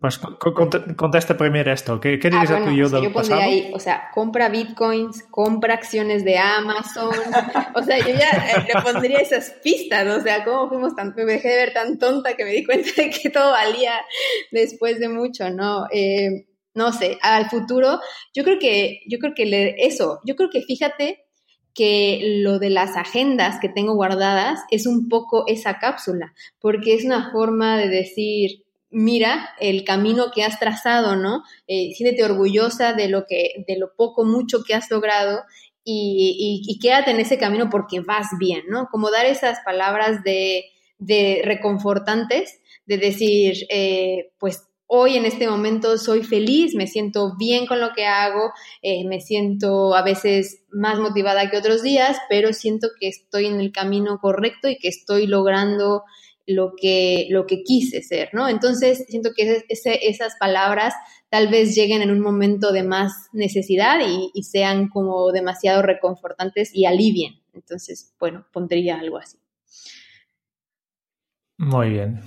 pues 0.00 0.18
conteste 0.18 1.34
primero 1.34 1.70
esto. 1.70 2.00
¿Qué, 2.00 2.18
qué 2.18 2.28
ah, 2.28 2.30
dirías 2.30 2.50
a 2.50 2.64
tu 2.64 2.70
yo 2.70 2.88
del 2.88 3.04
yo 3.04 3.12
pasado? 3.12 3.42
Ahí, 3.42 3.70
o 3.74 3.78
sea, 3.78 4.08
compra 4.14 4.48
bitcoins, 4.48 5.24
compra 5.30 5.74
acciones 5.74 6.24
de 6.24 6.38
Amazon. 6.38 7.14
o 7.74 7.82
sea, 7.82 7.98
yo 7.98 8.14
ya 8.14 8.30
eh, 8.30 8.66
le 8.66 8.82
pondría 8.82 9.18
esas 9.18 9.50
pistas. 9.62 10.06
O 10.06 10.22
sea, 10.22 10.44
cómo 10.44 10.68
fuimos 10.70 10.96
tan. 10.96 11.14
Me 11.14 11.24
dejé 11.24 11.48
de 11.48 11.56
ver 11.56 11.74
tan 11.74 11.98
tonta 11.98 12.34
que 12.34 12.44
me 12.44 12.52
di 12.52 12.64
cuenta 12.64 12.88
de 12.96 13.10
que 13.10 13.28
todo 13.28 13.50
valía 13.50 13.92
después 14.50 14.98
de 14.98 15.10
mucho, 15.10 15.50
¿no? 15.50 15.84
Eh, 15.92 16.46
no 16.74 16.92
sé, 16.92 17.18
al 17.22 17.50
futuro, 17.50 18.00
yo 18.34 18.44
creo 18.44 18.58
que, 18.58 19.00
yo 19.06 19.18
creo 19.18 19.34
que 19.34 19.74
eso, 19.78 20.20
yo 20.24 20.36
creo 20.36 20.50
que 20.50 20.62
fíjate 20.62 21.24
que 21.74 22.40
lo 22.42 22.58
de 22.58 22.70
las 22.70 22.96
agendas 22.96 23.58
que 23.60 23.68
tengo 23.68 23.94
guardadas 23.94 24.60
es 24.70 24.86
un 24.86 25.08
poco 25.08 25.44
esa 25.46 25.78
cápsula, 25.78 26.34
porque 26.60 26.94
es 26.94 27.04
una 27.04 27.30
forma 27.32 27.78
de 27.78 27.88
decir, 27.88 28.64
mira 28.90 29.50
el 29.60 29.84
camino 29.84 30.26
que 30.34 30.42
has 30.42 30.58
trazado, 30.58 31.16
¿no? 31.16 31.42
Eh, 31.66 31.92
siéntete 31.94 32.24
orgullosa 32.24 32.92
de 32.92 33.08
lo 33.08 33.24
que, 33.26 33.64
de 33.66 33.78
lo 33.78 33.94
poco, 33.94 34.24
mucho 34.24 34.64
que 34.66 34.74
has 34.74 34.90
logrado 34.90 35.42
y, 35.84 36.62
y, 36.68 36.78
quédate 36.78 37.10
en 37.10 37.20
ese 37.20 37.38
camino 37.38 37.70
porque 37.70 38.00
vas 38.00 38.26
bien, 38.38 38.62
¿no? 38.68 38.88
Como 38.90 39.10
dar 39.10 39.26
esas 39.26 39.60
palabras 39.64 40.22
de, 40.22 40.64
de 40.98 41.40
reconfortantes, 41.44 42.60
de 42.84 42.98
decir, 42.98 43.66
eh, 43.70 44.32
pues 44.38 44.68
hoy 44.92 45.16
en 45.16 45.24
este 45.24 45.48
momento 45.48 45.96
soy 45.98 46.24
feliz, 46.24 46.74
me 46.74 46.88
siento 46.88 47.36
bien 47.38 47.66
con 47.66 47.78
lo 47.78 47.92
que 47.92 48.06
hago, 48.06 48.50
eh, 48.82 49.06
me 49.06 49.20
siento 49.20 49.94
a 49.94 50.02
veces 50.02 50.64
más 50.72 50.98
motivada 50.98 51.48
que 51.48 51.56
otros 51.56 51.84
días, 51.84 52.18
pero 52.28 52.52
siento 52.52 52.88
que 52.98 53.06
estoy 53.06 53.46
en 53.46 53.60
el 53.60 53.70
camino 53.70 54.18
correcto 54.18 54.68
y 54.68 54.78
que 54.78 54.88
estoy 54.88 55.28
logrando 55.28 56.02
lo 56.44 56.72
que, 56.76 57.28
lo 57.30 57.46
que 57.46 57.62
quise 57.62 58.02
ser, 58.02 58.30
¿no? 58.32 58.48
Entonces, 58.48 59.04
siento 59.08 59.30
que 59.36 59.64
esas 59.68 60.34
palabras 60.40 60.94
tal 61.28 61.46
vez 61.46 61.76
lleguen 61.76 62.02
en 62.02 62.10
un 62.10 62.20
momento 62.20 62.72
de 62.72 62.82
más 62.82 63.12
necesidad 63.32 64.00
y, 64.04 64.42
sean 64.42 64.88
como 64.88 65.30
demasiado 65.30 65.82
reconfortantes 65.82 66.74
y 66.74 66.86
alivien. 66.86 67.34
Entonces, 67.54 68.12
bueno, 68.18 68.44
pondría 68.52 68.98
algo 68.98 69.18
así. 69.18 69.38
Muy 71.58 71.90
bien. 71.90 72.20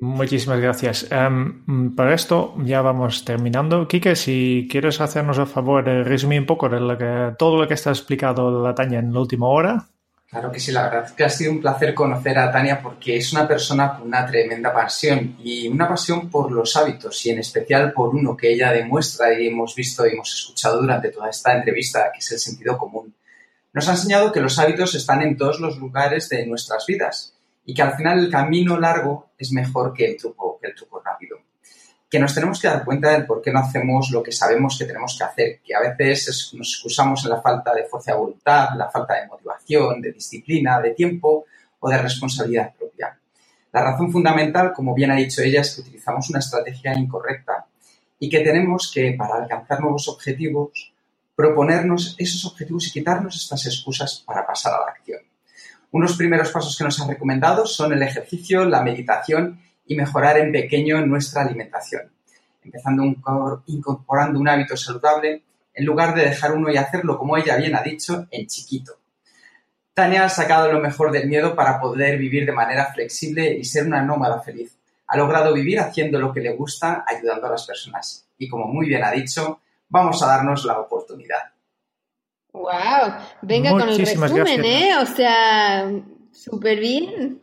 Muchísimas 0.00 0.60
gracias. 0.60 1.08
Um, 1.10 1.94
para 1.94 2.14
esto 2.14 2.54
ya 2.58 2.82
vamos 2.82 3.24
terminando. 3.24 3.88
Quique, 3.88 4.14
si 4.14 4.68
quieres 4.70 5.00
hacernos 5.00 5.38
el 5.38 5.46
favor 5.46 5.84
de 5.84 6.04
resumir 6.04 6.40
un 6.40 6.46
poco 6.46 6.68
de 6.68 7.34
todo 7.38 7.62
lo 7.62 7.66
que 7.66 7.74
está 7.74 7.90
explicado 7.90 8.62
la 8.62 8.74
Tania 8.74 8.98
en 8.98 9.12
la 9.12 9.20
última 9.20 9.48
hora. 9.48 9.86
Claro 10.28 10.52
que 10.52 10.60
sí, 10.60 10.70
la 10.72 10.82
verdad 10.82 11.04
es 11.06 11.12
que 11.12 11.24
ha 11.24 11.30
sido 11.30 11.52
un 11.52 11.62
placer 11.62 11.94
conocer 11.94 12.36
a 12.38 12.50
Tania 12.52 12.82
porque 12.82 13.16
es 13.16 13.32
una 13.32 13.48
persona 13.48 13.96
con 13.96 14.08
una 14.08 14.26
tremenda 14.26 14.74
pasión 14.74 15.36
y 15.42 15.68
una 15.68 15.88
pasión 15.88 16.28
por 16.28 16.52
los 16.52 16.76
hábitos 16.76 17.24
y 17.24 17.30
en 17.30 17.38
especial 17.38 17.92
por 17.92 18.14
uno 18.14 18.36
que 18.36 18.52
ella 18.52 18.72
demuestra 18.72 19.32
y 19.32 19.46
hemos 19.46 19.74
visto 19.74 20.06
y 20.06 20.10
hemos 20.10 20.34
escuchado 20.34 20.82
durante 20.82 21.10
toda 21.10 21.30
esta 21.30 21.56
entrevista, 21.56 22.10
que 22.12 22.18
es 22.18 22.32
el 22.32 22.38
sentido 22.38 22.76
común. 22.76 23.14
Nos 23.72 23.88
ha 23.88 23.92
enseñado 23.92 24.32
que 24.32 24.40
los 24.40 24.58
hábitos 24.58 24.94
están 24.94 25.22
en 25.22 25.38
todos 25.38 25.60
los 25.60 25.78
lugares 25.78 26.28
de 26.28 26.44
nuestras 26.44 26.84
vidas 26.86 27.35
y 27.66 27.74
que 27.74 27.82
al 27.82 27.94
final 27.94 28.18
el 28.20 28.30
camino 28.30 28.78
largo 28.78 29.32
es 29.36 29.52
mejor 29.52 29.92
que 29.92 30.06
el 30.06 30.16
truco, 30.16 30.60
rápido 31.04 31.38
que 32.08 32.20
nos 32.20 32.34
tenemos 32.34 32.60
que 32.60 32.68
dar 32.68 32.84
cuenta 32.84 33.10
del 33.10 33.26
por 33.26 33.42
qué 33.42 33.50
no 33.50 33.58
hacemos 33.58 34.10
lo 34.10 34.22
que 34.22 34.30
sabemos 34.30 34.78
que 34.78 34.84
tenemos 34.84 35.16
que 35.18 35.24
hacer, 35.24 35.60
que 35.60 35.74
a 35.74 35.80
veces 35.80 36.52
nos 36.54 36.68
excusamos 36.74 37.24
en 37.24 37.30
la 37.30 37.42
falta 37.42 37.74
de 37.74 37.84
fuerza 37.84 38.12
de 38.12 38.18
voluntad, 38.18 38.68
la 38.76 38.88
falta 38.88 39.14
de 39.14 39.26
motivación, 39.26 40.00
de 40.00 40.12
disciplina, 40.12 40.80
de 40.80 40.92
tiempo 40.92 41.46
o 41.80 41.88
de 41.90 41.98
responsabilidad 41.98 42.72
propia. 42.78 43.18
La 43.72 43.82
razón 43.82 44.12
fundamental, 44.12 44.72
como 44.72 44.94
bien 44.94 45.10
ha 45.10 45.16
dicho 45.16 45.42
ella, 45.42 45.60
es 45.60 45.74
que 45.74 45.80
utilizamos 45.80 46.30
una 46.30 46.38
estrategia 46.38 46.96
incorrecta 46.96 47.66
y 48.20 48.30
que 48.30 48.40
tenemos 48.40 48.90
que, 48.94 49.14
para 49.18 49.42
alcanzar 49.42 49.80
nuevos 49.80 50.08
objetivos, 50.08 50.92
proponernos 51.34 52.14
esos 52.18 52.44
objetivos 52.46 52.86
y 52.86 52.92
quitarnos 52.92 53.36
estas 53.36 53.66
excusas 53.66 54.22
para 54.24 54.46
pasar 54.46 54.74
a 54.74 54.80
la 54.80 54.92
acción. 54.92 55.20
Unos 55.92 56.16
primeros 56.16 56.50
pasos 56.50 56.76
que 56.76 56.84
nos 56.84 57.00
han 57.00 57.08
recomendado 57.08 57.66
son 57.66 57.92
el 57.92 58.02
ejercicio, 58.02 58.64
la 58.64 58.82
meditación 58.82 59.60
y 59.86 59.96
mejorar 59.96 60.38
en 60.38 60.52
pequeño 60.52 61.04
nuestra 61.06 61.42
alimentación, 61.42 62.10
empezando 62.64 63.04
incorporando 63.66 64.38
un 64.38 64.48
hábito 64.48 64.76
saludable 64.76 65.42
en 65.72 65.84
lugar 65.84 66.14
de 66.14 66.24
dejar 66.24 66.52
uno 66.52 66.70
y 66.70 66.76
hacerlo, 66.76 67.18
como 67.18 67.36
ella 67.36 67.56
bien 67.56 67.76
ha 67.76 67.82
dicho, 67.82 68.26
en 68.30 68.46
chiquito. 68.46 68.98
Tania 69.92 70.24
ha 70.24 70.28
sacado 70.28 70.72
lo 70.72 70.80
mejor 70.80 71.12
del 71.12 71.28
miedo 71.28 71.54
para 71.54 71.80
poder 71.80 72.18
vivir 72.18 72.44
de 72.44 72.52
manera 72.52 72.92
flexible 72.92 73.54
y 73.54 73.64
ser 73.64 73.86
una 73.86 74.02
nómada 74.02 74.40
feliz. 74.40 74.76
Ha 75.06 75.16
logrado 75.16 75.54
vivir 75.54 75.80
haciendo 75.80 76.18
lo 76.18 76.32
que 76.32 76.40
le 76.40 76.54
gusta, 76.54 77.04
ayudando 77.06 77.46
a 77.46 77.50
las 77.50 77.66
personas. 77.66 78.26
Y 78.38 78.48
como 78.48 78.66
muy 78.66 78.88
bien 78.88 79.04
ha 79.04 79.10
dicho, 79.10 79.60
vamos 79.88 80.22
a 80.22 80.26
darnos 80.26 80.64
la 80.64 80.78
oportunidad. 80.78 81.55
¡Wow! 82.56 83.12
Venga 83.42 83.70
con 83.70 83.88
el 83.88 83.98
resumen, 83.98 84.64
¿eh? 84.64 84.96
O 85.00 85.06
sea, 85.06 85.90
súper 86.32 86.80
bien. 86.80 87.40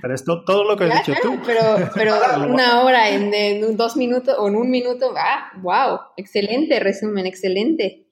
Pero 0.00 0.14
es 0.14 0.24
todo 0.24 0.64
lo 0.64 0.76
que 0.76 0.84
has 0.84 1.06
dicho 1.06 1.18
tú. 1.22 1.40
Pero, 1.44 1.90
pero 1.94 2.14
una 2.48 2.82
hora 2.82 3.08
en, 3.08 3.76
dos 3.76 3.96
minutos 3.96 4.36
o 4.38 4.46
en 4.48 4.56
un 4.56 4.70
minuto, 4.70 5.12
ah, 5.16 5.50
wow, 5.60 5.98
excelente 6.16 6.78
resumen, 6.78 7.26
excelente. 7.26 8.06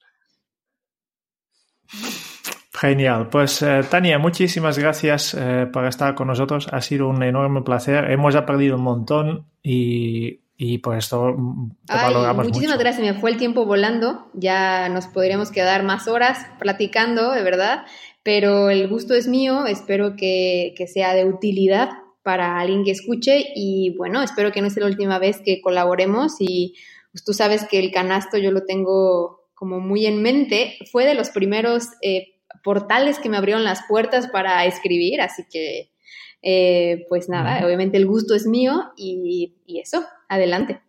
Genial. 2.72 3.28
Pues 3.28 3.62
eh, 3.62 3.82
Tania, 3.88 4.18
muchísimas 4.18 4.78
gracias 4.78 5.36
eh, 5.38 5.68
por 5.72 5.86
estar 5.86 6.16
con 6.16 6.26
nosotros. 6.26 6.66
Ha 6.72 6.80
sido 6.80 7.08
un 7.08 7.22
enorme 7.22 7.62
placer. 7.62 8.10
Hemos 8.10 8.34
aprendido 8.34 8.76
un 8.76 8.82
montón 8.82 9.46
y, 9.62 10.40
y 10.62 10.78
por 10.78 10.96
esto 10.96 11.36
te 11.86 11.94
valoramos 11.94 12.46
Muchísimas 12.46 12.78
gracias. 12.78 13.04
Me 13.04 13.20
fue 13.20 13.30
el 13.30 13.36
tiempo 13.36 13.66
volando. 13.66 14.30
Ya 14.34 14.88
nos 14.88 15.06
podríamos 15.06 15.50
quedar 15.50 15.82
más 15.82 16.08
horas 16.08 16.46
platicando, 16.58 17.32
de 17.32 17.42
verdad 17.42 17.84
pero 18.22 18.70
el 18.70 18.88
gusto 18.88 19.14
es 19.14 19.26
mío, 19.26 19.66
espero 19.66 20.14
que, 20.16 20.74
sea 20.92 21.14
de 21.14 21.24
utilidad 21.24 21.90
para 22.22 22.58
alguien 22.58 22.84
que 22.84 22.92
escuche 22.92 23.46
y 23.54 23.94
bueno, 23.96 24.22
espero 24.22 24.52
que 24.52 24.62
no 24.62 24.70
sea 24.70 24.84
la 24.84 24.90
última 24.90 25.18
vez 25.18 25.40
que 25.44 25.60
colaboremos 25.60 26.36
y 26.38 26.74
pues, 27.10 27.24
tú 27.24 27.32
sabes 27.32 27.66
que 27.68 27.78
el 27.78 27.90
canasto 27.90 28.38
yo 28.38 28.52
lo 28.52 28.64
tengo 28.64 29.40
como 29.54 29.80
muy 29.80 30.06
en 30.06 30.22
mente, 30.22 30.76
fue 30.90 31.04
de 31.04 31.14
los 31.14 31.30
primeros 31.30 31.88
eh, 32.00 32.34
portales 32.64 33.18
que 33.18 33.28
me 33.28 33.36
abrieron 33.36 33.64
las 33.64 33.82
puertas 33.88 34.28
para 34.28 34.64
escribir, 34.66 35.20
así 35.20 35.44
que 35.50 35.91
Eh, 36.42 37.06
pues 37.08 37.28
nada, 37.28 37.64
obviamente 37.64 37.96
el 37.96 38.06
gusto 38.06 38.34
es 38.34 38.46
mío 38.46 38.92
y, 38.96 39.54
y 39.64 39.80
eso, 39.80 40.04
adelante. 40.28 40.80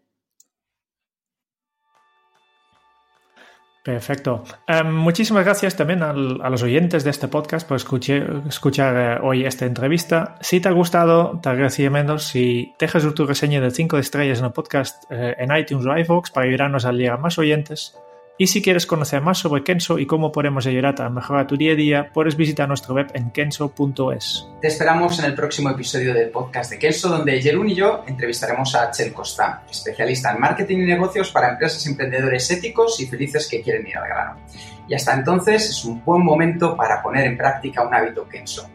Perfecto. 3.84 4.45
Em, 4.66 4.95
muchísimas 4.95 5.44
gracias 5.44 5.76
también 5.76 6.02
a 6.04 6.14
los 6.14 6.64
oyentes 6.64 7.04
de 7.04 7.10
este 7.10 7.28
podcast 7.28 7.68
por 7.68 7.76
escuchar 7.76 8.95
eh, 8.95 9.20
hoy 9.22 9.45
esta 9.45 9.66
entrevista. 9.66 10.38
Si 10.40 10.62
te 10.62 10.70
ha 10.70 10.72
gustado, 10.72 11.38
te 11.44 11.50
agradecemos 11.50 12.24
si 12.24 12.74
dejas 12.80 13.14
tu 13.14 13.26
reseña 13.26 13.60
de 13.60 13.72
5 13.72 13.98
estrellas 13.98 14.40
en 14.40 14.45
el 14.45 14.54
podcast 14.54 15.04
eh, 15.12 15.36
en 15.38 15.54
iTunes 15.54 15.86
o 15.86 15.98
iVoox 15.98 16.32
para 16.32 16.48
ayudarnos 16.48 16.86
a 16.86 16.94
llegar 16.94 17.16
a 17.16 17.22
más 17.22 17.38
oyentes. 17.38 17.94
Y 18.35 18.47
si 18.47 18.64
quieres 18.64 18.88
conocer 18.88 19.22
más 19.22 19.38
sobre 19.38 19.64
Kenso 19.64 19.99
y 19.99 20.07
cómo 20.07 20.31
podemos 20.31 20.65
ayudarte 20.65 21.03
a 21.03 21.10
mejorar 21.10 21.45
tu 21.45 21.55
día 21.55 21.73
a 21.73 21.76
día, 21.76 22.10
puedes 22.11 22.35
visitar 22.35 22.68
nuestra 22.68 22.93
web 22.93 23.11
en 23.14 23.30
kenso.es. 23.30 24.47
Te 24.60 24.68
esperamos 24.68 25.19
en 25.19 25.26
el 25.26 25.35
próximo 25.35 25.69
episodio 25.69 26.15
del 26.15 26.31
podcast 26.31 26.72
de 26.72 26.80
Kenso, 26.80 27.10
donde 27.10 27.39
Jerún 27.39 27.69
y 27.69 27.76
yo 27.76 28.03
entrevistaremos 28.07 28.73
a 28.73 28.89
Chel 28.89 29.14
Costa, 29.14 29.64
especialista 29.69 30.31
en 30.31 30.39
marketing 30.39 30.80
y 30.80 30.85
negocios 30.85 31.30
para 31.30 31.51
empresas 31.51 31.85
y 31.85 31.91
emprendedores 31.91 32.49
éticos 32.49 32.99
y 32.99 33.05
felices 33.05 33.47
que 33.47 33.61
quieren 33.61 33.85
ir 33.85 33.97
al 33.97 34.07
grano. 34.07 34.39
Y 34.88 34.95
hasta 34.95 35.14
entonces 35.14 35.69
es 35.69 35.85
un 35.85 36.03
buen 36.03 36.23
momento 36.23 36.76
para 36.76 37.03
poner 37.03 37.26
en 37.26 37.38
práctica 37.38 37.85
un 37.85 37.93
hábito 37.93 38.27
Kenso. 38.27 38.68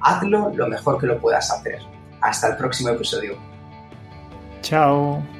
Hazlo 0.00 0.52
lo 0.54 0.68
mejor 0.68 1.00
que 1.00 1.06
lo 1.06 1.18
puedas 1.18 1.50
hacer. 1.50 1.80
Hasta 2.20 2.50
el 2.50 2.56
próximo 2.56 2.90
episodio. 2.90 3.36
Chao. 4.62 5.39